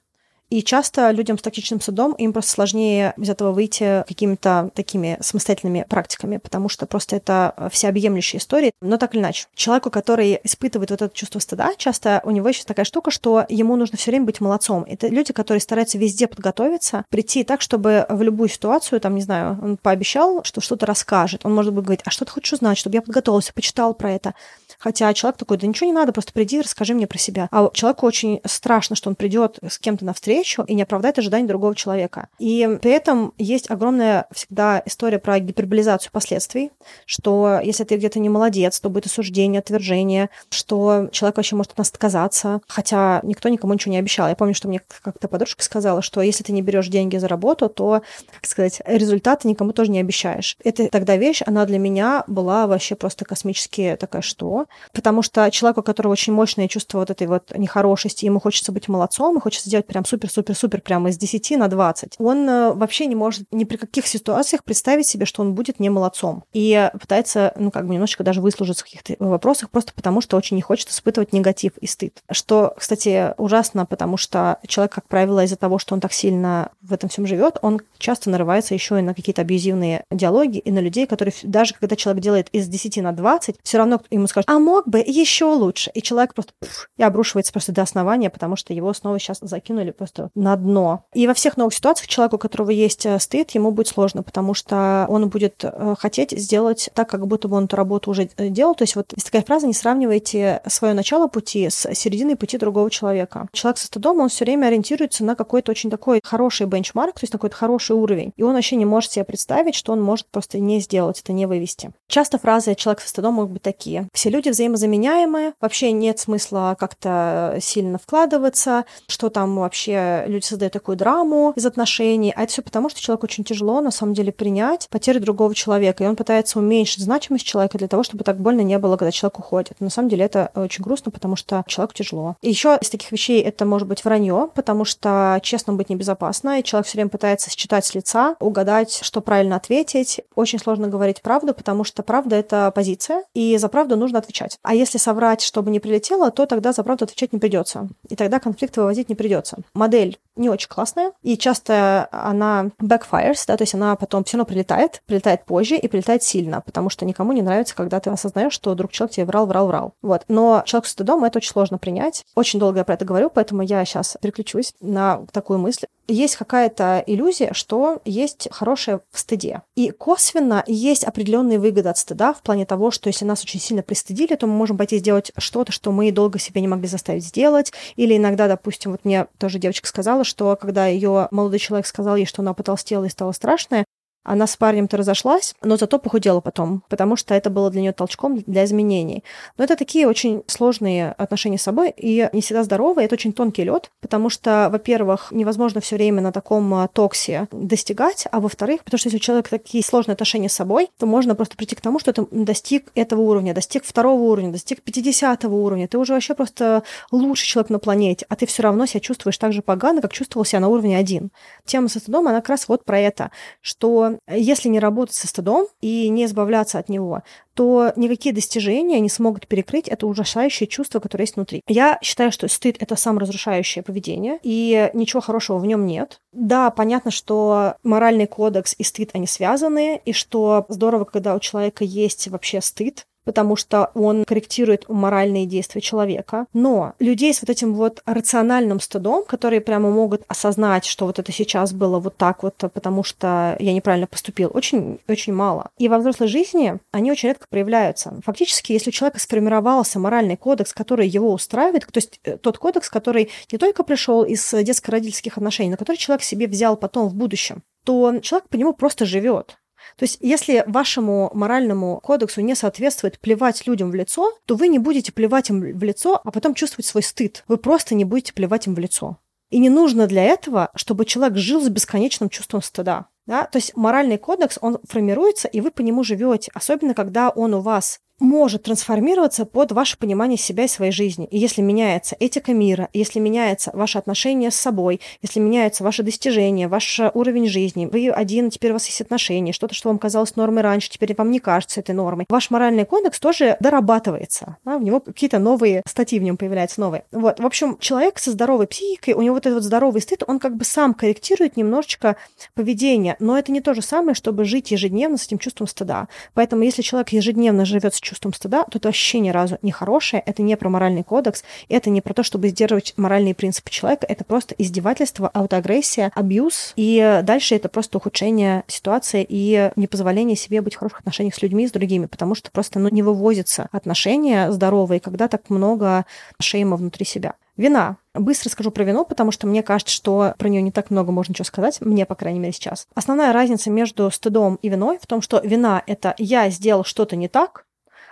И 0.50 0.64
часто 0.64 1.12
людям 1.12 1.38
с 1.38 1.42
токсичным 1.42 1.82
судом 1.82 2.14
им 2.14 2.32
просто 2.32 2.52
сложнее 2.52 3.14
из 3.18 3.30
этого 3.30 3.52
выйти 3.52 4.04
какими-то 4.08 4.72
такими 4.74 5.18
самостоятельными 5.20 5.86
практиками, 5.90 6.38
потому 6.38 6.70
что 6.70 6.86
просто 6.86 7.18
это 7.18 7.70
всеобъемлющая 7.72 8.40
история. 8.40 8.72
Но 8.82 8.98
так 8.98 9.14
или 9.14 9.22
иначе, 9.22 9.48
человеку, 9.56 9.90
который 9.90 10.40
испытывает 10.44 10.90
вот 10.90 11.02
это 11.02 11.14
чувство 11.14 11.40
стыда, 11.40 11.72
часто 11.78 12.22
у 12.24 12.32
него 12.32 12.48
еще 12.48 12.64
такая 12.64 12.86
штука, 12.86 13.12
что 13.12 13.46
ему 13.50 13.76
нужно 13.76 13.98
все 13.98 14.12
время 14.12 14.26
быть 14.26 14.40
молодцом. 14.40 14.86
Это 14.88 15.08
люди, 15.08 15.34
которые 15.34 15.62
стараются 15.62 15.98
везде 15.98 16.28
подготовиться, 16.28 17.04
прийти 17.10 17.44
так, 17.44 17.62
чтобы 17.62 18.06
в 18.08 18.22
любую 18.22 18.48
ситуацию, 18.48 19.02
там, 19.02 19.16
не 19.16 19.22
знаю, 19.22 19.60
он 19.62 19.78
пообещал, 19.78 20.44
что 20.46 20.62
что-то 20.62 20.86
расскажет. 20.86 21.42
Он 21.46 21.54
может 21.54 21.74
быть 21.74 21.84
говорить, 21.84 22.02
а 22.06 22.10
что 22.10 22.24
ты 22.24 22.32
хочешь 22.32 22.54
узнать, 22.54 22.78
чтобы 22.78 22.96
я 22.96 23.02
подготовился, 23.02 23.54
почитал 23.54 23.94
про 23.94 24.14
это. 24.14 24.34
Хотя 24.78 25.14
человек 25.14 25.38
такой, 25.38 25.58
да 25.58 25.68
ничего 25.68 25.88
не 25.88 25.94
надо, 25.94 26.12
просто 26.14 26.34
приди, 26.34 26.62
расскажи 26.62 26.94
мне 26.94 27.08
про 27.08 27.18
себя. 27.18 27.48
А 27.52 27.70
человеку 27.74 28.06
очень 28.06 28.42
страшно, 28.46 28.96
что 28.96 29.10
он 29.10 29.16
придет 29.16 29.60
с 29.68 29.78
кем-то 29.80 30.06
на 30.06 30.14
встречу, 30.14 30.28
навстречу 30.28 30.64
и 30.64 30.74
не 30.74 30.84
оправдать 30.84 31.18
ожидания 31.20 31.48
другого 31.48 31.76
человека. 31.76 32.30
И 32.40 32.78
при 32.82 32.92
этом 32.92 33.34
есть 33.38 33.70
огромная 33.70 34.28
всегда 34.32 34.82
история 34.86 35.20
про 35.20 35.40
гиперболизацию 35.40 36.12
последствий, 36.12 36.72
что 37.06 37.60
если 37.64 37.84
ты 37.84 37.98
где-то 37.98 38.20
не 38.20 38.30
молодец, 38.30 38.80
то 38.80 38.90
будет 38.90 39.06
осуждение, 39.06 39.60
отвержение, 39.60 40.30
что 40.50 41.10
человек 41.12 41.38
вообще 41.38 41.56
может 41.56 41.74
от 41.74 41.78
нас 41.80 41.90
отказаться, 41.90 42.62
хотя 42.68 43.22
никто 43.24 43.50
никому 43.50 43.74
ничего 43.74 43.92
не 43.92 44.00
обещал. 44.00 44.28
Я 44.28 44.36
помню, 44.36 44.54
что 44.54 44.68
мне 44.68 44.82
как-то 45.02 45.28
подружка 45.28 45.64
сказала, 45.64 46.02
что 46.02 46.22
если 46.22 46.44
ты 46.44 46.52
не 46.52 46.62
берешь 46.62 46.88
деньги 46.88 47.18
за 47.18 47.28
работу, 47.28 47.70
то, 47.70 48.02
как 48.34 48.46
сказать, 48.46 48.82
результаты 48.86 49.48
никому 49.48 49.74
тоже 49.74 49.92
не 49.92 50.00
обещаешь. 50.00 50.58
Это 50.64 50.88
тогда 50.90 51.18
вещь, 51.18 51.42
она 51.46 51.66
для 51.66 51.80
меня 51.80 52.24
была 52.28 52.68
вообще 52.68 52.96
просто 52.96 53.26
космически 53.26 53.98
такая, 54.00 54.22
что? 54.22 54.66
Потому 54.94 55.22
что 55.22 55.50
человек, 55.52 55.78
у 55.78 55.84
которого 55.84 56.12
очень 56.12 56.34
мощное 56.34 56.68
чувство 56.68 57.00
вот 57.00 57.10
этой 57.10 57.28
вот 57.28 57.52
нехорошести, 57.56 58.26
ему 58.26 58.40
хочется 58.40 58.72
быть 58.72 58.88
молодцом, 58.88 59.38
и 59.38 59.42
хочется 59.42 59.70
сделать 59.70 59.88
прям 59.88 60.06
супер-супер-супер 60.06 60.82
прямо 60.82 61.10
из 61.10 61.18
10 61.18 61.58
на 61.58 61.68
20, 61.68 62.16
он 62.20 62.50
э, 62.50 62.74
вообще 62.74 63.06
не 63.06 63.16
может 63.16 63.46
ни 63.52 63.64
при 63.64 63.78
каких 63.78 64.08
ситуациях 64.08 64.64
представить 64.64 65.08
себе, 65.08 65.26
что 65.26 65.42
он 65.42 65.54
будет 65.54 65.80
не 65.80 65.90
молодцом. 65.90 66.44
И 66.54 66.90
пытается, 67.00 67.54
ну, 67.58 67.72
как 67.72 67.88
бы 67.88 67.94
немножечко 67.94 68.24
даже 68.24 68.42
выслужиться 68.42 68.84
в 68.84 68.88
каких-то 68.88 69.16
вопросах, 69.20 69.70
просто 69.70 69.94
потому 69.94 70.22
что 70.22 70.38
очень 70.38 70.56
не 70.56 70.62
хочет 70.62 70.90
испытывать 70.90 71.34
негатив 71.34 71.78
и 71.78 71.88
стыд. 71.88 72.22
Что, 72.32 72.74
кстати, 72.78 73.34
ужасно, 73.38 73.86
потому 73.86 74.18
что 74.18 74.60
человек, 74.68 74.94
как 74.94 75.08
правило, 75.08 75.44
из-за 75.44 75.56
того, 75.56 75.80
что 75.80 75.96
он 75.96 76.02
так 76.02 76.14
сильно 76.14 76.72
в 76.82 76.94
этом 76.94 77.10
всем 77.10 77.26
живет, 77.28 77.58
он 77.62 77.82
часто 77.98 78.30
нарывается 78.30 78.74
еще 78.74 79.00
и 79.00 79.02
на 79.02 79.14
какие-то 79.14 79.42
абьюзивные 79.42 80.04
диалоги 80.12 80.60
и 80.60 80.72
на 80.72 80.80
людей, 80.80 81.08
которые 81.08 81.34
даже 81.44 81.74
когда 81.74 81.96
человек 81.96 82.24
делает 82.24 82.50
из 82.52 82.68
10 82.68 82.98
на 82.98 83.12
20, 83.12 83.56
все 83.64 83.78
равно 83.78 84.02
ему 84.10 84.28
скажут, 84.28 84.50
а 84.50 84.57
мог 84.60 84.88
бы 84.88 85.04
еще 85.06 85.46
лучше. 85.46 85.92
И 85.94 86.02
человек 86.02 86.34
просто 86.34 86.54
пфф, 86.60 86.90
и 86.98 87.04
обрушивается 87.04 87.52
просто 87.52 87.72
до 87.72 87.82
основания, 87.82 88.30
потому 88.30 88.56
что 88.56 88.74
его 88.74 88.94
снова 88.94 89.20
сейчас 89.20 89.40
закинули 89.42 89.92
просто 89.92 90.30
на 90.36 90.56
дно. 90.56 91.04
И 91.14 91.28
во 91.28 91.34
всех 91.34 91.58
новых 91.58 91.74
ситуациях 91.74 92.08
человеку, 92.08 92.36
у 92.38 92.40
которого 92.40 92.70
есть 92.72 93.06
э, 93.06 93.20
стыд, 93.20 93.52
ему 93.52 93.72
будет 93.72 93.88
сложно, 93.88 94.24
потому 94.24 94.54
что 94.54 95.06
он 95.10 95.30
будет 95.30 95.64
э, 95.64 95.96
хотеть 95.98 96.32
сделать 96.32 96.90
так, 96.94 97.10
как 97.10 97.28
будто 97.28 97.48
бы 97.48 97.58
он 97.58 97.66
эту 97.66 97.76
работу 97.76 98.12
уже 98.12 98.30
э, 98.38 98.50
делал. 98.50 98.76
То 98.76 98.84
есть 98.84 98.96
вот 98.96 99.14
есть 99.14 99.26
такая 99.26 99.44
фраза, 99.44 99.68
не 99.68 99.74
сравнивайте 99.74 100.62
свое 100.68 100.94
начало 100.94 101.28
пути 101.28 101.70
с 101.70 101.94
серединой 101.94 102.36
пути 102.36 102.58
другого 102.58 102.90
человека. 102.90 103.48
Человек 103.52 103.78
со 103.78 103.88
стыдом, 103.88 104.20
он 104.20 104.30
все 104.30 104.46
время 104.46 104.68
ориентируется 104.68 105.24
на 105.24 105.36
какой-то 105.36 105.72
очень 105.72 105.90
такой 105.90 106.22
хороший 106.24 106.68
бенчмарк, 106.68 107.16
то 107.16 107.24
есть 107.24 107.34
на 107.34 107.40
какой-то 107.40 107.56
хороший 107.56 107.96
уровень. 107.96 108.34
И 108.36 108.44
он 108.44 108.54
вообще 108.54 108.76
не 108.76 108.86
может 108.86 109.12
себе 109.12 109.26
представить, 109.26 109.76
что 109.76 109.94
он 109.94 110.02
может 110.02 110.28
просто 110.28 110.60
не 110.60 110.80
сделать, 110.80 111.20
это 111.20 111.34
не 111.34 111.46
вывести. 111.46 111.92
Часто 112.08 112.38
фразы 112.38 112.76
«человек 112.76 113.02
со 113.02 113.10
стыдом» 113.10 113.36
могут 113.36 113.52
быть 113.52 113.62
такие. 113.62 114.08
Все 114.14 114.30
люди 114.30 114.47
взаимозаменяемые, 114.52 115.54
вообще 115.62 115.92
нет 115.92 116.20
смысла 116.20 116.76
как-то 116.80 117.58
сильно 117.62 117.98
вкладываться, 117.98 118.86
что 119.08 119.30
там 119.30 119.58
вообще 119.58 120.24
люди 120.28 120.46
создают 120.46 120.74
такую 120.74 120.98
драму 120.98 121.54
из 121.56 121.66
отношений, 121.66 122.34
а 122.36 122.44
это 122.44 122.52
все 122.52 122.62
потому, 122.62 122.90
что 122.90 123.02
человеку 123.02 123.26
очень 123.26 123.44
тяжело 123.44 123.82
на 123.82 123.92
самом 123.92 124.14
деле 124.14 124.32
принять 124.32 124.88
потерю 124.90 125.20
другого 125.22 125.54
человека, 125.56 126.04
и 126.04 126.08
он 126.08 126.16
пытается 126.16 126.60
уменьшить 126.60 127.04
значимость 127.04 127.46
человека 127.46 127.78
для 127.78 127.88
того, 127.88 128.04
чтобы 128.04 128.24
так 128.24 128.40
больно 128.40 128.62
не 128.62 128.78
было, 128.80 128.98
когда 128.98 129.12
человек 129.12 129.40
уходит. 129.40 129.80
На 129.80 129.90
самом 129.90 130.10
деле 130.10 130.26
это 130.26 130.52
очень 130.56 130.84
грустно, 130.84 131.12
потому 131.12 131.36
что 131.36 131.64
человеку 131.68 131.94
тяжело. 131.94 132.36
И 132.42 132.50
еще 132.50 132.78
из 132.80 132.90
таких 132.90 133.12
вещей 133.12 133.42
это 133.42 133.66
может 133.66 133.88
быть 133.88 134.04
вранье, 134.04 134.50
потому 134.54 134.86
что 134.86 135.40
честно 135.44 135.74
быть 135.74 135.90
небезопасно, 135.90 136.60
и 136.60 136.64
человек 136.64 136.88
все 136.88 136.98
время 136.98 137.10
пытается 137.10 137.50
считать 137.50 137.86
с 137.86 137.96
лица, 137.96 138.36
угадать, 138.40 139.00
что 139.04 139.22
правильно 139.22 139.56
ответить. 139.56 140.22
Очень 140.36 140.60
сложно 140.60 140.88
говорить 140.88 141.22
правду, 141.22 141.54
потому 141.54 141.84
что 141.84 142.04
правда— 142.04 142.36
это 142.38 142.72
позиция, 142.74 143.24
и 143.34 143.58
за 143.58 143.68
правду 143.68 143.96
нужно 143.96 144.20
отвечать. 144.20 144.37
А 144.64 144.74
если 144.74 144.98
соврать, 144.98 145.42
чтобы 145.42 145.72
не 145.72 145.80
прилетело, 145.80 146.32
то 146.32 146.46
тогда 146.46 146.74
за 146.74 146.84
правду 146.84 147.06
отвечать 147.06 147.34
не 147.34 147.40
придется. 147.40 147.88
И 148.10 148.16
тогда 148.16 148.40
конфликт 148.40 148.76
вывозить 148.78 149.10
не 149.10 149.16
придется. 149.16 149.58
Модель 149.74 150.20
не 150.36 150.50
очень 150.50 150.70
классная, 150.70 151.14
и 151.24 151.38
часто 151.38 152.08
она 152.12 152.70
backfires, 152.82 153.44
да, 153.48 153.58
то 153.58 153.64
есть 153.64 153.74
она 153.74 153.96
потом 153.96 154.24
все 154.24 154.38
равно 154.38 154.46
прилетает, 154.46 155.02
прилетает 155.06 155.46
позже 155.46 155.76
и 155.76 155.88
прилетает 155.88 156.24
сильно, 156.24 156.62
потому 156.62 156.90
что 156.90 157.06
никому 157.06 157.34
не 157.34 157.42
нравится, 157.42 157.76
когда 157.76 158.00
ты 158.00 158.10
осознаешь, 158.10 158.54
что 158.54 158.76
друг 158.76 158.92
человек 158.92 159.16
тебе 159.16 159.26
врал, 159.26 159.48
врал, 159.48 159.68
врал. 159.68 159.94
Вот. 160.02 160.24
Но 160.28 160.64
человек 160.66 160.88
с 160.88 160.92
стыдом 160.92 161.24
это 161.24 161.40
очень 161.40 161.52
сложно 161.52 161.78
принять. 161.78 162.26
Очень 162.36 162.60
долго 162.60 162.80
я 162.80 162.84
про 162.84 162.94
это 162.94 163.06
говорю, 163.06 163.30
поэтому 163.30 163.62
я 163.62 163.84
сейчас 163.86 164.18
переключусь 164.22 164.74
на 164.80 165.26
такую 165.32 165.60
мысль 165.60 165.88
есть 166.08 166.36
какая-то 166.36 167.04
иллюзия, 167.06 167.54
что 167.54 168.02
есть 168.06 168.48
хорошее 168.52 169.02
в 169.12 169.20
стыде. 169.20 169.62
И 169.76 169.92
косвенно 169.92 170.64
есть 170.68 171.04
определенные 171.04 171.60
выгоды 171.60 171.90
от 171.90 171.98
стыда 171.98 172.34
в 172.34 172.42
плане 172.42 172.66
того, 172.66 172.92
что 172.92 173.08
если 173.08 173.26
нас 173.26 173.44
очень 173.44 173.60
сильно 173.60 173.84
пристыдили, 173.84 174.36
то 174.36 174.48
мы 174.48 174.54
можем 174.54 174.78
пойти 174.78 174.98
сделать 174.98 175.32
что-то, 175.38 175.72
что 175.72 175.92
мы 175.92 176.12
долго 176.12 176.40
себе 176.40 176.62
не 176.62 176.68
могли 176.68 176.88
заставить 176.88 177.26
сделать. 177.26 177.74
Или 177.96 178.18
иногда, 178.18 178.48
допустим, 178.48 178.92
вот 178.92 179.06
мне 179.06 179.28
тоже 179.38 179.60
девочка 179.60 179.88
сказала, 179.88 180.24
что 180.24 180.56
когда 180.56 180.88
ее 180.88 181.28
молодой 181.32 181.60
человек 181.60 181.86
сказал 181.86 182.16
ей, 182.16 182.26
что 182.26 182.42
она 182.42 182.54
потолстела 182.54 183.06
и 183.06 183.10
стала 183.10 183.32
страшная, 183.32 183.86
она 184.28 184.46
с 184.46 184.58
парнем-то 184.58 184.98
разошлась, 184.98 185.56
но 185.64 185.78
зато 185.78 185.98
похудела 186.00 186.42
потом, 186.42 186.84
потому 186.90 187.16
что 187.16 187.34
это 187.34 187.50
было 187.50 187.72
для 187.72 187.82
нее 187.82 187.94
толчком 187.94 188.44
для 188.46 188.66
изменений. 188.66 189.24
Но 189.58 189.64
это 189.64 189.78
такие 189.78 190.06
очень 190.06 190.44
сложные 190.48 191.14
отношения 191.14 191.58
с 191.58 191.62
собой 191.64 191.94
и 191.96 192.30
не 192.34 192.42
всегда 192.42 192.64
здоровые. 192.64 193.06
Это 193.06 193.16
очень 193.16 193.32
тонкий 193.32 193.64
лед, 193.64 193.90
потому 194.02 194.30
что, 194.30 194.68
во-первых, 194.70 195.32
невозможно 195.32 195.80
все 195.80 195.96
время 195.96 196.22
на 196.22 196.34
таком 196.34 196.74
а, 196.74 196.90
токсе 196.90 197.48
достигать, 197.54 198.28
а 198.30 198.42
во-вторых, 198.42 198.84
потому 198.84 199.00
что 199.00 199.08
если 199.08 199.18
у 199.18 199.22
человека 199.22 199.50
такие 199.50 199.82
сложные 199.82 200.14
отношения 200.14 200.50
с 200.50 200.54
собой, 200.54 200.90
то 201.00 201.06
можно 201.06 201.34
просто 201.34 201.56
прийти 201.56 201.76
к 201.78 201.82
тому, 201.82 201.98
что 201.98 202.12
ты 202.12 202.28
достиг 202.30 202.92
этого 202.96 203.22
уровня, 203.22 203.54
достиг 203.54 203.86
второго 203.86 204.22
уровня, 204.24 204.52
достиг 204.52 204.82
50 204.82 205.46
уровня, 205.46 205.88
ты 205.88 205.98
уже 205.98 206.14
вообще 206.14 206.36
просто 206.36 206.84
лучший 207.12 207.48
человек 207.48 207.70
на 207.70 207.80
планете, 207.80 208.26
а 208.28 208.36
ты 208.36 208.46
все 208.46 208.64
равно 208.64 208.86
себя 208.86 209.00
чувствуешь 209.00 209.38
так 209.38 209.54
же 209.54 209.62
погано, 209.62 210.02
как 210.02 210.12
чувствовал 210.12 210.44
себя 210.44 210.60
на 210.60 210.68
уровне 210.68 210.98
один. 210.98 211.32
Тема 211.66 211.88
со 211.88 212.00
стыдом, 212.00 212.28
она 212.28 212.42
как 212.42 212.50
раз 212.50 212.68
вот 212.68 212.84
про 212.84 213.00
это, 213.00 213.32
что 213.62 214.17
если 214.28 214.70
не 214.70 214.80
работать 214.80 215.16
со 215.16 215.28
стыдом 215.28 215.68
и 215.82 216.10
не 216.10 216.26
избавляться 216.26 216.80
от 216.80 216.90
него, 216.90 217.24
то 217.54 217.92
никакие 217.96 218.36
достижения 218.36 219.00
не 219.00 219.10
смогут 219.10 219.48
перекрыть 219.48 219.88
это 219.88 220.06
ужасающее 220.06 220.68
чувство, 220.68 221.00
которое 221.00 221.24
есть 221.24 221.36
внутри. 221.36 221.62
Я 221.68 221.98
считаю, 222.02 222.32
что 222.32 222.48
стыд— 222.48 222.78
это 222.80 222.96
саморазрушающее 222.96 223.84
поведение, 223.84 224.40
и 224.44 224.92
ничего 224.94 225.22
хорошего 225.22 225.58
в 225.58 225.66
нем 225.66 225.86
нет. 225.86 226.22
Да, 226.32 226.70
понятно, 226.70 227.10
что 227.10 227.76
моральный 227.84 228.28
кодекс 228.28 228.76
и 228.78 228.84
стыд, 228.84 229.10
они 229.14 229.28
связаны, 229.28 230.02
и 230.06 230.14
что 230.14 230.66
здорово, 230.70 231.06
когда 231.06 231.36
у 231.36 231.40
человека 231.40 231.84
есть 231.84 232.28
вообще 232.28 232.62
стыд, 232.62 233.06
потому 233.28 233.58
что 233.58 233.92
он 233.94 234.24
корректирует 234.24 234.88
моральные 234.88 235.46
действия 235.46 235.82
человека. 235.82 236.46
Но 236.54 236.94
людей 237.00 237.34
с 237.34 237.42
вот 237.42 237.50
этим 237.50 237.74
вот 237.74 238.02
рациональным 238.06 238.80
стыдом, 238.80 239.26
которые 239.26 239.60
прямо 239.60 239.92
могут 239.92 240.22
осознать, 240.30 240.86
что 240.86 241.06
вот 241.06 241.20
это 241.20 241.34
сейчас 241.34 241.74
было 241.74 242.00
вот 242.00 242.16
так 242.16 242.42
вот, 242.42 242.56
потому 242.74 243.04
что 243.04 243.58
я 243.60 243.74
неправильно 243.74 244.08
поступил, 244.08 244.50
очень, 244.54 245.00
очень 245.10 245.34
мало. 245.34 245.72
И 245.78 245.90
во 245.90 245.98
взрослой 245.98 246.30
жизни 246.30 246.78
они 246.94 247.12
очень 247.12 247.28
редко 247.28 247.48
проявляются. 247.50 248.14
Фактически, 248.24 248.72
если 248.72 248.92
у 248.92 248.94
человека 248.94 249.20
сформировался 249.20 250.00
моральный 250.00 250.38
кодекс, 250.38 250.74
который 250.74 251.10
его 251.10 251.34
устраивает, 251.34 251.86
то 251.86 251.98
есть 251.98 252.22
э, 252.24 252.38
тот 252.38 252.58
кодекс, 252.58 252.90
который 252.90 253.30
не 253.52 253.58
только 253.58 253.84
пришел 253.84 254.24
из 254.24 254.54
детско-родительских 254.54 255.38
отношений, 255.38 255.72
но 255.72 255.76
который 255.76 255.98
человек 255.98 256.24
себе 256.24 256.48
взял 256.48 256.78
потом 256.78 257.10
в 257.10 257.14
будущем, 257.14 257.62
то 257.84 258.20
человек 258.22 258.48
по 258.48 258.56
нему 258.56 258.72
просто 258.72 259.06
живет. 259.06 259.58
То 259.96 260.04
есть, 260.04 260.18
если 260.20 260.64
вашему 260.68 261.32
моральному 261.34 262.00
кодексу 262.02 262.42
не 262.42 262.56
соответствует 262.56 263.20
плевать 263.20 263.66
людям 263.68 263.92
в 263.92 263.96
лицо, 263.96 264.34
то 264.46 264.56
вы 264.56 264.68
не 264.68 264.80
будете 264.80 265.12
плевать 265.12 265.50
им 265.50 265.62
в 265.62 265.84
лицо, 265.84 266.20
а 266.24 266.32
потом 266.32 266.54
чувствовать 266.54 266.86
свой 266.86 267.04
стыд. 267.04 267.44
Вы 267.48 267.58
просто 267.58 267.96
не 267.96 268.06
будете 268.06 268.34
плевать 268.34 268.68
им 268.68 268.76
в 268.76 268.80
лицо. 268.80 269.18
И 269.50 269.60
не 269.60 269.70
нужно 269.70 270.08
для 270.08 270.24
этого, 270.24 270.72
чтобы 270.76 271.06
человек 271.06 271.38
жил 271.38 271.62
с 271.62 271.70
бесконечным 271.70 272.30
чувством 272.30 272.62
стыда. 272.62 273.08
Да? 273.26 273.46
То 273.46 273.58
есть 273.58 273.76
моральный 273.76 274.18
кодекс, 274.18 274.58
он 274.62 274.80
формируется, 274.88 275.48
и 275.48 275.62
вы 275.62 275.72
по 275.72 275.82
нему 275.82 276.04
живете, 276.04 276.52
особенно 276.54 276.94
когда 276.94 277.30
он 277.30 277.54
у 277.54 277.62
вас 277.62 278.00
может 278.20 278.64
трансформироваться 278.64 279.46
под 279.46 279.72
ваше 279.72 279.98
понимание 279.98 280.38
себя 280.38 280.66
и 280.66 280.68
своей 280.68 280.92
жизни. 280.92 281.28
И 281.30 281.38
если 281.38 281.62
меняется 281.62 282.16
этика 282.20 282.54
мира, 282.54 282.90
если 282.94 283.20
меняется 283.20 283.72
ваше 283.74 283.98
отношение 283.98 284.52
с 284.52 284.56
собой, 284.56 285.02
если 285.22 285.40
меняются 285.40 285.84
ваши 285.84 286.04
достижения, 286.04 286.68
ваш 286.68 287.00
уровень 287.14 287.48
жизни, 287.48 287.86
вы 287.86 288.10
один, 288.10 288.50
теперь 288.50 288.72
у 288.72 288.74
вас 288.74 288.88
есть 288.88 289.02
отношения, 289.02 289.54
что-то, 289.54 289.76
что 289.76 289.90
вам 289.90 290.00
казалось 290.00 290.36
нормой 290.36 290.64
раньше, 290.64 290.90
теперь 290.90 291.16
вам 291.16 291.32
не 291.32 291.40
кажется 291.40 291.80
этой 291.80 291.94
нормой. 291.94 292.26
Ваш 292.30 292.50
моральный 292.50 292.86
кодекс 292.86 293.20
тоже 293.20 293.58
дорабатывается. 293.60 294.58
Да? 294.66 294.78
В 294.78 294.84
него 294.84 295.00
какие-то 295.00 295.40
новые 295.40 295.84
статьи 295.88 296.20
в 296.20 296.24
нем 296.24 296.38
появляются 296.38 296.82
новые. 296.82 297.04
Вот. 297.12 297.40
В 297.40 297.46
общем, 297.46 297.78
человек 297.80 298.20
со 298.20 298.32
здоровой 298.32 298.68
психикой, 298.68 299.14
у 299.14 299.22
него 299.22 299.36
вот 299.36 299.46
этот 299.46 299.56
вот 299.56 299.64
здоровый 299.64 300.02
стыд, 300.02 300.24
он 300.28 300.40
как 300.40 300.56
бы 300.56 300.66
сам 300.66 300.94
корректирует 300.94 301.58
немножечко 301.58 302.16
поведение, 302.56 303.16
но 303.20 303.38
это 303.38 303.52
не 303.52 303.62
то 303.62 303.74
же 303.74 303.82
самое, 303.82 304.16
чтобы 304.16 304.46
жить 304.46 304.72
ежедневно 304.72 305.18
с 305.18 305.26
этим 305.26 305.38
чувством 305.38 305.68
стыда. 305.68 306.08
Поэтому 306.34 306.64
если 306.64 306.82
человек 306.82 307.10
ежедневно 307.10 307.66
живет 307.66 307.94
с 307.94 308.00
чувством 308.08 308.34
стыда, 308.34 308.64
то 308.64 308.78
это 308.78 308.88
вообще 308.88 309.20
ни 309.20 309.30
разу 309.30 309.58
не 309.62 309.72
хорошее, 309.72 310.24
это 310.26 310.42
не 310.42 310.56
про 310.58 310.70
моральный 310.70 311.04
кодекс, 311.04 311.44
это 311.70 311.90
не 311.90 312.02
про 312.02 312.14
то, 312.14 312.24
чтобы 312.24 312.50
сдерживать 312.50 312.94
моральные 312.98 313.36
принципы 313.36 313.70
человека, 313.70 314.06
это 314.08 314.24
просто 314.24 314.56
издевательство, 314.58 315.28
аутоагрессия, 315.28 316.12
абьюз, 316.16 316.74
и 316.76 317.22
дальше 317.24 317.56
это 317.56 317.70
просто 317.70 317.98
ухудшение 317.98 318.64
ситуации 318.68 319.26
и 319.28 319.72
непозволение 319.76 320.36
себе 320.36 320.62
быть 320.62 320.76
в 320.76 320.80
хороших 320.80 321.00
отношениях 321.00 321.36
с 321.36 321.42
людьми, 321.42 321.68
с 321.68 321.72
другими, 321.72 322.06
потому 322.06 322.36
что 322.36 322.52
просто 322.52 322.80
ну, 322.80 322.90
не 322.90 323.04
вывозятся 323.04 323.68
отношения 323.72 324.52
здоровые, 324.52 325.00
когда 325.00 325.28
так 325.28 325.50
много 325.50 326.06
шейма 326.40 326.78
внутри 326.78 327.06
себя. 327.06 327.36
Вина. 327.58 327.98
Быстро 328.14 328.50
скажу 328.50 328.72
про 328.72 328.84
вину, 328.84 329.04
потому 329.04 329.32
что 329.32 329.48
мне 329.48 329.64
кажется, 329.64 329.94
что 329.94 330.34
про 330.38 330.48
нее 330.48 330.62
не 330.62 330.72
так 330.72 330.92
много 330.92 331.12
можно 331.12 331.34
чего 331.34 331.46
сказать, 331.46 331.82
мне, 331.82 332.06
по 332.06 332.16
крайней 332.16 332.40
мере, 332.40 332.54
сейчас. 332.54 332.88
Основная 332.94 333.34
разница 333.34 333.70
между 333.70 334.10
стыдом 334.12 334.60
и 334.62 334.70
виной 334.70 335.00
в 335.02 335.08
том, 335.08 335.22
что 335.22 335.40
вина— 335.44 335.84
это 335.88 336.14
я 336.18 336.50
сделал 336.50 336.84
что-то 336.84 337.16
не 337.16 337.28
так, 337.28 337.66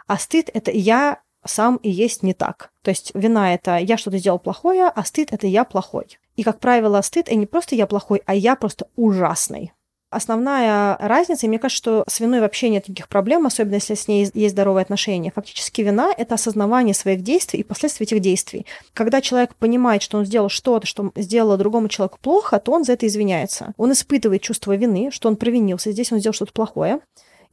а 0.08 0.18
стыд— 0.18 0.50
это 0.54 0.72
я 0.72 1.20
сам 1.46 1.78
и 1.78 1.90
есть 1.90 2.24
не 2.24 2.34
так. 2.34 2.72
То 2.82 2.90
есть 2.90 3.12
вина— 3.14 3.54
это 3.56 3.78
я 3.78 3.98
что-то 3.98 4.18
сделал 4.18 4.40
плохое, 4.40 4.88
а 4.88 5.06
стыд— 5.06 5.30
это 5.32 5.48
я 5.48 5.64
плохой. 5.64 6.20
И, 6.36 6.44
как 6.44 6.60
правило, 6.60 7.02
стыд— 7.02 7.28
это 7.28 7.36
не 7.36 7.46
просто 7.46 7.76
я 7.76 7.88
плохой, 7.88 8.22
а 8.26 8.36
я 8.36 8.56
просто 8.56 8.88
ужасный. 8.96 9.72
Основная 10.12 10.96
разница, 10.98 11.46
и 11.46 11.50
мне 11.50 11.60
кажется, 11.60 11.78
что 11.78 12.04
с 12.08 12.20
виной 12.20 12.40
вообще 12.40 12.70
нет 12.70 12.88
никаких 12.88 13.10
проблем, 13.10 13.46
особенно 13.46 13.76
если 13.76 13.96
с 13.96 14.08
ней 14.08 14.30
есть 14.34 14.54
здоровые 14.54 14.84
отношения. 14.84 15.32
Фактически 15.36 15.82
вина— 15.82 16.14
это 16.18 16.36
осознавание 16.36 16.94
своих 16.94 17.22
действий 17.22 17.60
и 17.60 17.64
последствий 17.64 18.06
этих 18.06 18.22
действий. 18.22 18.66
Когда 18.94 19.20
человек 19.20 19.56
понимает, 19.56 20.02
что 20.02 20.18
он 20.18 20.26
сделал 20.26 20.48
что-то, 20.48 20.88
что 20.88 21.12
сделало 21.16 21.58
другому 21.58 21.90
человеку 21.90 22.20
плохо, 22.22 22.60
то 22.60 22.72
он 22.72 22.86
за 22.86 22.94
это 22.94 23.08
извиняется. 23.08 23.74
Он 23.78 23.92
испытывает 23.92 24.42
чувство 24.42 24.76
вины, 24.76 25.10
что 25.12 25.28
он 25.28 25.36
провинился, 25.36 25.92
здесь 25.92 26.12
он 26.12 26.20
сделал 26.20 26.34
что-то 26.34 26.54
плохое 26.54 27.00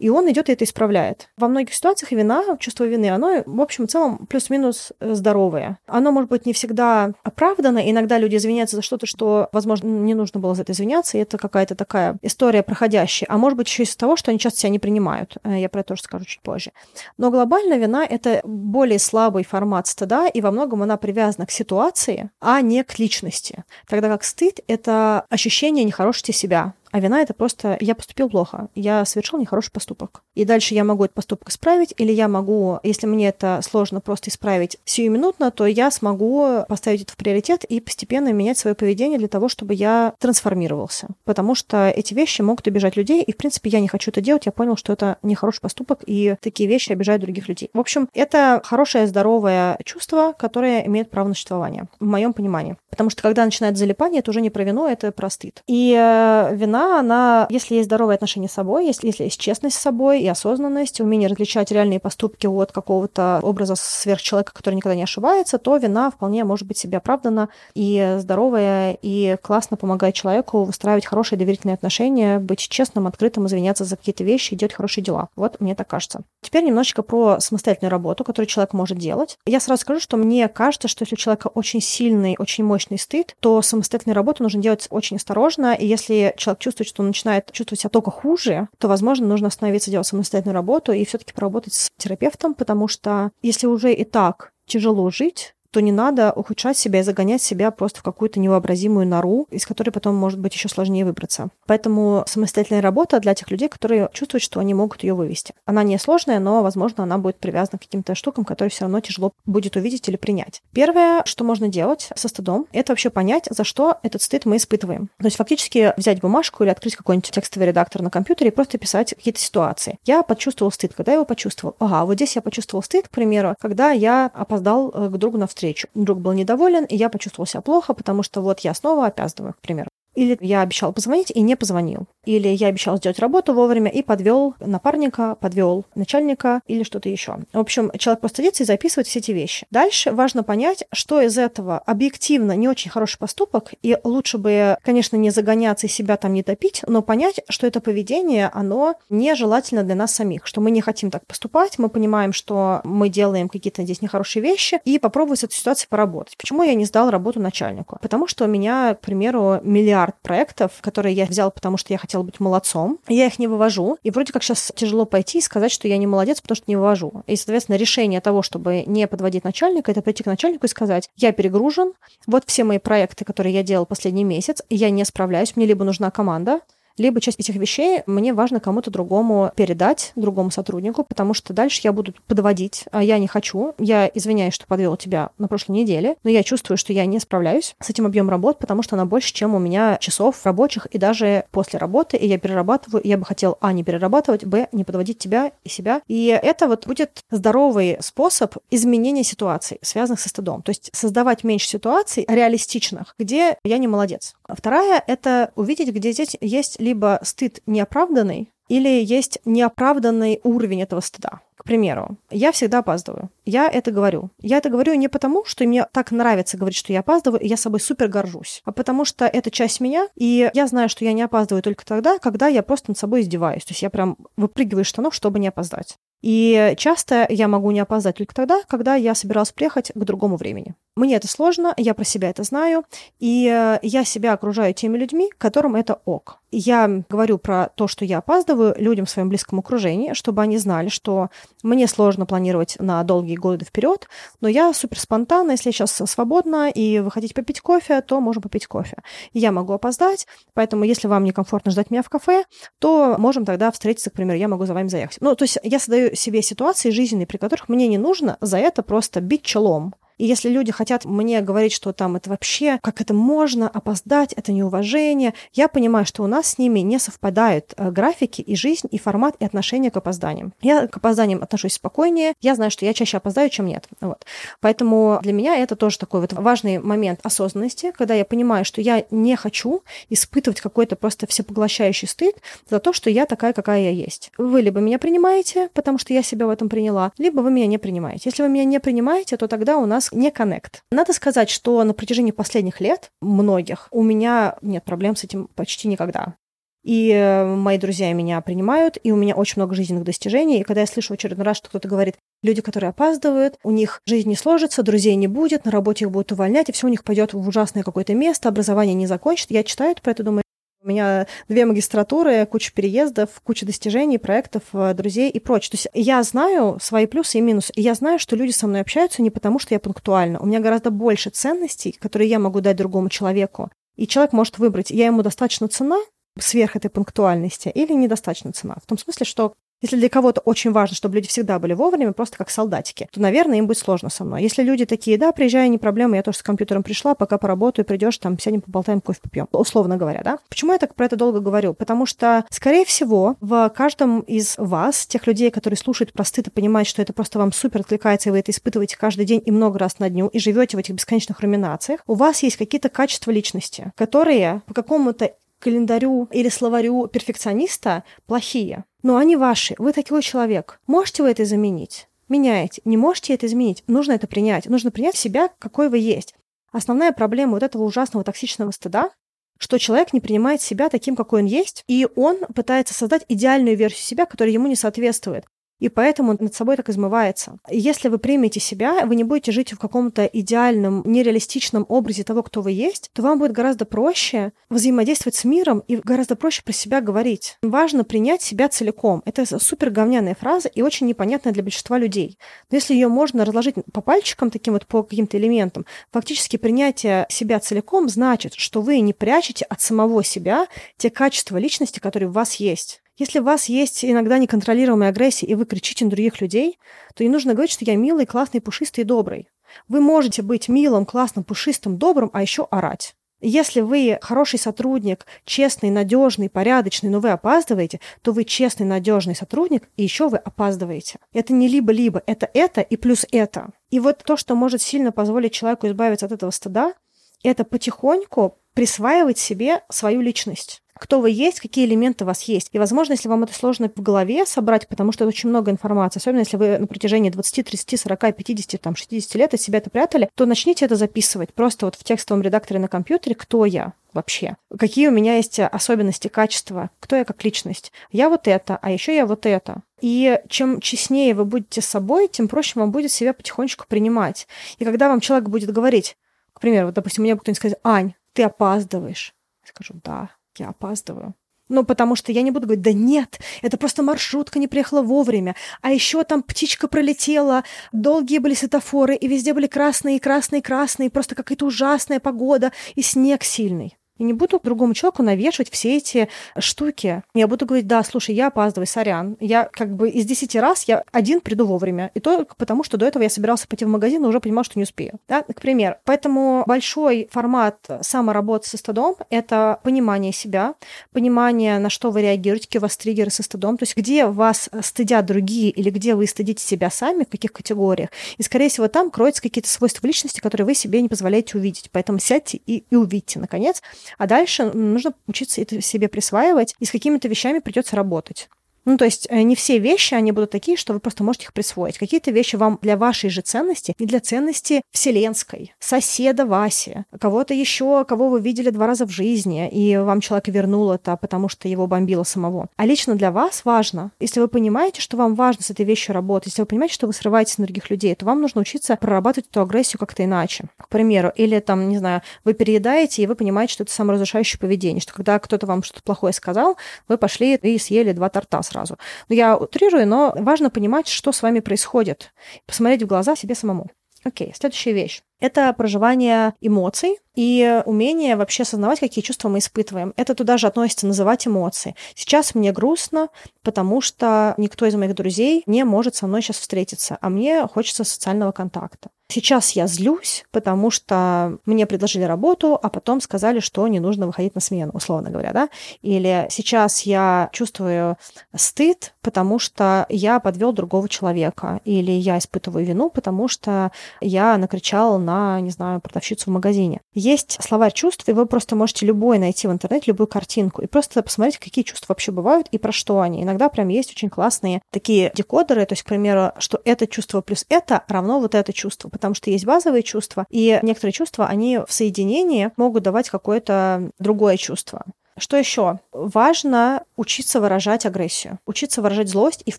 и 0.02 0.08
он 0.08 0.28
идет 0.30 0.48
и 0.48 0.52
это 0.52 0.64
исправляет. 0.64 1.28
Во 1.38 1.46
многих 1.46 1.72
ситуациях 1.72 2.10
вина, 2.10 2.42
чувство 2.58 2.84
вины, 2.84 3.08
оно, 3.10 3.44
в 3.46 3.60
общем, 3.60 3.86
в 3.86 3.90
целом, 3.90 4.26
плюс-минус 4.26 4.92
э, 4.98 5.14
здоровое. 5.14 5.78
Оно, 5.86 6.10
может 6.10 6.28
быть, 6.28 6.44
не 6.44 6.52
всегда 6.52 7.12
оправдано, 7.22 7.78
иногда 7.88 8.18
люди 8.18 8.34
извиняются 8.34 8.76
за 8.76 8.82
что-то, 8.82 9.06
что, 9.06 9.48
возможно, 9.52 9.86
не 9.86 10.14
нужно 10.14 10.40
было 10.40 10.56
за 10.56 10.62
это 10.62 10.72
извиняться, 10.72 11.16
и 11.16 11.20
это 11.20 11.38
какая-то 11.38 11.76
такая 11.76 12.18
история 12.20 12.64
проходящая. 12.64 13.28
А 13.30 13.38
может 13.38 13.56
быть, 13.56 13.68
еще 13.68 13.84
из-за 13.84 13.96
того, 13.96 14.16
что 14.16 14.32
они 14.32 14.40
часто 14.40 14.58
себя 14.58 14.70
не 14.70 14.80
принимают. 14.80 15.36
Э, 15.44 15.60
я 15.60 15.68
про 15.68 15.80
это 15.80 15.90
тоже 15.90 16.02
скажу 16.02 16.24
чуть 16.24 16.42
позже. 16.42 16.72
Но 17.16 17.30
глобально 17.30 17.78
вина— 17.78 18.04
это 18.10 18.40
более 18.42 18.98
слабый 18.98 19.44
формат 19.44 19.86
стыда, 19.86 20.26
и 20.26 20.40
во 20.40 20.50
многом 20.50 20.82
она 20.82 20.96
привязана 20.96 21.46
к 21.46 21.52
ситуации, 21.52 22.30
а 22.40 22.60
не 22.60 22.82
к 22.82 22.98
личности. 22.98 23.62
Тогда 23.88 24.08
как 24.08 24.24
стыд— 24.24 24.58
это 24.66 25.26
ощущение 25.30 25.84
нехорошести 25.84 26.32
себя, 26.32 26.74
а 26.92 27.00
вина 27.00 27.20
это 27.20 27.34
просто 27.34 27.76
я 27.80 27.94
поступил 27.94 28.28
плохо, 28.28 28.68
я 28.74 29.04
совершил 29.04 29.40
нехороший 29.40 29.72
поступок. 29.72 30.22
И 30.34 30.44
дальше 30.44 30.74
я 30.74 30.84
могу 30.84 31.04
этот 31.04 31.14
поступок 31.14 31.48
исправить, 31.48 31.94
или 31.96 32.12
я 32.12 32.28
могу, 32.28 32.78
если 32.82 33.06
мне 33.06 33.28
это 33.28 33.60
сложно 33.62 34.00
просто 34.00 34.30
исправить 34.30 34.78
сиюминутно, 34.84 35.50
то 35.50 35.66
я 35.66 35.90
смогу 35.90 36.64
поставить 36.68 37.02
это 37.02 37.12
в 37.12 37.16
приоритет 37.16 37.64
и 37.64 37.80
постепенно 37.80 38.32
менять 38.32 38.58
свое 38.58 38.74
поведение 38.74 39.18
для 39.18 39.28
того, 39.28 39.48
чтобы 39.48 39.74
я 39.74 40.14
трансформировался. 40.18 41.08
Потому 41.24 41.54
что 41.54 41.88
эти 41.88 42.14
вещи 42.14 42.42
могут 42.42 42.66
обижать 42.68 42.96
людей, 42.96 43.22
и, 43.22 43.32
в 43.32 43.36
принципе, 43.36 43.70
я 43.70 43.80
не 43.80 43.88
хочу 43.88 44.10
это 44.10 44.20
делать. 44.20 44.46
Я 44.46 44.52
понял, 44.52 44.76
что 44.76 44.92
это 44.92 45.16
нехороший 45.22 45.60
поступок, 45.60 46.00
и 46.06 46.36
такие 46.40 46.68
вещи 46.68 46.92
обижают 46.92 47.22
других 47.22 47.48
людей. 47.48 47.70
В 47.72 47.80
общем, 47.80 48.08
это 48.14 48.60
хорошее, 48.64 49.06
здоровое 49.06 49.78
чувство, 49.84 50.34
которое 50.38 50.86
имеет 50.86 51.10
право 51.10 51.28
на 51.28 51.34
существование, 51.34 51.86
в 52.00 52.04
моем 52.04 52.32
понимании. 52.32 52.76
Потому 52.90 53.08
что 53.10 53.22
когда 53.22 53.44
начинает 53.44 53.78
залипание, 53.78 54.20
это 54.20 54.30
уже 54.30 54.40
не 54.40 54.50
про 54.50 54.64
вину, 54.64 54.86
это 54.86 55.12
про 55.12 55.30
стыд. 55.30 55.62
И 55.66 55.96
э, 55.98 56.54
вина 56.54 56.81
она, 56.82 57.46
если 57.50 57.76
есть 57.76 57.88
здоровые 57.88 58.16
отношения 58.16 58.48
с 58.48 58.52
собой, 58.52 58.86
если, 58.86 59.08
если 59.08 59.24
есть 59.24 59.40
честность 59.40 59.76
с 59.76 59.80
собой 59.80 60.20
и 60.20 60.28
осознанность, 60.28 61.00
умение 61.00 61.28
различать 61.28 61.70
реальные 61.70 62.00
поступки 62.00 62.46
от 62.46 62.72
какого-то 62.72 63.40
образа 63.42 63.74
сверхчеловека, 63.76 64.52
который 64.52 64.74
никогда 64.74 64.96
не 64.96 65.02
ошибается, 65.04 65.58
то 65.58 65.76
вина 65.76 66.10
вполне 66.10 66.44
может 66.44 66.66
быть 66.66 66.78
себе 66.78 66.98
оправдана 66.98 67.48
и 67.74 68.16
здоровая, 68.18 68.98
и 69.02 69.36
классно 69.42 69.76
помогает 69.76 70.14
человеку 70.14 70.64
выстраивать 70.64 71.06
хорошие 71.06 71.38
доверительные 71.38 71.74
отношения, 71.74 72.38
быть 72.38 72.60
честным, 72.60 73.06
открытым, 73.06 73.46
извиняться 73.46 73.84
за 73.84 73.96
какие-то 73.96 74.24
вещи 74.24 74.54
и 74.54 74.56
делать 74.56 74.74
хорошие 74.74 75.04
дела. 75.04 75.28
Вот 75.36 75.60
мне 75.60 75.74
так 75.74 75.88
кажется. 75.88 76.22
Теперь 76.42 76.64
немножечко 76.64 77.02
про 77.02 77.38
самостоятельную 77.38 77.90
работу, 77.90 78.24
которую 78.24 78.48
человек 78.48 78.72
может 78.72 78.98
делать. 78.98 79.38
Я 79.46 79.60
сразу 79.60 79.82
скажу, 79.82 80.00
что 80.00 80.16
мне 80.16 80.48
кажется, 80.48 80.88
что 80.88 81.02
если 81.04 81.14
у 81.14 81.18
человека 81.18 81.48
очень 81.48 81.80
сильный, 81.80 82.36
очень 82.38 82.64
мощный 82.64 82.98
стыд, 82.98 83.36
то 83.40 83.62
самостоятельную 83.62 84.16
работу 84.16 84.42
нужно 84.42 84.60
делать 84.60 84.86
очень 84.90 85.16
осторожно, 85.16 85.74
и 85.74 85.86
если 85.86 86.34
человек 86.36 86.58
чувствует 86.58 86.71
чувствует, 86.72 86.88
что 86.88 87.02
он 87.02 87.08
начинает 87.08 87.50
чувствовать 87.52 87.80
себя 87.80 87.90
только 87.90 88.10
хуже, 88.10 88.68
то, 88.78 88.88
возможно, 88.88 89.26
нужно 89.26 89.48
остановиться, 89.48 89.90
делать 89.90 90.06
самостоятельную 90.06 90.54
работу 90.54 90.92
и 90.92 91.04
все-таки 91.04 91.32
поработать 91.32 91.74
с 91.74 91.90
терапевтом, 91.96 92.54
потому 92.54 92.88
что 92.88 93.30
если 93.42 93.66
уже 93.66 93.92
и 93.92 94.04
так 94.04 94.52
тяжело 94.66 95.10
жить, 95.10 95.54
то 95.72 95.80
не 95.80 95.90
надо 95.90 96.32
ухудшать 96.32 96.76
себя 96.76 97.00
и 97.00 97.02
загонять 97.02 97.42
себя 97.42 97.70
просто 97.70 98.00
в 98.00 98.02
какую-то 98.02 98.38
невообразимую 98.38 99.06
нору, 99.06 99.48
из 99.50 99.66
которой 99.66 99.90
потом 99.90 100.14
может 100.14 100.38
быть 100.38 100.54
еще 100.54 100.68
сложнее 100.68 101.04
выбраться. 101.06 101.48
Поэтому 101.66 102.24
самостоятельная 102.28 102.82
работа 102.82 103.18
для 103.20 103.34
тех 103.34 103.50
людей, 103.50 103.68
которые 103.68 104.10
чувствуют, 104.12 104.44
что 104.44 104.60
они 104.60 104.74
могут 104.74 105.02
ее 105.02 105.14
вывести. 105.14 105.54
Она 105.64 105.82
не 105.82 105.98
сложная, 105.98 106.38
но, 106.40 106.62
возможно, 106.62 107.04
она 107.04 107.16
будет 107.16 107.38
привязана 107.38 107.78
к 107.78 107.82
каким-то 107.82 108.14
штукам, 108.14 108.44
которые 108.44 108.70
все 108.70 108.82
равно 108.82 109.00
тяжело 109.00 109.32
будет 109.46 109.76
увидеть 109.76 110.06
или 110.08 110.16
принять. 110.16 110.62
Первое, 110.72 111.22
что 111.24 111.42
можно 111.42 111.68
делать 111.68 112.10
со 112.14 112.28
стыдом, 112.28 112.66
это 112.72 112.92
вообще 112.92 113.08
понять, 113.08 113.48
за 113.50 113.64
что 113.64 113.96
этот 114.02 114.20
стыд 114.20 114.44
мы 114.44 114.56
испытываем. 114.56 115.08
То 115.18 115.24
есть 115.24 115.36
фактически 115.36 115.94
взять 115.96 116.20
бумажку 116.20 116.64
или 116.64 116.70
открыть 116.70 116.96
какой-нибудь 116.96 117.30
текстовый 117.30 117.68
редактор 117.68 118.02
на 118.02 118.10
компьютере 118.10 118.50
и 118.50 118.54
просто 118.54 118.76
писать 118.76 119.14
какие-то 119.14 119.40
ситуации. 119.40 119.98
Я 120.04 120.22
почувствовал 120.22 120.70
стыд, 120.70 120.92
когда 120.94 121.12
я 121.12 121.16
его 121.16 121.24
почувствовал. 121.24 121.76
Ага, 121.78 122.04
вот 122.04 122.14
здесь 122.14 122.36
я 122.36 122.42
почувствовал 122.42 122.82
стыд, 122.82 123.08
к 123.08 123.10
примеру, 123.10 123.54
когда 123.58 123.92
я 123.92 124.30
опоздал 124.34 124.90
э, 124.90 125.08
к 125.08 125.16
другу 125.16 125.38
на 125.38 125.46
встречу 125.46 125.61
встречу. 125.62 125.88
Друг 125.94 126.18
был 126.18 126.32
недоволен, 126.32 126.84
и 126.84 126.96
я 126.96 127.08
почувствовал 127.08 127.46
себя 127.46 127.60
плохо, 127.60 127.94
потому 127.94 128.24
что 128.24 128.40
вот 128.40 128.60
я 128.60 128.74
снова 128.74 129.06
опаздываю, 129.06 129.54
к 129.54 129.60
примеру. 129.60 129.88
Или 130.14 130.36
я 130.40 130.60
обещал 130.60 130.92
позвонить 130.92 131.30
и 131.30 131.40
не 131.40 131.56
позвонил. 131.56 132.06
Или 132.24 132.48
я 132.48 132.68
обещал 132.68 132.98
сделать 132.98 133.18
работу 133.18 133.52
вовремя 133.52 133.90
и 133.90 134.02
подвел 134.02 134.54
напарника, 134.60 135.36
подвел 135.40 135.84
начальника 135.94 136.60
или 136.66 136.82
что-то 136.82 137.08
еще. 137.08 137.38
В 137.52 137.58
общем, 137.58 137.90
человек 137.98 138.20
просто 138.20 138.36
садится 138.36 138.62
и 138.62 138.66
записывает 138.66 139.06
все 139.06 139.18
эти 139.18 139.32
вещи. 139.32 139.66
Дальше 139.70 140.12
важно 140.12 140.42
понять, 140.42 140.84
что 140.92 141.20
из 141.20 141.36
этого 141.38 141.78
объективно 141.78 142.54
не 142.56 142.68
очень 142.68 142.90
хороший 142.90 143.18
поступок, 143.18 143.72
и 143.82 143.96
лучше 144.04 144.38
бы, 144.38 144.76
конечно, 144.82 145.16
не 145.16 145.30
загоняться 145.30 145.86
и 145.86 145.90
себя 145.90 146.16
там 146.16 146.32
не 146.32 146.42
топить, 146.42 146.82
но 146.86 147.02
понять, 147.02 147.40
что 147.48 147.66
это 147.66 147.80
поведение, 147.80 148.50
оно 148.52 148.94
нежелательно 149.08 149.82
для 149.82 149.94
нас 149.94 150.12
самих, 150.12 150.46
что 150.46 150.60
мы 150.60 150.70
не 150.70 150.80
хотим 150.80 151.10
так 151.10 151.26
поступать, 151.26 151.78
мы 151.78 151.88
понимаем, 151.88 152.32
что 152.32 152.80
мы 152.84 153.08
делаем 153.08 153.48
какие-то 153.48 153.82
здесь 153.82 154.02
нехорошие 154.02 154.42
вещи, 154.42 154.80
и 154.84 154.98
попробовать 154.98 155.40
с 155.40 155.44
этой 155.44 155.54
ситуацией 155.54 155.88
поработать. 155.88 156.36
Почему 156.36 156.62
я 156.62 156.74
не 156.74 156.84
сдал 156.84 157.10
работу 157.10 157.40
начальнику? 157.40 157.98
Потому 158.00 158.26
что 158.26 158.44
у 158.44 158.48
меня, 158.48 158.94
к 158.94 159.00
примеру, 159.00 159.60
миллиард 159.62 160.01
миллиард 160.02 160.20
проектов, 160.22 160.72
которые 160.80 161.14
я 161.14 161.26
взял, 161.26 161.50
потому 161.50 161.76
что 161.76 161.92
я 161.92 161.98
хотела 161.98 162.22
быть 162.22 162.40
молодцом. 162.40 162.98
Я 163.08 163.26
их 163.26 163.38
не 163.38 163.46
вывожу. 163.46 163.98
И 164.02 164.10
вроде 164.10 164.32
как 164.32 164.42
сейчас 164.42 164.72
тяжело 164.74 165.04
пойти 165.04 165.38
и 165.38 165.40
сказать, 165.40 165.70
что 165.70 165.88
я 165.88 165.96
не 165.96 166.06
молодец, 166.06 166.40
потому 166.40 166.56
что 166.56 166.64
не 166.66 166.76
вывожу. 166.76 167.22
И, 167.26 167.36
соответственно, 167.36 167.76
решение 167.76 168.20
того, 168.20 168.42
чтобы 168.42 168.84
не 168.86 169.06
подводить 169.06 169.44
начальника, 169.44 169.90
это 169.90 170.02
прийти 170.02 170.22
к 170.22 170.26
начальнику 170.26 170.66
и 170.66 170.68
сказать, 170.68 171.08
я 171.16 171.32
перегружен, 171.32 171.92
вот 172.26 172.44
все 172.46 172.64
мои 172.64 172.78
проекты, 172.78 173.24
которые 173.24 173.54
я 173.54 173.62
делал 173.62 173.86
последний 173.86 174.24
месяц, 174.24 174.62
я 174.68 174.90
не 174.90 175.04
справляюсь, 175.04 175.56
мне 175.56 175.66
либо 175.66 175.84
нужна 175.84 176.10
команда, 176.10 176.60
либо 176.98 177.20
часть 177.20 177.40
этих 177.40 177.56
вещей 177.56 178.02
мне 178.06 178.32
важно 178.32 178.60
кому-то 178.60 178.90
другому 178.90 179.52
передать, 179.56 180.12
другому 180.16 180.50
сотруднику, 180.50 181.04
потому 181.04 181.34
что 181.34 181.52
дальше 181.52 181.80
я 181.84 181.92
буду 181.92 182.14
подводить, 182.26 182.84
а 182.90 183.02
я 183.02 183.18
не 183.18 183.26
хочу. 183.26 183.74
Я 183.78 184.06
извиняюсь, 184.06 184.54
что 184.54 184.66
подвел 184.66 184.96
тебя 184.96 185.30
на 185.38 185.48
прошлой 185.48 185.72
неделе, 185.72 186.16
но 186.24 186.30
я 186.30 186.42
чувствую, 186.42 186.76
что 186.76 186.92
я 186.92 187.06
не 187.06 187.18
справляюсь 187.18 187.74
с 187.80 187.90
этим 187.90 188.06
объемом 188.06 188.30
работ, 188.30 188.58
потому 188.58 188.82
что 188.82 188.96
она 188.96 189.04
больше, 189.04 189.32
чем 189.32 189.54
у 189.54 189.58
меня 189.58 189.96
часов 190.00 190.44
рабочих 190.44 190.86
и 190.86 190.98
даже 190.98 191.44
после 191.50 191.78
работы, 191.78 192.16
и 192.16 192.26
я 192.26 192.38
перерабатываю, 192.38 193.02
и 193.02 193.08
я 193.08 193.18
бы 193.18 193.24
хотел, 193.24 193.58
а, 193.60 193.72
не 193.72 193.84
перерабатывать, 193.84 194.44
б, 194.44 194.68
не 194.72 194.84
подводить 194.84 195.18
тебя 195.18 195.52
и 195.64 195.68
себя. 195.68 196.02
И 196.08 196.26
это 196.42 196.68
вот 196.68 196.86
будет 196.86 197.20
здоровый 197.30 197.98
способ 198.00 198.56
изменения 198.70 199.24
ситуаций, 199.24 199.78
связанных 199.82 200.20
со 200.20 200.28
стыдом. 200.28 200.62
То 200.62 200.70
есть 200.70 200.90
создавать 200.92 201.44
меньше 201.44 201.68
ситуаций 201.68 202.24
реалистичных, 202.28 203.14
где 203.18 203.56
я 203.64 203.78
не 203.78 203.88
молодец. 203.88 204.34
Вторая— 204.56 205.02
это 205.06 205.52
увидеть, 205.56 205.88
где 205.88 206.12
здесь 206.12 206.36
есть 206.40 206.80
либо 206.80 207.20
стыд 207.22 207.60
неоправданный, 207.66 208.50
или 208.68 209.04
есть 209.04 209.38
неоправданный 209.44 210.40
уровень 210.44 210.82
этого 210.82 211.00
стыда. 211.00 211.40
К 211.56 211.64
примеру, 211.64 212.16
я 212.30 212.50
всегда 212.50 212.78
опаздываю. 212.78 213.30
Я 213.44 213.68
это 213.68 213.92
говорю. 213.92 214.30
Я 214.40 214.56
это 214.56 214.68
говорю 214.68 214.94
не 214.94 215.08
потому, 215.08 215.44
что 215.44 215.64
мне 215.64 215.86
так 215.92 216.10
нравится 216.10 216.56
говорить, 216.56 216.76
что 216.76 216.92
я 216.92 217.00
опаздываю, 217.00 217.40
и 217.40 217.46
я 217.46 217.56
собой 217.56 217.78
супер 217.80 218.08
горжусь, 218.08 218.62
а 218.64 218.72
потому 218.72 219.04
что 219.04 219.26
это 219.26 219.50
часть 219.50 219.80
меня, 219.80 220.08
и 220.16 220.50
я 220.54 220.66
знаю, 220.66 220.88
что 220.88 221.04
я 221.04 221.12
не 221.12 221.22
опаздываю 221.22 221.62
только 221.62 221.84
тогда, 221.86 222.18
когда 222.18 222.48
я 222.48 222.62
просто 222.64 222.90
над 222.90 222.98
собой 222.98 223.20
издеваюсь. 223.20 223.64
То 223.64 223.72
есть 223.72 223.82
я 223.82 223.90
прям 223.90 224.16
выпрыгиваю 224.36 224.82
из 224.82 224.88
штанов, 224.88 225.14
чтобы 225.14 225.38
не 225.38 225.48
опоздать. 225.48 225.98
И 226.22 226.74
часто 226.78 227.26
я 227.28 227.48
могу 227.48 227.70
не 227.72 227.80
опоздать 227.80 228.16
только 228.16 228.34
тогда, 228.34 228.62
когда 228.68 228.94
я 228.94 229.14
собиралась 229.14 229.52
приехать 229.52 229.92
к 229.94 229.98
другому 229.98 230.36
времени. 230.36 230.74
Мне 230.96 231.16
это 231.16 231.26
сложно, 231.28 231.74
я 231.76 231.94
про 231.94 232.04
себя 232.04 232.30
это 232.30 232.44
знаю, 232.44 232.84
и 233.18 233.78
я 233.82 234.04
себя 234.04 234.32
окружаю 234.32 234.72
теми 234.72 234.96
людьми, 234.96 235.30
которым 235.36 235.74
это 235.74 236.00
ок. 236.04 236.38
Я 236.54 237.02
говорю 237.08 237.38
про 237.38 237.70
то, 237.74 237.88
что 237.88 238.04
я 238.04 238.18
опаздываю 238.18 238.74
людям 238.76 239.06
в 239.06 239.10
своем 239.10 239.30
близком 239.30 239.58
окружении, 239.58 240.12
чтобы 240.12 240.42
они 240.42 240.58
знали, 240.58 240.90
что 240.90 241.30
мне 241.62 241.88
сложно 241.88 242.26
планировать 242.26 242.76
на 242.78 243.02
долгие 243.04 243.36
годы 243.36 243.64
вперед, 243.64 244.06
но 244.42 244.48
я 244.48 244.74
супер 244.74 245.00
спонтанно, 245.00 245.52
если 245.52 245.70
я 245.70 245.72
сейчас 245.72 246.02
свободна 246.10 246.68
и 246.68 247.00
вы 247.00 247.10
хотите 247.10 247.34
попить 247.34 247.62
кофе, 247.62 248.02
то 248.02 248.20
можем 248.20 248.42
попить 248.42 248.66
кофе. 248.66 248.98
Я 249.32 249.50
могу 249.50 249.72
опоздать, 249.72 250.26
поэтому 250.52 250.84
если 250.84 251.08
вам 251.08 251.24
некомфортно 251.24 251.70
ждать 251.70 251.90
меня 251.90 252.02
в 252.02 252.10
кафе, 252.10 252.44
то 252.78 253.16
можем 253.18 253.46
тогда 253.46 253.70
встретиться, 253.70 254.10
к 254.10 254.12
примеру, 254.12 254.38
я 254.38 254.48
могу 254.48 254.66
за 254.66 254.74
вами 254.74 254.88
заехать. 254.88 255.16
Ну, 255.22 255.34
то 255.34 255.44
есть 255.44 255.56
я 255.62 255.78
создаю 255.78 256.14
себе 256.14 256.42
ситуации 256.42 256.90
жизненные, 256.90 257.26
при 257.26 257.38
которых 257.38 257.70
мне 257.70 257.88
не 257.88 257.96
нужно 257.96 258.36
за 258.42 258.58
это 258.58 258.82
просто 258.82 259.22
бить 259.22 259.42
челом 259.42 259.94
И 260.18 260.26
если 260.26 260.48
люди 260.48 260.72
хотят 260.72 261.04
мне 261.04 261.40
говорить, 261.40 261.72
что 261.72 261.92
там 261.92 262.16
это 262.16 262.30
вообще, 262.30 262.78
как 262.82 263.00
это 263.00 263.14
можно 263.14 263.68
опоздать, 263.68 264.32
это 264.32 264.52
неуважение, 264.52 265.34
я 265.52 265.68
понимаю, 265.68 266.06
что 266.06 266.22
у 266.22 266.26
нас 266.26 266.48
с 266.48 266.58
ними 266.58 266.80
не 266.80 266.98
совпадают 266.98 267.74
э, 267.76 267.90
графики 267.90 268.40
и 268.40 268.56
жизнь, 268.56 268.88
и 268.90 268.98
формат, 268.98 269.36
и 269.40 269.44
отношение 269.44 269.90
к 269.90 269.96
опозданиям. 269.96 270.52
Я 270.60 270.86
к 270.86 270.96
опозданиям 270.96 271.42
отношусь 271.42 271.74
спокойнее, 271.74 272.34
я 272.40 272.54
знаю, 272.54 272.70
что 272.70 272.84
я 272.84 272.94
чаще 272.94 273.16
опоздаю, 273.16 273.50
чем 273.50 273.66
нет. 273.66 273.88
Вот. 274.00 274.24
Поэтому 274.60 275.18
для 275.22 275.32
меня 275.32 275.56
это 275.56 275.76
тоже 275.76 275.98
такой 275.98 276.20
вот 276.20 276.32
важный 276.32 276.78
момент 276.78 277.20
осознанности, 277.22 277.92
когда 277.96 278.14
я 278.14 278.24
понимаю, 278.24 278.64
что 278.64 278.80
я 278.80 279.04
не 279.10 279.36
хочу 279.36 279.82
испытывать 280.08 280.60
какой-то 280.60 280.96
просто 280.96 281.26
всепоглощающий 281.26 282.08
стыд 282.08 282.36
за 282.68 282.78
то, 282.78 282.92
что 282.92 283.10
я 283.10 283.26
такая, 283.26 283.52
какая 283.52 283.82
я 283.82 283.90
есть. 283.90 284.30
Вы 284.38 284.62
либо 284.62 284.80
меня 284.80 284.98
принимаете, 284.98 285.68
потому 285.74 285.98
что 285.98 286.12
я 286.12 286.22
себя 286.22 286.46
в 286.46 286.50
этом 286.50 286.68
приняла, 286.68 287.12
либо 287.18 287.40
вы 287.40 287.50
меня 287.50 287.66
не 287.66 287.78
принимаете. 287.78 288.22
Если 288.26 288.42
вы 288.42 288.48
меня 288.48 288.64
не 288.64 288.80
принимаете, 288.80 289.36
то 289.36 289.48
тогда 289.48 289.78
у 289.78 289.86
нас 289.86 290.01
не 290.10 290.30
коннект. 290.30 290.82
Надо 290.90 291.12
сказать, 291.12 291.50
что 291.50 291.82
на 291.84 291.94
протяжении 291.94 292.32
последних 292.32 292.80
лет, 292.80 293.10
многих, 293.20 293.88
у 293.90 294.02
меня 294.02 294.56
нет 294.62 294.84
проблем 294.84 295.14
с 295.14 295.24
этим 295.24 295.48
почти 295.54 295.86
никогда. 295.88 296.34
И 296.82 297.10
э, 297.10 297.44
мои 297.44 297.78
друзья 297.78 298.12
меня 298.12 298.40
принимают, 298.40 298.98
и 299.02 299.12
у 299.12 299.16
меня 299.16 299.36
очень 299.36 299.54
много 299.56 299.74
жизненных 299.74 300.04
достижений. 300.04 300.60
И 300.60 300.64
когда 300.64 300.80
я 300.80 300.86
слышу 300.86 301.14
очередной 301.14 301.44
раз, 301.44 301.58
что 301.58 301.68
кто-то 301.68 301.88
говорит, 301.88 302.16
люди, 302.42 302.60
которые 302.60 302.90
опаздывают, 302.90 303.56
у 303.62 303.70
них 303.70 304.00
жизнь 304.04 304.28
не 304.28 304.34
сложится, 304.34 304.82
друзей 304.82 305.14
не 305.14 305.28
будет, 305.28 305.64
на 305.64 305.70
работе 305.70 306.06
их 306.06 306.10
будут 306.10 306.32
увольнять, 306.32 306.68
и 306.68 306.72
все 306.72 306.88
у 306.88 306.90
них 306.90 307.04
пойдет 307.04 307.34
в 307.34 307.48
ужасное 307.48 307.84
какое-то 307.84 308.14
место, 308.14 308.48
образование 308.48 308.94
не 308.94 309.06
закончит. 309.06 309.50
Я 309.52 309.62
читаю 309.62 309.92
это 309.92 310.02
про 310.02 310.10
это, 310.10 310.24
думаю, 310.24 310.41
у 310.82 310.88
меня 310.88 311.26
две 311.48 311.64
магистратуры, 311.64 312.46
куча 312.46 312.72
переездов, 312.72 313.40
куча 313.44 313.64
достижений, 313.64 314.18
проектов, 314.18 314.62
э, 314.72 314.94
друзей 314.94 315.30
и 315.30 315.38
прочее. 315.38 315.70
То 315.70 315.76
есть 315.76 315.88
я 315.94 316.22
знаю 316.22 316.78
свои 316.80 317.06
плюсы 317.06 317.38
и 317.38 317.40
минусы. 317.40 317.72
И 317.74 317.82
я 317.82 317.94
знаю, 317.94 318.18
что 318.18 318.36
люди 318.36 318.50
со 318.50 318.66
мной 318.66 318.80
общаются 318.80 319.22
не 319.22 319.30
потому, 319.30 319.58
что 319.58 319.74
я 319.74 319.80
пунктуальна. 319.80 320.40
У 320.40 320.46
меня 320.46 320.60
гораздо 320.60 320.90
больше 320.90 321.30
ценностей, 321.30 321.92
которые 321.92 322.28
я 322.28 322.38
могу 322.38 322.60
дать 322.60 322.76
другому 322.76 323.08
человеку. 323.08 323.70
И 323.96 324.06
человек 324.06 324.32
может 324.32 324.58
выбрать, 324.58 324.90
я 324.90 325.06
ему 325.06 325.22
достаточно 325.22 325.68
цена 325.68 325.98
сверх 326.38 326.76
этой 326.76 326.88
пунктуальности 326.90 327.68
или 327.68 327.92
недостаточно 327.92 328.52
цена. 328.52 328.76
В 328.82 328.86
том 328.86 328.98
смысле, 328.98 329.26
что 329.26 329.54
если 329.82 329.96
для 329.96 330.08
кого-то 330.08 330.40
очень 330.40 330.72
важно, 330.72 330.96
чтобы 330.96 331.16
люди 331.16 331.28
всегда 331.28 331.58
были 331.58 331.74
вовремя, 331.74 332.12
просто 332.12 332.38
как 332.38 332.50
солдатики, 332.50 333.08
то, 333.12 333.20
наверное, 333.20 333.58
им 333.58 333.66
будет 333.66 333.78
сложно 333.78 334.08
со 334.08 334.24
мной. 334.24 334.42
Если 334.42 334.62
люди 334.62 334.86
такие, 334.86 335.18
да, 335.18 335.32
приезжай, 335.32 335.68
не 335.68 335.78
проблема, 335.78 336.16
я 336.16 336.22
тоже 336.22 336.38
с 336.38 336.42
компьютером 336.42 336.82
пришла, 336.82 337.14
пока 337.14 337.36
поработаю, 337.38 337.84
придешь, 337.84 338.16
там, 338.18 338.38
сядем, 338.38 338.60
поболтаем, 338.60 339.00
кофе 339.00 339.20
попьем. 339.20 339.48
Условно 339.52 339.96
говоря, 339.96 340.22
да. 340.22 340.38
Почему 340.48 340.72
я 340.72 340.78
так 340.78 340.94
про 340.94 341.06
это 341.06 341.16
долго 341.16 341.40
говорю? 341.40 341.74
Потому 341.74 342.06
что, 342.06 342.44
скорее 342.50 342.84
всего, 342.84 343.36
в 343.40 343.68
каждом 343.70 344.20
из 344.20 344.54
вас, 344.56 345.06
тех 345.06 345.26
людей, 345.26 345.50
которые 345.50 345.76
слушают 345.76 346.12
про 346.12 346.24
стыд 346.24 346.46
и 346.46 346.50
понимают, 346.50 346.88
что 346.88 347.02
это 347.02 347.12
просто 347.12 347.38
вам 347.38 347.52
супер 347.52 347.80
откликается, 347.80 348.28
и 348.28 348.32
вы 348.32 348.38
это 348.38 348.52
испытываете 348.52 348.96
каждый 348.96 349.24
день 349.24 349.42
и 349.44 349.50
много 349.50 349.78
раз 349.78 349.98
на 349.98 350.08
дню, 350.08 350.28
и 350.28 350.38
живете 350.38 350.76
в 350.76 350.80
этих 350.80 350.94
бесконечных 350.94 351.40
руминациях, 351.40 352.00
у 352.06 352.14
вас 352.14 352.42
есть 352.42 352.56
какие-то 352.56 352.88
качества 352.88 353.30
личности, 353.30 353.92
которые 353.96 354.62
по 354.66 354.74
какому-то 354.74 355.32
календарю 355.62 356.28
или 356.32 356.48
словарю 356.48 357.06
перфекциониста 357.06 358.02
плохие. 358.26 358.84
Но 359.02 359.16
они 359.16 359.36
ваши. 359.36 359.74
Вы 359.78 359.92
такой 359.92 360.22
человек. 360.22 360.80
Можете 360.86 361.22
вы 361.22 361.30
это 361.30 361.44
заменить? 361.44 362.08
Меняете. 362.28 362.82
Не 362.84 362.96
можете 362.96 363.34
это 363.34 363.46
изменить? 363.46 363.84
Нужно 363.86 364.12
это 364.12 364.26
принять. 364.26 364.66
Нужно 364.66 364.90
принять 364.90 365.16
себя, 365.16 365.50
какой 365.58 365.88
вы 365.88 365.98
есть. 365.98 366.34
Основная 366.72 367.12
проблема 367.12 367.52
вот 367.52 367.62
этого 367.62 367.84
ужасного 367.84 368.24
токсичного 368.24 368.70
стыда, 368.72 369.10
что 369.58 369.78
человек 369.78 370.12
не 370.12 370.20
принимает 370.20 370.60
себя 370.60 370.88
таким, 370.88 371.14
какой 371.14 371.42
он 371.42 371.46
есть, 371.46 371.84
и 371.86 372.08
он 372.16 372.38
пытается 372.54 372.94
создать 372.94 373.24
идеальную 373.28 373.76
версию 373.76 374.02
себя, 374.02 374.26
которая 374.26 374.52
ему 374.52 374.66
не 374.66 374.76
соответствует 374.76 375.44
и 375.82 375.88
поэтому 375.88 376.36
над 376.38 376.54
собой 376.54 376.76
так 376.76 376.88
измывается. 376.90 377.58
Если 377.68 378.06
вы 378.06 378.18
примете 378.18 378.60
себя, 378.60 379.04
вы 379.04 379.16
не 379.16 379.24
будете 379.24 379.50
жить 379.50 379.72
в 379.72 379.78
каком-то 379.78 380.24
идеальном, 380.26 381.02
нереалистичном 381.04 381.84
образе 381.88 382.22
того, 382.22 382.44
кто 382.44 382.62
вы 382.62 382.70
есть, 382.70 383.10
то 383.12 383.22
вам 383.22 383.40
будет 383.40 383.50
гораздо 383.50 383.84
проще 383.84 384.52
взаимодействовать 384.70 385.34
с 385.34 385.44
миром 385.44 385.82
и 385.88 385.96
гораздо 385.96 386.36
проще 386.36 386.62
про 386.62 386.72
себя 386.72 387.00
говорить. 387.00 387.58
Важно 387.62 388.04
принять 388.04 388.42
себя 388.42 388.68
целиком. 388.68 389.22
Это 389.24 389.44
супер 389.58 389.90
говняная 389.90 390.36
фраза 390.36 390.68
и 390.68 390.82
очень 390.82 391.08
непонятная 391.08 391.52
для 391.52 391.64
большинства 391.64 391.98
людей. 391.98 392.38
Но 392.70 392.76
если 392.76 392.94
ее 392.94 393.08
можно 393.08 393.44
разложить 393.44 393.74
по 393.92 394.02
пальчикам, 394.02 394.52
таким 394.52 394.74
вот 394.74 394.86
по 394.86 395.02
каким-то 395.02 395.36
элементам, 395.36 395.84
фактически 396.12 396.58
принятие 396.58 397.26
себя 397.28 397.58
целиком 397.58 398.08
значит, 398.08 398.54
что 398.54 398.82
вы 398.82 399.00
не 399.00 399.12
прячете 399.12 399.64
от 399.64 399.80
самого 399.80 400.22
себя 400.22 400.68
те 400.96 401.10
качества 401.10 401.56
личности, 401.56 401.98
которые 401.98 402.28
у 402.28 402.32
вас 402.32 402.54
есть. 402.54 403.01
Если 403.18 403.40
у 403.40 403.44
вас 403.44 403.66
есть 403.66 404.04
иногда 404.04 404.38
неконтролируемая 404.38 405.10
агрессия, 405.10 405.46
и 405.46 405.54
вы 405.54 405.66
кричите 405.66 406.04
на 406.04 406.10
других 406.10 406.40
людей, 406.40 406.78
то 407.14 407.22
не 407.22 407.30
нужно 407.30 407.52
говорить, 407.52 407.72
что 407.72 407.84
я 407.84 407.96
милый, 407.96 408.26
классный, 408.26 408.60
пушистый 408.60 409.04
и 409.04 409.06
добрый. 409.06 409.48
Вы 409.88 410.00
можете 410.00 410.42
быть 410.42 410.68
милым, 410.68 411.04
классным, 411.04 411.44
пушистым, 411.44 411.98
добрым, 411.98 412.30
а 412.32 412.42
еще 412.42 412.66
орать. 412.70 413.14
Если 413.44 413.80
вы 413.80 414.18
хороший 414.22 414.58
сотрудник, 414.58 415.26
честный, 415.44 415.90
надежный, 415.90 416.48
порядочный, 416.48 417.10
но 417.10 417.18
вы 417.18 417.30
опаздываете, 417.30 417.98
то 418.22 418.32
вы 418.32 418.44
честный, 418.44 418.86
надежный 418.86 419.34
сотрудник, 419.34 419.88
и 419.96 420.04
еще 420.04 420.28
вы 420.28 420.36
опаздываете. 420.38 421.18
Это 421.32 421.52
не 421.52 421.66
либо-либо, 421.66 422.22
это 422.26 422.48
это 422.54 422.82
и 422.82 422.96
плюс 422.96 423.26
это. 423.32 423.72
И 423.90 423.98
вот 423.98 424.22
то, 424.24 424.36
что 424.36 424.54
может 424.54 424.80
сильно 424.80 425.10
позволить 425.10 425.52
человеку 425.52 425.88
избавиться 425.88 426.26
от 426.26 426.32
этого 426.32 426.52
стыда, 426.52 426.94
это 427.42 427.64
потихоньку 427.64 428.58
присваивать 428.74 429.38
себе 429.38 429.82
свою 429.90 430.20
личность 430.20 430.82
кто 431.02 431.20
вы 431.20 431.30
есть, 431.30 431.58
какие 431.58 431.84
элементы 431.84 432.22
у 432.22 432.28
вас 432.28 432.42
есть. 432.42 432.68
И, 432.70 432.78
возможно, 432.78 433.14
если 433.14 433.28
вам 433.28 433.42
это 433.42 433.52
сложно 433.52 433.90
в 433.92 434.00
голове 434.00 434.46
собрать, 434.46 434.86
потому 434.86 435.10
что 435.10 435.24
это 435.24 435.30
очень 435.30 435.48
много 435.48 435.72
информации, 435.72 436.20
особенно 436.20 436.40
если 436.40 436.56
вы 436.56 436.78
на 436.78 436.86
протяжении 436.86 437.28
20, 437.28 437.66
30, 437.66 438.00
40, 438.00 438.36
50, 438.36 438.80
там, 438.80 438.94
60 438.94 439.34
лет 439.34 439.52
из 439.52 439.62
себя 439.62 439.78
это 439.78 439.90
прятали, 439.90 440.30
то 440.36 440.46
начните 440.46 440.84
это 440.84 440.94
записывать 440.94 441.52
просто 441.54 441.86
вот 441.86 441.96
в 441.96 442.04
текстовом 442.04 442.42
редакторе 442.42 442.78
на 442.78 442.86
компьютере, 442.86 443.34
кто 443.34 443.64
я 443.64 443.94
вообще, 444.12 444.56
какие 444.78 445.08
у 445.08 445.10
меня 445.10 445.36
есть 445.36 445.58
особенности, 445.58 446.28
качества, 446.28 446.90
кто 447.00 447.16
я 447.16 447.24
как 447.24 447.42
личность. 447.42 447.90
Я 448.12 448.28
вот 448.28 448.46
это, 448.46 448.78
а 448.80 448.92
еще 448.92 449.16
я 449.16 449.26
вот 449.26 449.44
это. 449.44 449.82
И 450.00 450.38
чем 450.48 450.80
честнее 450.80 451.34
вы 451.34 451.44
будете 451.44 451.80
с 451.80 451.86
собой, 451.86 452.28
тем 452.28 452.46
проще 452.46 452.78
вам 452.78 452.92
будет 452.92 453.10
себя 453.10 453.32
потихонечку 453.32 453.86
принимать. 453.88 454.46
И 454.78 454.84
когда 454.84 455.08
вам 455.08 455.18
человек 455.18 455.48
будет 455.48 455.72
говорить, 455.72 456.16
к 456.52 456.60
примеру, 456.60 456.86
вот, 456.86 456.94
допустим, 456.94 457.24
мне 457.24 457.34
кто-нибудь 457.34 457.58
скажет, 457.58 457.80
Ань, 457.82 458.14
ты 458.32 458.42
опаздываешь. 458.42 459.34
Я 459.62 459.68
скажу, 459.68 459.94
да, 460.02 460.30
я 460.58 460.68
опаздываю. 460.68 461.34
Ну, 461.68 461.84
потому 461.84 462.16
что 462.16 462.32
я 462.32 462.42
не 462.42 462.50
буду 462.50 462.66
говорить, 462.66 462.84
да 462.84 462.92
нет, 462.92 463.40
это 463.62 463.78
просто 463.78 464.02
маршрутка 464.02 464.58
не 464.58 464.68
приехала 464.68 465.00
вовремя. 465.00 465.56
А 465.80 465.90
еще 465.90 466.22
там 466.24 466.42
птичка 466.42 466.86
пролетела, 466.86 467.64
долгие 467.92 468.38
были 468.38 468.52
светофоры, 468.52 469.14
и 469.14 469.26
везде 469.26 469.54
были 469.54 469.68
красные, 469.68 470.20
красные, 470.20 470.60
красные, 470.60 471.08
просто 471.08 471.34
какая-то 471.34 471.64
ужасная 471.64 472.20
погода, 472.20 472.72
и 472.94 473.00
снег 473.00 473.42
сильный. 473.42 473.96
И 474.22 474.24
не 474.24 474.34
буду 474.34 474.60
другому 474.62 474.94
человеку 474.94 475.24
навешивать 475.24 475.68
все 475.68 475.96
эти 475.96 476.28
штуки. 476.56 477.24
Я 477.34 477.48
буду 477.48 477.66
говорить, 477.66 477.88
да, 477.88 478.04
слушай, 478.04 478.32
я 478.36 478.46
опаздываю, 478.46 478.86
сорян. 478.86 479.36
Я 479.40 479.64
как 479.64 479.96
бы 479.96 480.10
из 480.10 480.24
десяти 480.24 480.60
раз 480.60 480.84
я 480.84 481.02
один 481.10 481.40
приду 481.40 481.66
вовремя. 481.66 482.12
И 482.14 482.20
только 482.20 482.54
потому, 482.54 482.84
что 482.84 482.96
до 482.96 483.04
этого 483.04 483.24
я 483.24 483.28
собирался 483.28 483.66
пойти 483.66 483.84
в 483.84 483.88
магазин, 483.88 484.22
но 484.22 484.28
уже 484.28 484.38
понимал, 484.38 484.62
что 484.62 484.78
не 484.78 484.84
успею. 484.84 485.18
Да, 485.26 485.42
к 485.42 485.60
примеру. 485.60 485.96
Поэтому 486.04 486.62
большой 486.68 487.28
формат 487.32 487.84
самоработы 488.02 488.68
со 488.68 488.76
стыдом— 488.76 489.16
это 489.30 489.80
понимание 489.82 490.32
себя, 490.32 490.74
понимание, 491.10 491.80
на 491.80 491.90
что 491.90 492.12
вы 492.12 492.22
реагируете, 492.22 492.68
какие 492.68 492.78
у 492.78 492.82
вас 492.82 492.96
триггеры 492.96 493.30
со 493.32 493.42
стыдом, 493.42 493.76
то 493.76 493.82
есть 493.82 493.96
где 493.96 494.26
вас 494.26 494.70
стыдят 494.82 495.26
другие 495.26 495.70
или 495.70 495.90
где 495.90 496.14
вы 496.14 496.28
стыдите 496.28 496.64
себя 496.64 496.90
сами, 496.90 497.24
в 497.24 497.28
каких 497.28 497.52
категориях. 497.52 498.10
И, 498.38 498.44
скорее 498.44 498.68
всего, 498.68 498.86
там 498.86 499.10
кроются 499.10 499.42
какие-то 499.42 499.68
свойства 499.68 500.06
личности, 500.06 500.38
которые 500.38 500.64
вы 500.64 500.76
себе 500.76 501.02
не 501.02 501.08
позволяете 501.08 501.58
увидеть. 501.58 501.88
Поэтому 501.90 502.20
сядьте 502.20 502.60
и, 502.66 502.84
и 502.88 502.94
увидьте, 502.94 503.40
наконец, 503.40 503.82
а 504.18 504.26
дальше 504.26 504.70
нужно 504.72 505.14
учиться 505.26 505.60
это 505.60 505.80
себе 505.80 506.08
присваивать, 506.08 506.74
и 506.78 506.84
с 506.84 506.90
какими-то 506.90 507.28
вещами 507.28 507.58
придется 507.58 507.96
работать. 507.96 508.48
Ну, 508.84 508.96
то 508.96 509.04
есть 509.04 509.28
э, 509.30 509.42
не 509.42 509.54
все 509.54 509.78
вещи, 509.78 510.14
они 510.14 510.32
будут 510.32 510.50
такие, 510.50 510.76
что 510.76 510.92
вы 510.92 511.00
просто 511.00 511.22
можете 511.22 511.44
их 511.44 511.52
присвоить. 511.52 511.98
Какие-то 511.98 512.30
вещи 512.30 512.56
вам 512.56 512.78
для 512.82 512.96
вашей 512.96 513.30
же 513.30 513.40
ценности 513.40 513.94
и 513.98 514.06
для 514.06 514.20
ценности 514.20 514.82
вселенской, 514.90 515.74
соседа 515.78 516.46
Васи, 516.46 517.04
кого-то 517.20 517.54
еще, 517.54 518.04
кого 518.04 518.28
вы 518.28 518.40
видели 518.40 518.70
два 518.70 518.86
раза 518.86 519.06
в 519.06 519.10
жизни, 519.10 519.68
и 519.68 519.96
вам 519.96 520.20
человек 520.20 520.48
вернул 520.48 520.90
это, 520.90 521.16
потому 521.16 521.48
что 521.48 521.68
его 521.68 521.86
бомбило 521.86 522.24
самого. 522.24 522.68
А 522.76 522.86
лично 522.86 523.14
для 523.14 523.30
вас 523.30 523.64
важно, 523.64 524.10
если 524.18 524.40
вы 524.40 524.48
понимаете, 524.48 525.00
что 525.00 525.16
вам 525.16 525.34
важно 525.34 525.62
с 525.62 525.70
этой 525.70 525.84
вещью 525.84 526.14
работать, 526.14 526.48
если 526.52 526.62
вы 526.62 526.66
понимаете, 526.66 526.94
что 526.94 527.06
вы 527.06 527.12
срываетесь 527.12 527.58
на 527.58 527.66
других 527.66 527.88
людей, 527.90 528.14
то 528.14 528.26
вам 528.26 528.40
нужно 528.40 528.60
учиться 528.60 528.96
прорабатывать 528.96 529.48
эту 529.48 529.60
агрессию 529.60 530.00
как-то 530.00 530.24
иначе. 530.24 530.64
К 530.76 530.88
примеру, 530.88 531.32
или 531.36 531.60
там, 531.60 531.88
не 531.88 531.98
знаю, 531.98 532.22
вы 532.44 532.54
переедаете, 532.54 533.22
и 533.22 533.26
вы 533.26 533.36
понимаете, 533.36 533.74
что 533.74 533.84
это 533.84 533.92
саморазрушающее 533.92 534.58
поведение, 534.58 535.00
что 535.00 535.12
когда 535.12 535.38
кто-то 535.38 535.66
вам 535.66 535.82
что-то 535.84 536.02
плохое 536.02 536.32
сказал, 536.32 536.76
вы 537.06 537.16
пошли 537.16 537.54
и 537.54 537.78
съели 537.78 538.12
два 538.12 538.28
торта 538.28 538.62
сразу. 538.72 538.98
Но 539.28 539.34
я 539.34 539.56
утрирую, 539.56 540.08
но 540.08 540.32
важно 540.36 540.70
понимать, 540.70 541.08
что 541.08 541.32
с 541.32 541.42
вами 541.42 541.60
происходит. 541.60 542.32
Посмотреть 542.66 543.02
в 543.02 543.06
глаза 543.06 543.36
себе 543.36 543.54
самому. 543.54 543.88
Окей, 544.24 544.52
следующая 544.56 544.92
вещь. 544.92 545.22
Это 545.40 545.72
проживание 545.72 546.54
эмоций 546.60 547.18
и 547.34 547.82
умение 547.84 548.36
вообще 548.36 548.62
осознавать, 548.62 549.00
какие 549.00 549.24
чувства 549.24 549.48
мы 549.48 549.58
испытываем. 549.58 550.14
Это 550.16 550.36
туда 550.36 550.58
же 550.58 550.68
относится 550.68 551.08
называть 551.08 551.48
эмоции. 551.48 551.96
Сейчас 552.14 552.54
мне 552.54 552.70
грустно, 552.70 553.28
потому 553.62 554.00
что 554.00 554.54
никто 554.58 554.86
из 554.86 554.94
моих 554.94 555.16
друзей 555.16 555.64
не 555.66 555.84
может 555.84 556.14
со 556.14 556.28
мной 556.28 556.42
сейчас 556.42 556.58
встретиться, 556.58 557.18
а 557.20 557.28
мне 557.30 557.66
хочется 557.66 558.04
социального 558.04 558.52
контакта. 558.52 559.10
Сейчас 559.32 559.72
я 559.72 559.86
злюсь, 559.86 560.44
потому 560.50 560.90
что 560.90 561.58
мне 561.66 561.86
предложили 561.86 562.24
работу, 562.24 562.78
а 562.80 562.88
потом 562.88 563.20
сказали, 563.20 563.60
что 563.60 563.86
не 563.88 564.00
нужно 564.00 564.26
выходить 564.26 564.54
на 564.54 564.60
смену, 564.60 564.92
условно 564.92 565.30
говоря, 565.30 565.52
да? 565.52 565.68
Или 566.02 566.46
сейчас 566.50 567.02
я 567.02 567.48
чувствую 567.52 568.16
стыд, 568.54 569.14
потому 569.22 569.58
что 569.58 570.06
я 570.08 570.40
подвел 570.40 570.72
другого 570.72 571.08
человека, 571.08 571.80
или 571.84 572.12
я 572.12 572.38
испытываю 572.38 572.84
вину, 572.84 573.10
потому 573.10 573.48
что 573.48 573.90
я 574.20 574.56
накричал 574.58 575.18
на, 575.18 575.60
не 575.60 575.70
знаю, 575.70 576.00
продавщицу 576.00 576.50
в 576.50 576.52
магазине. 576.52 577.00
Есть 577.14 577.58
словарь 577.62 577.92
чувств, 577.92 578.28
и 578.28 578.32
вы 578.32 578.46
просто 578.46 578.76
можете 578.76 579.06
любой 579.06 579.38
найти 579.38 579.66
в 579.66 579.72
интернете, 579.72 580.04
любую 580.08 580.26
картинку, 580.26 580.82
и 580.82 580.86
просто 580.86 581.22
посмотреть, 581.22 581.58
какие 581.58 581.84
чувства 581.84 582.06
вообще 582.10 582.32
бывают 582.32 582.68
и 582.70 582.78
про 582.78 582.92
что 582.92 583.20
они. 583.20 583.42
Иногда 583.42 583.68
прям 583.68 583.88
есть 583.88 584.10
очень 584.10 584.30
классные 584.30 584.82
такие 584.90 585.32
декодеры, 585.34 585.86
то 585.86 585.94
есть, 585.94 586.02
к 586.02 586.06
примеру, 586.06 586.52
что 586.58 586.80
это 586.84 587.06
чувство 587.06 587.40
плюс 587.40 587.64
это 587.68 588.02
равно 588.08 588.40
вот 588.40 588.54
это 588.54 588.72
чувство, 588.72 589.08
потому 589.22 589.36
что 589.36 589.50
есть 589.50 589.64
базовые 589.64 590.02
чувства, 590.02 590.46
и 590.50 590.80
некоторые 590.82 591.12
чувства, 591.12 591.46
они 591.46 591.78
в 591.78 591.92
соединении 591.92 592.72
могут 592.76 593.04
давать 593.04 593.30
какое-то 593.30 594.10
другое 594.18 594.56
чувство. 594.56 595.04
Что 595.38 595.56
еще? 595.56 596.00
Важно 596.10 597.04
учиться 597.16 597.60
выражать 597.60 598.04
агрессию, 598.04 598.58
учиться 598.66 599.00
выражать 599.00 599.28
злость 599.28 599.62
и, 599.64 599.70
в 599.70 599.78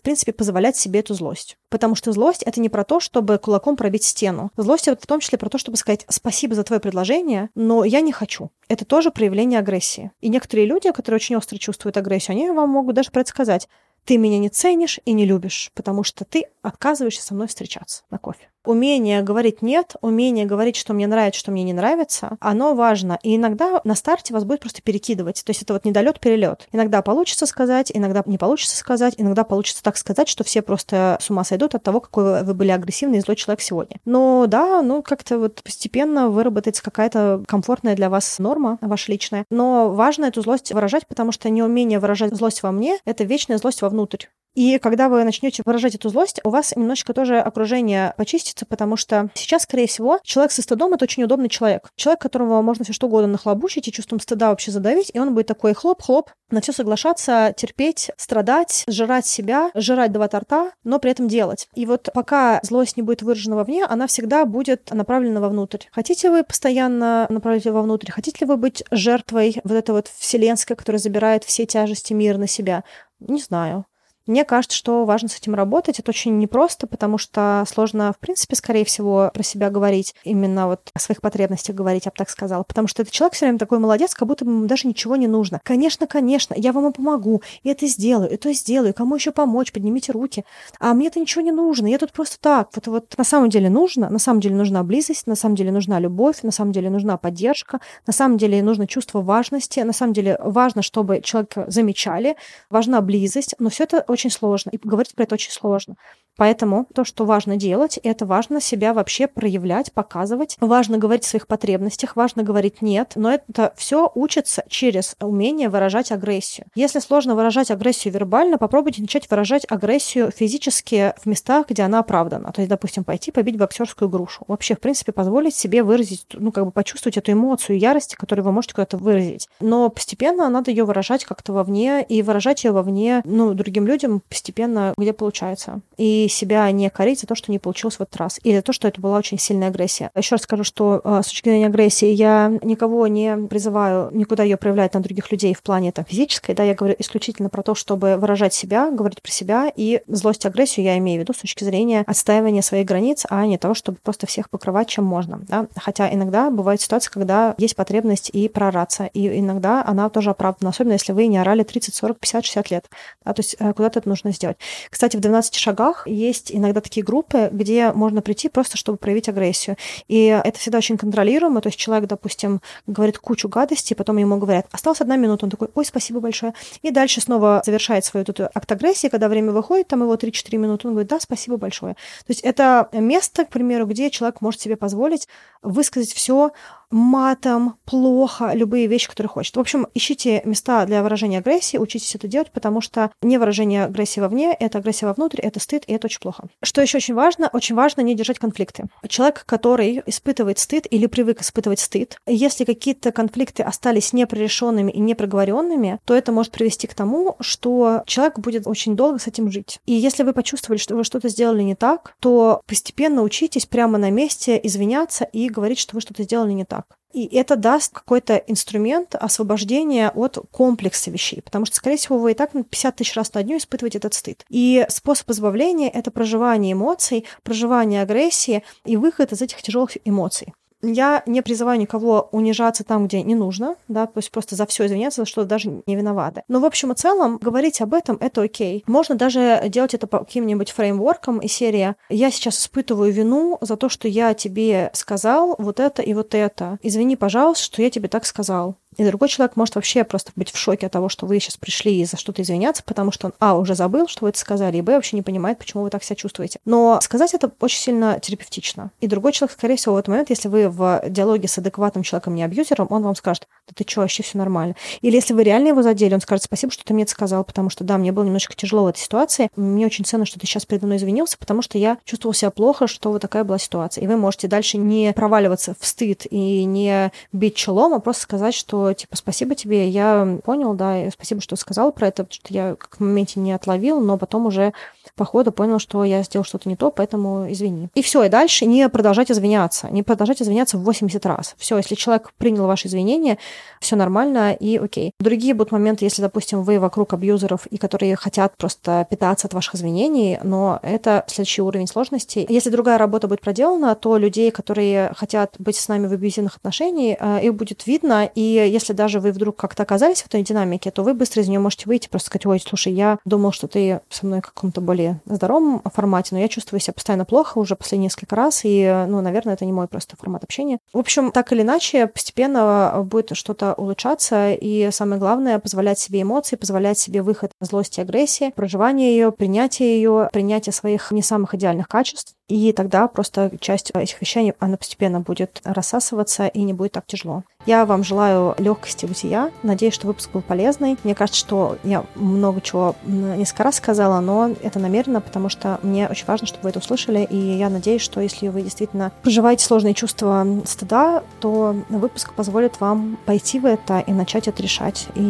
принципе, 0.00 0.32
позволять 0.32 0.76
себе 0.76 1.00
эту 1.00 1.12
злость. 1.12 1.58
Потому 1.68 1.94
что 1.94 2.10
злость— 2.12 2.42
это 2.44 2.58
не 2.58 2.70
про 2.70 2.84
то, 2.84 3.00
чтобы 3.00 3.36
кулаком 3.36 3.76
пробить 3.76 4.02
стену. 4.02 4.50
Злость— 4.56 4.88
это 4.88 5.00
в 5.00 5.06
том 5.06 5.20
числе 5.20 5.36
про 5.36 5.50
то, 5.50 5.58
чтобы 5.58 5.76
сказать 5.76 6.06
«спасибо 6.08 6.54
за 6.54 6.64
твое 6.64 6.80
предложение, 6.80 7.50
но 7.54 7.84
я 7.84 8.00
не 8.00 8.12
хочу». 8.12 8.50
Это 8.68 8.86
тоже 8.86 9.10
проявление 9.10 9.58
агрессии. 9.60 10.10
И 10.22 10.30
некоторые 10.30 10.66
люди, 10.66 10.90
которые 10.90 11.16
очень 11.16 11.36
остро 11.36 11.58
чувствуют 11.58 11.98
агрессию, 11.98 12.32
они 12.32 12.50
вам 12.50 12.70
могут 12.70 12.96
даже 12.96 13.10
про 13.10 13.20
это 13.20 13.30
сказать 13.30 13.68
ты 14.04 14.16
меня 14.16 14.38
не 14.38 14.48
ценишь 14.48 15.00
и 15.04 15.12
не 15.12 15.24
любишь, 15.24 15.70
потому 15.74 16.02
что 16.02 16.24
ты 16.24 16.44
отказываешься 16.62 17.22
со 17.22 17.34
мной 17.34 17.48
встречаться 17.48 18.04
на 18.10 18.18
кофе. 18.18 18.48
Умение 18.64 19.20
говорить 19.20 19.60
«нет», 19.60 19.94
умение 20.00 20.46
говорить, 20.46 20.76
что 20.76 20.94
мне 20.94 21.06
нравится, 21.06 21.38
что 21.38 21.50
мне 21.50 21.64
не 21.64 21.74
нравится, 21.74 22.38
оно 22.40 22.74
важно. 22.74 23.18
И 23.22 23.36
иногда 23.36 23.82
на 23.84 23.94
старте 23.94 24.32
вас 24.32 24.44
будет 24.44 24.60
просто 24.60 24.80
перекидывать. 24.80 25.44
То 25.44 25.50
есть 25.50 25.62
это 25.62 25.74
вот 25.74 25.84
недолет-перелет. 25.84 26.66
Иногда 26.72 27.02
получится 27.02 27.44
сказать, 27.44 27.92
иногда 27.92 28.22
не 28.24 28.38
получится 28.38 28.76
сказать, 28.76 29.14
иногда 29.18 29.44
получится 29.44 29.82
так 29.82 29.98
сказать, 29.98 30.28
что 30.28 30.44
все 30.44 30.62
просто 30.62 31.18
с 31.20 31.28
ума 31.28 31.44
сойдут 31.44 31.74
от 31.74 31.82
того, 31.82 32.00
какой 32.00 32.42
вы 32.42 32.54
были 32.54 32.70
агрессивный 32.70 33.18
и 33.18 33.20
злой 33.20 33.36
человек 33.36 33.60
сегодня. 33.60 33.98
Но 34.06 34.46
да, 34.48 34.80
ну 34.80 35.02
как-то 35.02 35.38
вот 35.38 35.62
постепенно 35.62 36.30
выработается 36.30 36.82
какая-то 36.82 37.44
комфортная 37.46 37.94
для 37.94 38.08
вас 38.08 38.38
норма, 38.38 38.78
ваша 38.80 39.12
личная. 39.12 39.44
Но 39.50 39.90
важно 39.90 40.24
эту 40.24 40.40
злость 40.40 40.72
выражать, 40.72 41.06
потому 41.06 41.32
что 41.32 41.50
неумение 41.50 41.98
выражать 41.98 42.34
злость 42.34 42.62
во 42.62 42.72
мне— 42.72 42.98
это 43.04 43.24
вечная 43.24 43.58
злость 43.58 43.82
noter. 43.94 44.30
И 44.54 44.78
когда 44.78 45.08
вы 45.08 45.24
начнете 45.24 45.62
выражать 45.64 45.94
эту 45.94 46.08
злость, 46.08 46.40
у 46.44 46.50
вас 46.50 46.74
немножечко 46.76 47.12
тоже 47.12 47.38
окружение 47.38 48.14
почистится, 48.16 48.66
потому 48.66 48.96
что 48.96 49.28
сейчас, 49.34 49.62
скорее 49.62 49.86
всего, 49.86 50.20
человек 50.22 50.52
со 50.52 50.62
стыдом— 50.62 50.92
это 50.94 51.04
очень 51.04 51.24
удобный 51.24 51.48
человек. 51.48 51.90
Человек, 51.96 52.20
которого 52.20 52.62
можно 52.62 52.84
все 52.84 52.92
что 52.92 53.06
угодно 53.06 53.28
нахлобучить 53.28 53.88
и 53.88 53.92
чувством 53.92 54.20
стыда 54.20 54.50
вообще 54.50 54.70
задавить, 54.70 55.10
и 55.12 55.18
он 55.18 55.34
будет 55.34 55.48
такой 55.48 55.74
хлоп-хлоп, 55.74 56.30
на 56.50 56.60
все 56.60 56.72
соглашаться, 56.72 57.52
терпеть, 57.56 58.10
страдать, 58.16 58.84
жрать 58.88 59.26
себя, 59.26 59.70
жрать 59.74 60.12
два 60.12 60.28
торта, 60.28 60.70
но 60.84 60.98
при 61.00 61.10
этом 61.10 61.26
делать. 61.26 61.68
И 61.74 61.84
вот 61.84 62.08
пока 62.14 62.60
злость 62.62 62.96
не 62.96 63.02
будет 63.02 63.22
выражена 63.22 63.56
вовне, 63.56 63.84
она 63.84 64.06
всегда 64.06 64.44
будет 64.44 64.90
направлена 64.92 65.40
вовнутрь. 65.40 65.86
Хотите 65.90 66.30
вы 66.30 66.44
постоянно 66.44 67.26
направить 67.28 67.64
ее 67.64 67.72
вовнутрь? 67.72 68.12
Хотите 68.12 68.44
ли 68.44 68.46
вы 68.46 68.56
быть 68.56 68.84
жертвой 68.90 69.56
вот 69.64 69.74
этой 69.74 69.90
вот 69.90 70.08
вселенской, 70.16 70.76
которая 70.76 71.00
забирает 71.00 71.42
все 71.44 71.66
тяжести 71.66 72.12
мира 72.12 72.38
на 72.38 72.46
себя? 72.46 72.84
Не 73.18 73.40
знаю. 73.40 73.86
Мне 74.26 74.44
кажется, 74.44 74.76
что 74.76 75.04
важно 75.04 75.28
с 75.28 75.36
этим 75.36 75.54
работать. 75.54 75.98
Это 75.98 76.10
очень 76.10 76.38
непросто, 76.38 76.86
потому 76.86 77.18
что 77.18 77.64
сложно, 77.68 78.12
в 78.12 78.18
принципе, 78.18 78.56
скорее 78.56 78.86
всего, 78.86 79.30
про 79.34 79.42
себя 79.42 79.68
говорить, 79.68 80.14
именно 80.24 80.66
вот 80.66 80.90
о 80.94 80.98
своих 80.98 81.20
потребностях 81.20 81.76
говорить, 81.76 82.06
я 82.06 82.10
бы 82.10 82.16
так 82.16 82.30
сказала. 82.30 82.62
Потому 82.62 82.88
что 82.88 83.02
этот 83.02 83.12
человек 83.12 83.34
все 83.34 83.44
время 83.44 83.58
такой 83.58 83.78
молодец, 83.78 84.14
как 84.14 84.26
будто 84.26 84.46
ему 84.46 84.64
даже 84.66 84.88
ничего 84.88 85.16
не 85.16 85.26
нужно. 85.26 85.60
Конечно, 85.62 86.06
конечно, 86.06 86.54
я 86.56 86.72
вам 86.72 86.88
и 86.88 86.92
помогу, 86.92 87.42
и 87.62 87.68
это 87.68 87.86
сделаю, 87.86 88.30
и 88.30 88.36
то 88.36 88.50
сделаю, 88.54 88.94
кому 88.94 89.14
еще 89.16 89.30
помочь, 89.30 89.72
поднимите 89.72 90.12
руки. 90.12 90.44
А 90.80 90.94
мне 90.94 91.08
это 91.08 91.20
ничего 91.20 91.42
не 91.42 91.52
нужно, 91.52 91.86
я 91.86 91.98
тут 91.98 92.12
просто 92.12 92.38
так. 92.40 92.70
Вот, 92.74 92.86
вот 92.86 93.14
на 93.18 93.24
самом 93.24 93.50
деле 93.50 93.68
нужно, 93.68 94.08
на 94.08 94.18
самом 94.18 94.40
деле 94.40 94.54
нужна 94.54 94.82
близость, 94.84 95.26
на 95.26 95.34
самом 95.34 95.54
деле 95.56 95.70
нужна 95.70 96.00
любовь, 96.00 96.42
на 96.42 96.50
самом 96.50 96.72
деле 96.72 96.88
нужна 96.88 97.18
поддержка, 97.18 97.80
на 98.06 98.12
самом 98.14 98.38
деле 98.38 98.62
нужно 98.62 98.86
чувство 98.86 99.20
важности, 99.20 99.80
на 99.80 99.92
самом 99.92 100.14
деле 100.14 100.38
важно, 100.40 100.80
чтобы 100.80 101.20
человека 101.20 101.66
замечали, 101.68 102.36
важна 102.70 103.02
близость, 103.02 103.54
но 103.58 103.68
все 103.68 103.84
это 103.84 104.04
очень 104.14 104.30
сложно, 104.30 104.70
и 104.70 104.78
говорить 104.82 105.14
про 105.14 105.24
это 105.24 105.34
очень 105.34 105.52
сложно. 105.52 105.96
Поэтому 106.36 106.86
то, 106.92 107.04
что 107.04 107.24
важно 107.24 107.56
делать, 107.56 107.98
это 108.02 108.26
важно 108.26 108.60
себя 108.60 108.92
вообще 108.92 109.28
проявлять, 109.28 109.92
показывать. 109.92 110.56
Важно 110.60 110.98
говорить 110.98 111.24
о 111.24 111.28
своих 111.28 111.46
потребностях, 111.46 112.16
важно 112.16 112.42
говорить 112.42 112.82
«нет», 112.82 113.12
но 113.14 113.32
это 113.32 113.72
все 113.76 114.10
учится 114.14 114.64
через 114.68 115.14
умение 115.20 115.68
выражать 115.68 116.10
агрессию. 116.10 116.66
Если 116.74 116.98
сложно 116.98 117.36
выражать 117.36 117.70
агрессию 117.70 118.12
вербально, 118.12 118.58
попробуйте 118.58 119.02
начать 119.02 119.30
выражать 119.30 119.64
агрессию 119.68 120.32
физически 120.32 121.14
в 121.22 121.26
местах, 121.26 121.68
где 121.68 121.82
она 121.82 122.00
оправдана. 122.00 122.50
То 122.52 122.62
есть, 122.62 122.68
допустим, 122.68 123.04
пойти 123.04 123.30
побить 123.30 123.56
боксерскую 123.56 124.08
грушу. 124.08 124.44
Вообще, 124.48 124.74
в 124.74 124.80
принципе, 124.80 125.12
позволить 125.12 125.54
себе 125.54 125.84
выразить, 125.84 126.26
ну, 126.32 126.50
как 126.50 126.64
бы 126.64 126.72
почувствовать 126.72 127.16
эту 127.16 127.30
эмоцию 127.32 127.78
ярости, 127.78 128.16
которую 128.16 128.44
вы 128.44 128.52
можете 128.52 128.74
куда-то 128.74 128.96
выразить. 128.96 129.48
Но 129.60 129.88
постепенно 129.88 130.48
надо 130.48 130.72
ее 130.72 130.84
выражать 130.84 131.24
как-то 131.24 131.52
вовне, 131.52 132.04
и 132.08 132.22
выражать 132.22 132.64
ее 132.64 132.72
вовне, 132.72 133.22
ну, 133.24 133.54
другим 133.54 133.86
людям 133.86 134.03
постепенно, 134.28 134.94
где 134.96 135.12
получается. 135.12 135.80
И 135.96 136.28
себя 136.28 136.70
не 136.70 136.88
корить 136.90 137.20
за 137.20 137.26
то, 137.26 137.34
что 137.34 137.52
не 137.52 137.58
получилось 137.58 137.96
в 137.96 138.00
этот 138.00 138.16
раз, 138.16 138.40
или 138.42 138.56
за 138.56 138.62
то, 138.62 138.72
что 138.72 138.88
это 138.88 139.00
была 139.00 139.18
очень 139.18 139.38
сильная 139.38 139.68
агрессия. 139.68 140.10
Еще 140.16 140.34
раз 140.34 140.42
скажу, 140.42 140.64
что 140.64 141.00
э, 141.04 141.20
с 141.22 141.28
точки 141.28 141.48
зрения 141.48 141.66
агрессии 141.66 142.08
я 142.08 142.52
никого 142.62 143.06
не 143.06 143.36
призываю 143.48 144.10
никуда 144.12 144.42
ее 144.42 144.56
проявлять 144.56 144.94
на 144.94 145.00
других 145.00 145.30
людей 145.30 145.54
в 145.54 145.62
плане 145.62 145.92
там, 145.92 146.04
физической, 146.04 146.54
да, 146.54 146.62
я 146.64 146.74
говорю 146.74 146.96
исключительно 146.98 147.48
про 147.48 147.62
то, 147.62 147.74
чтобы 147.74 148.16
выражать 148.16 148.54
себя, 148.54 148.90
говорить 148.90 149.22
про 149.22 149.30
себя, 149.30 149.72
и 149.74 150.02
злость, 150.06 150.46
агрессию 150.46 150.84
я 150.84 150.98
имею 150.98 151.20
в 151.20 151.22
виду 151.22 151.32
с 151.32 151.38
точки 151.38 151.64
зрения 151.64 152.04
отстаивания 152.06 152.62
своих 152.62 152.86
границ, 152.86 153.26
а 153.28 153.46
не 153.46 153.58
того, 153.58 153.74
чтобы 153.74 153.98
просто 154.02 154.26
всех 154.26 154.50
покрывать, 154.50 154.88
чем 154.88 155.04
можно. 155.04 155.40
Да? 155.48 155.66
Хотя 155.76 156.12
иногда 156.12 156.50
бывает 156.50 156.80
ситуация, 156.80 157.10
когда 157.10 157.54
есть 157.58 157.76
потребность 157.76 158.30
и 158.32 158.48
прораться, 158.48 159.06
и 159.06 159.40
иногда 159.40 159.84
она 159.84 160.08
тоже 160.08 160.30
оправдана, 160.30 160.70
особенно 160.70 160.92
если 160.92 161.12
вы 161.12 161.26
не 161.26 161.38
орали 161.38 161.62
30, 161.62 161.94
40, 161.94 162.18
50, 162.18 162.44
60 162.44 162.70
лет. 162.70 162.86
Да? 163.24 163.32
То 163.32 163.40
есть 163.40 163.56
э, 163.58 163.72
куда-то 163.72 163.93
это 163.98 164.08
нужно 164.08 164.32
сделать. 164.32 164.56
Кстати, 164.90 165.16
в 165.16 165.20
12 165.20 165.54
шагах 165.54 166.06
есть 166.06 166.52
иногда 166.52 166.80
такие 166.80 167.04
группы, 167.04 167.48
где 167.52 167.92
можно 167.92 168.22
прийти 168.22 168.48
просто, 168.48 168.76
чтобы 168.76 168.98
проявить 168.98 169.28
агрессию. 169.28 169.76
И 170.08 170.24
это 170.26 170.58
всегда 170.58 170.78
очень 170.78 170.96
контролируемо. 170.96 171.60
То 171.60 171.68
есть 171.68 171.78
человек, 171.78 172.08
допустим, 172.08 172.60
говорит 172.86 173.18
кучу 173.18 173.48
гадостей, 173.48 173.94
потом 173.96 174.16
ему 174.18 174.38
говорят, 174.38 174.66
осталась 174.72 175.00
одна 175.00 175.16
минута, 175.16 175.46
он 175.46 175.50
такой, 175.50 175.68
ой, 175.74 175.84
спасибо 175.84 176.20
большое. 176.20 176.54
И 176.82 176.90
дальше 176.90 177.20
снова 177.20 177.62
завершает 177.64 178.04
свою 178.04 178.24
тут 178.24 178.40
акт 178.40 178.72
агрессии, 178.72 179.08
когда 179.08 179.28
время 179.28 179.52
выходит, 179.52 179.88
там 179.88 180.02
его 180.02 180.14
3-4 180.14 180.56
минуты, 180.56 180.88
он 180.88 180.94
говорит, 180.94 181.10
да, 181.10 181.20
спасибо 181.20 181.56
большое. 181.56 181.94
То 181.94 182.28
есть 182.28 182.40
это 182.40 182.88
место, 182.92 183.44
к 183.44 183.50
примеру, 183.50 183.86
где 183.86 184.10
человек 184.10 184.40
может 184.40 184.60
себе 184.60 184.76
позволить 184.76 185.28
высказать 185.62 186.12
все 186.12 186.52
матом, 186.94 187.74
плохо, 187.84 188.52
любые 188.54 188.86
вещи, 188.86 189.08
которые 189.08 189.28
хочет. 189.28 189.56
В 189.56 189.60
общем, 189.60 189.88
ищите 189.94 190.42
места 190.44 190.86
для 190.86 191.02
выражения 191.02 191.38
агрессии, 191.38 191.76
учитесь 191.76 192.14
это 192.14 192.28
делать, 192.28 192.52
потому 192.52 192.80
что 192.80 193.10
не 193.20 193.36
выражение 193.36 193.84
агрессии 193.84 194.20
вовне, 194.20 194.56
это 194.58 194.78
агрессия 194.78 195.06
вовнутрь, 195.06 195.40
это 195.40 195.58
стыд, 195.58 195.82
и 195.88 195.92
это 195.92 196.06
очень 196.06 196.20
плохо. 196.20 196.44
Что 196.62 196.80
еще 196.80 196.98
очень 196.98 197.14
важно? 197.14 197.50
Очень 197.52 197.74
важно 197.74 198.00
не 198.02 198.14
держать 198.14 198.38
конфликты. 198.38 198.84
Человек, 199.08 199.44
который 199.44 200.02
испытывает 200.06 200.60
стыд 200.60 200.86
или 200.88 201.06
привык 201.06 201.40
испытывать 201.40 201.80
стыд, 201.80 202.16
если 202.26 202.64
какие-то 202.64 203.10
конфликты 203.10 203.64
остались 203.64 204.12
непрорешенными 204.12 204.92
и 204.92 205.00
непроговоренными, 205.00 205.98
то 206.04 206.14
это 206.14 206.30
может 206.30 206.52
привести 206.52 206.86
к 206.86 206.94
тому, 206.94 207.36
что 207.40 208.04
человек 208.06 208.38
будет 208.38 208.68
очень 208.68 208.94
долго 208.94 209.18
с 209.18 209.26
этим 209.26 209.50
жить. 209.50 209.80
И 209.84 209.94
если 209.94 210.22
вы 210.22 210.32
почувствовали, 210.32 210.78
что 210.78 210.94
вы 210.94 211.02
что-то 211.02 211.28
сделали 211.28 211.62
не 211.62 211.74
так, 211.74 212.14
то 212.20 212.62
постепенно 212.66 213.22
учитесь 213.22 213.66
прямо 213.66 213.98
на 213.98 214.10
месте 214.10 214.60
извиняться 214.62 215.24
и 215.24 215.48
говорить, 215.48 215.80
что 215.80 215.96
вы 215.96 216.00
что-то 216.00 216.22
сделали 216.22 216.52
не 216.52 216.64
так. 216.64 216.83
И 217.14 217.26
это 217.36 217.54
даст 217.54 217.94
какой-то 217.94 218.34
инструмент 218.34 219.14
освобождения 219.14 220.10
от 220.10 220.36
комплекса 220.50 221.12
вещей, 221.12 221.42
потому 221.42 221.64
что, 221.64 221.76
скорее 221.76 221.96
всего, 221.96 222.18
вы 222.18 222.32
и 222.32 222.34
так 222.34 222.50
50 222.50 222.96
тысяч 222.96 223.14
раз 223.14 223.32
на 223.32 223.42
дню 223.44 223.58
испытываете 223.58 223.98
этот 223.98 224.14
стыд. 224.14 224.44
И 224.48 224.84
способ 224.88 225.30
избавления— 225.30 225.88
это 225.94 226.10
проживание 226.10 226.72
эмоций, 226.72 227.24
проживание 227.44 228.02
агрессии 228.02 228.64
и 228.84 228.96
выход 228.96 229.30
из 229.30 229.40
этих 229.40 229.62
тяжелых 229.62 229.96
эмоций. 230.04 230.54
Я 230.84 231.22
не 231.26 231.42
призываю 231.42 231.78
никого 231.78 232.28
унижаться 232.32 232.84
там, 232.84 233.06
где 233.06 233.22
не 233.22 233.34
нужно, 233.34 233.76
да, 233.88 234.06
то 234.06 234.18
есть 234.18 234.30
просто 234.30 234.54
за 234.54 234.66
все 234.66 234.86
извиняться, 234.86 235.22
за 235.22 235.26
что 235.26 235.44
даже 235.44 235.82
не 235.86 235.96
виноваты. 235.96 236.42
Но 236.48 236.60
в 236.60 236.64
общем 236.64 236.92
и 236.92 236.94
целом 236.94 237.38
говорить 237.38 237.80
об 237.80 237.94
этом 237.94 238.16
это 238.20 238.42
окей. 238.42 238.84
Можно 238.86 239.14
даже 239.14 239.62
делать 239.68 239.94
это 239.94 240.06
по 240.06 240.20
каким-нибудь 240.20 240.70
фреймворкам 240.70 241.38
и 241.38 241.48
серия 241.48 241.96
«Я 242.08 242.30
сейчас 242.30 242.58
испытываю 242.58 243.12
вину 243.12 243.58
за 243.60 243.76
то, 243.76 243.88
что 243.88 244.08
я 244.08 244.34
тебе 244.34 244.90
сказал 244.92 245.54
вот 245.58 245.80
это 245.80 246.02
и 246.02 246.14
вот 246.14 246.34
это. 246.34 246.78
Извини, 246.82 247.16
пожалуйста, 247.16 247.64
что 247.64 247.82
я 247.82 247.90
тебе 247.90 248.08
так 248.08 248.26
сказал». 248.26 248.76
И 248.96 249.04
другой 249.04 249.28
человек 249.28 249.56
может 249.56 249.74
вообще 249.74 250.04
просто 250.04 250.32
быть 250.36 250.50
в 250.50 250.56
шоке 250.56 250.86
от 250.86 250.92
того, 250.92 251.08
что 251.08 251.26
вы 251.26 251.38
сейчас 251.40 251.56
пришли 251.56 252.00
и 252.00 252.04
за 252.04 252.16
что-то 252.16 252.42
извиняться, 252.42 252.82
потому 252.84 253.10
что 253.10 253.28
он, 253.28 253.32
а, 253.40 253.56
уже 253.56 253.74
забыл, 253.74 254.08
что 254.08 254.24
вы 254.24 254.30
это 254.30 254.38
сказали, 254.38 254.78
и, 254.78 254.80
б, 254.80 254.94
вообще 254.94 255.16
не 255.16 255.22
понимает, 255.22 255.58
почему 255.58 255.82
вы 255.82 255.90
так 255.90 256.02
себя 256.04 256.16
чувствуете. 256.16 256.58
Но 256.64 256.98
сказать 257.02 257.34
это 257.34 257.50
очень 257.60 257.78
сильно 257.78 258.18
терапевтично. 258.20 258.90
И 259.00 259.06
другой 259.06 259.32
человек, 259.32 259.56
скорее 259.56 259.76
всего, 259.76 259.94
в 259.94 259.98
этот 259.98 260.08
момент, 260.08 260.30
если 260.30 260.48
вы 260.48 260.68
в 260.68 261.02
диалоге 261.08 261.48
с 261.48 261.58
адекватным 261.58 262.02
человеком, 262.04 262.34
не 262.34 262.42
абьюзером, 262.42 262.86
он 262.90 263.02
вам 263.02 263.14
скажет, 263.14 263.48
да 263.68 263.72
ты 263.74 263.88
что, 263.88 264.02
вообще 264.02 264.22
все 264.22 264.38
нормально. 264.38 264.74
Или 265.00 265.16
если 265.16 265.34
вы 265.34 265.42
реально 265.42 265.68
его 265.68 265.82
задели, 265.82 266.14
он 266.14 266.20
скажет, 266.20 266.44
спасибо, 266.44 266.72
что 266.72 266.84
ты 266.84 266.94
мне 266.94 267.04
это 267.04 267.12
сказал, 267.12 267.44
потому 267.44 267.70
что, 267.70 267.84
да, 267.84 267.98
мне 267.98 268.12
было 268.12 268.24
немножечко 268.24 268.54
тяжело 268.54 268.84
в 268.84 268.88
этой 268.88 269.00
ситуации. 269.00 269.48
Мне 269.56 269.86
очень 269.86 270.04
ценно, 270.04 270.26
что 270.26 270.38
ты 270.38 270.46
сейчас 270.46 270.66
передо 270.66 270.86
мной 270.86 270.98
извинился, 270.98 271.38
потому 271.38 271.62
что 271.62 271.78
я 271.78 271.98
чувствовал 272.04 272.34
себя 272.34 272.50
плохо, 272.50 272.86
что 272.86 273.10
вот 273.10 273.22
такая 273.22 273.44
была 273.44 273.58
ситуация. 273.58 274.02
И 274.02 274.06
вы 274.06 274.16
можете 274.16 274.48
дальше 274.48 274.78
не 274.78 275.12
проваливаться 275.12 275.74
в 275.78 275.86
стыд 275.86 276.26
и 276.30 276.64
не 276.64 277.10
бить 277.32 277.56
челом, 277.56 277.94
а 277.94 278.00
просто 278.00 278.22
сказать, 278.22 278.54
что, 278.54 278.83
типа, 278.92 279.16
спасибо 279.16 279.54
тебе, 279.54 279.88
я 279.88 280.38
понял, 280.44 280.74
да, 280.74 281.08
спасибо, 281.10 281.40
что 281.40 281.56
сказал 281.56 281.92
про 281.92 282.08
это, 282.08 282.24
потому 282.24 282.34
что 282.34 282.52
я 282.52 282.76
как 282.76 282.96
в 282.96 283.00
моменте 283.00 283.40
не 283.40 283.52
отловил, 283.52 284.00
но 284.00 284.18
потом 284.18 284.46
уже 284.46 284.72
по 285.16 285.24
ходу 285.24 285.52
понял, 285.52 285.78
что 285.78 286.04
я 286.04 286.22
сделал 286.22 286.44
что-то 286.44 286.68
не 286.68 286.76
то, 286.76 286.90
поэтому 286.90 287.50
извини. 287.50 287.88
И 287.94 288.02
все, 288.02 288.24
и 288.24 288.28
дальше 288.28 288.66
не 288.66 288.88
продолжать 288.88 289.30
извиняться, 289.30 289.88
не 289.90 290.02
продолжать 290.02 290.42
извиняться 290.42 290.78
в 290.78 290.82
80 290.84 291.24
раз. 291.26 291.54
Все, 291.58 291.76
если 291.76 291.94
человек 291.94 292.32
принял 292.36 292.66
ваши 292.66 292.88
извинения, 292.88 293.38
все 293.80 293.96
нормально 293.96 294.52
и 294.52 294.76
окей. 294.76 295.12
Другие 295.20 295.54
будут 295.54 295.72
моменты, 295.72 296.04
если, 296.04 296.22
допустим, 296.22 296.62
вы 296.62 296.78
вокруг 296.78 297.12
абьюзеров, 297.12 297.66
и 297.66 297.76
которые 297.76 298.16
хотят 298.16 298.56
просто 298.56 299.06
питаться 299.10 299.46
от 299.46 299.54
ваших 299.54 299.76
извинений, 299.76 300.38
но 300.42 300.80
это 300.82 301.24
следующий 301.26 301.62
уровень 301.62 301.86
сложности. 301.86 302.46
Если 302.48 302.70
другая 302.70 302.98
работа 302.98 303.28
будет 303.28 303.40
проделана, 303.40 303.94
то 303.94 304.16
людей, 304.16 304.50
которые 304.50 305.12
хотят 305.16 305.54
быть 305.58 305.76
с 305.76 305.88
нами 305.88 306.06
в 306.06 306.12
абьюзивных 306.12 306.56
отношениях, 306.56 307.18
э, 307.20 307.44
их 307.44 307.54
будет 307.54 307.86
видно, 307.86 308.28
и 308.34 308.40
если 308.40 308.92
даже 308.92 309.20
вы 309.20 309.32
вдруг 309.32 309.56
как-то 309.56 309.82
оказались 309.82 310.22
в 310.22 310.26
этой 310.26 310.42
динамике, 310.42 310.90
то 310.90 311.02
вы 311.02 311.14
быстро 311.14 311.42
из 311.42 311.48
нее 311.48 311.60
можете 311.60 311.84
выйти, 311.86 312.08
просто 312.08 312.26
сказать, 312.26 312.46
ой, 312.46 312.60
слушай, 312.60 312.92
я 312.92 313.18
думал, 313.24 313.52
что 313.52 313.68
ты 313.68 314.00
со 314.10 314.26
мной 314.26 314.40
каком-то 314.40 314.80
более 315.04 315.20
здоровом 315.26 315.82
формате, 315.92 316.30
но 316.32 316.40
я 316.40 316.48
чувствую 316.48 316.80
себя 316.80 316.94
постоянно 316.94 317.24
плохо 317.24 317.58
уже 317.58 317.76
последние 317.76 318.04
несколько 318.06 318.36
раз, 318.36 318.62
и, 318.64 319.06
ну, 319.08 319.20
наверное, 319.20 319.54
это 319.54 319.64
не 319.64 319.72
мой 319.72 319.86
просто 319.86 320.16
формат 320.16 320.44
общения. 320.44 320.78
В 320.92 320.98
общем, 320.98 321.30
так 321.32 321.52
или 321.52 321.62
иначе, 321.62 322.06
постепенно 322.06 323.02
будет 323.04 323.36
что-то 323.36 323.74
улучшаться, 323.74 324.52
и 324.52 324.90
самое 324.90 325.18
главное, 325.18 325.58
позволять 325.58 325.98
себе 325.98 326.22
эмоции, 326.22 326.56
позволять 326.56 326.98
себе 326.98 327.22
выход 327.22 327.52
злости 327.60 328.00
агрессии, 328.00 328.52
проживание 328.54 329.12
ее, 329.16 329.32
принятие 329.32 329.96
ее, 329.96 330.28
принятие 330.32 330.72
своих 330.72 331.10
не 331.10 331.22
самых 331.22 331.54
идеальных 331.54 331.88
качеств, 331.88 332.34
и 332.48 332.72
тогда 332.72 333.08
просто 333.08 333.50
часть 333.60 333.90
этих 333.94 334.20
вещей, 334.20 334.52
она 334.58 334.76
постепенно 334.76 335.20
будет 335.20 335.60
рассасываться 335.64 336.46
и 336.46 336.62
не 336.62 336.72
будет 336.72 336.92
так 336.92 337.06
тяжело. 337.06 337.44
Я 337.64 337.86
вам 337.86 338.04
желаю 338.04 338.54
легкости 338.58 339.06
бытия. 339.06 339.50
Надеюсь, 339.62 339.94
что 339.94 340.06
выпуск 340.06 340.30
был 340.32 340.42
полезный. 340.42 340.98
Мне 341.04 341.14
кажется, 341.14 341.40
что 341.40 341.78
я 341.82 342.04
много 342.14 342.60
чего 342.60 342.94
несколько 343.06 343.64
раз 343.64 343.76
сказала, 343.76 344.20
но 344.20 344.50
это 344.62 344.78
намеренно, 344.78 345.22
потому 345.22 345.48
что 345.48 345.78
мне 345.82 346.06
очень 346.06 346.26
важно, 346.26 346.46
чтобы 346.46 346.64
вы 346.64 346.70
это 346.70 346.80
услышали. 346.80 347.26
И 347.30 347.36
я 347.36 347.70
надеюсь, 347.70 348.02
что 348.02 348.20
если 348.20 348.48
вы 348.48 348.60
действительно 348.60 349.12
проживаете 349.22 349.64
сложные 349.64 349.94
чувства 349.94 350.46
стыда, 350.66 351.22
то 351.40 351.74
выпуск 351.88 352.34
позволит 352.34 352.80
вам 352.80 353.16
пойти 353.24 353.58
в 353.58 353.64
это 353.64 354.00
и 354.00 354.12
начать 354.12 354.48
это 354.48 354.62
решать. 354.62 355.08
И 355.14 355.20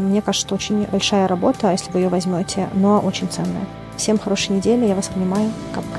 мне 0.00 0.22
кажется, 0.22 0.46
что 0.46 0.54
очень 0.54 0.86
большая 0.86 1.28
работа, 1.28 1.70
если 1.70 1.92
вы 1.92 2.00
ее 2.00 2.08
возьмете, 2.08 2.70
но 2.72 3.00
очень 3.00 3.28
ценная. 3.28 3.66
Всем 3.98 4.18
хорошей 4.18 4.56
недели, 4.56 4.86
я 4.86 4.94
вас 4.94 5.10
обнимаю. 5.10 5.52
Капка. 5.74 5.98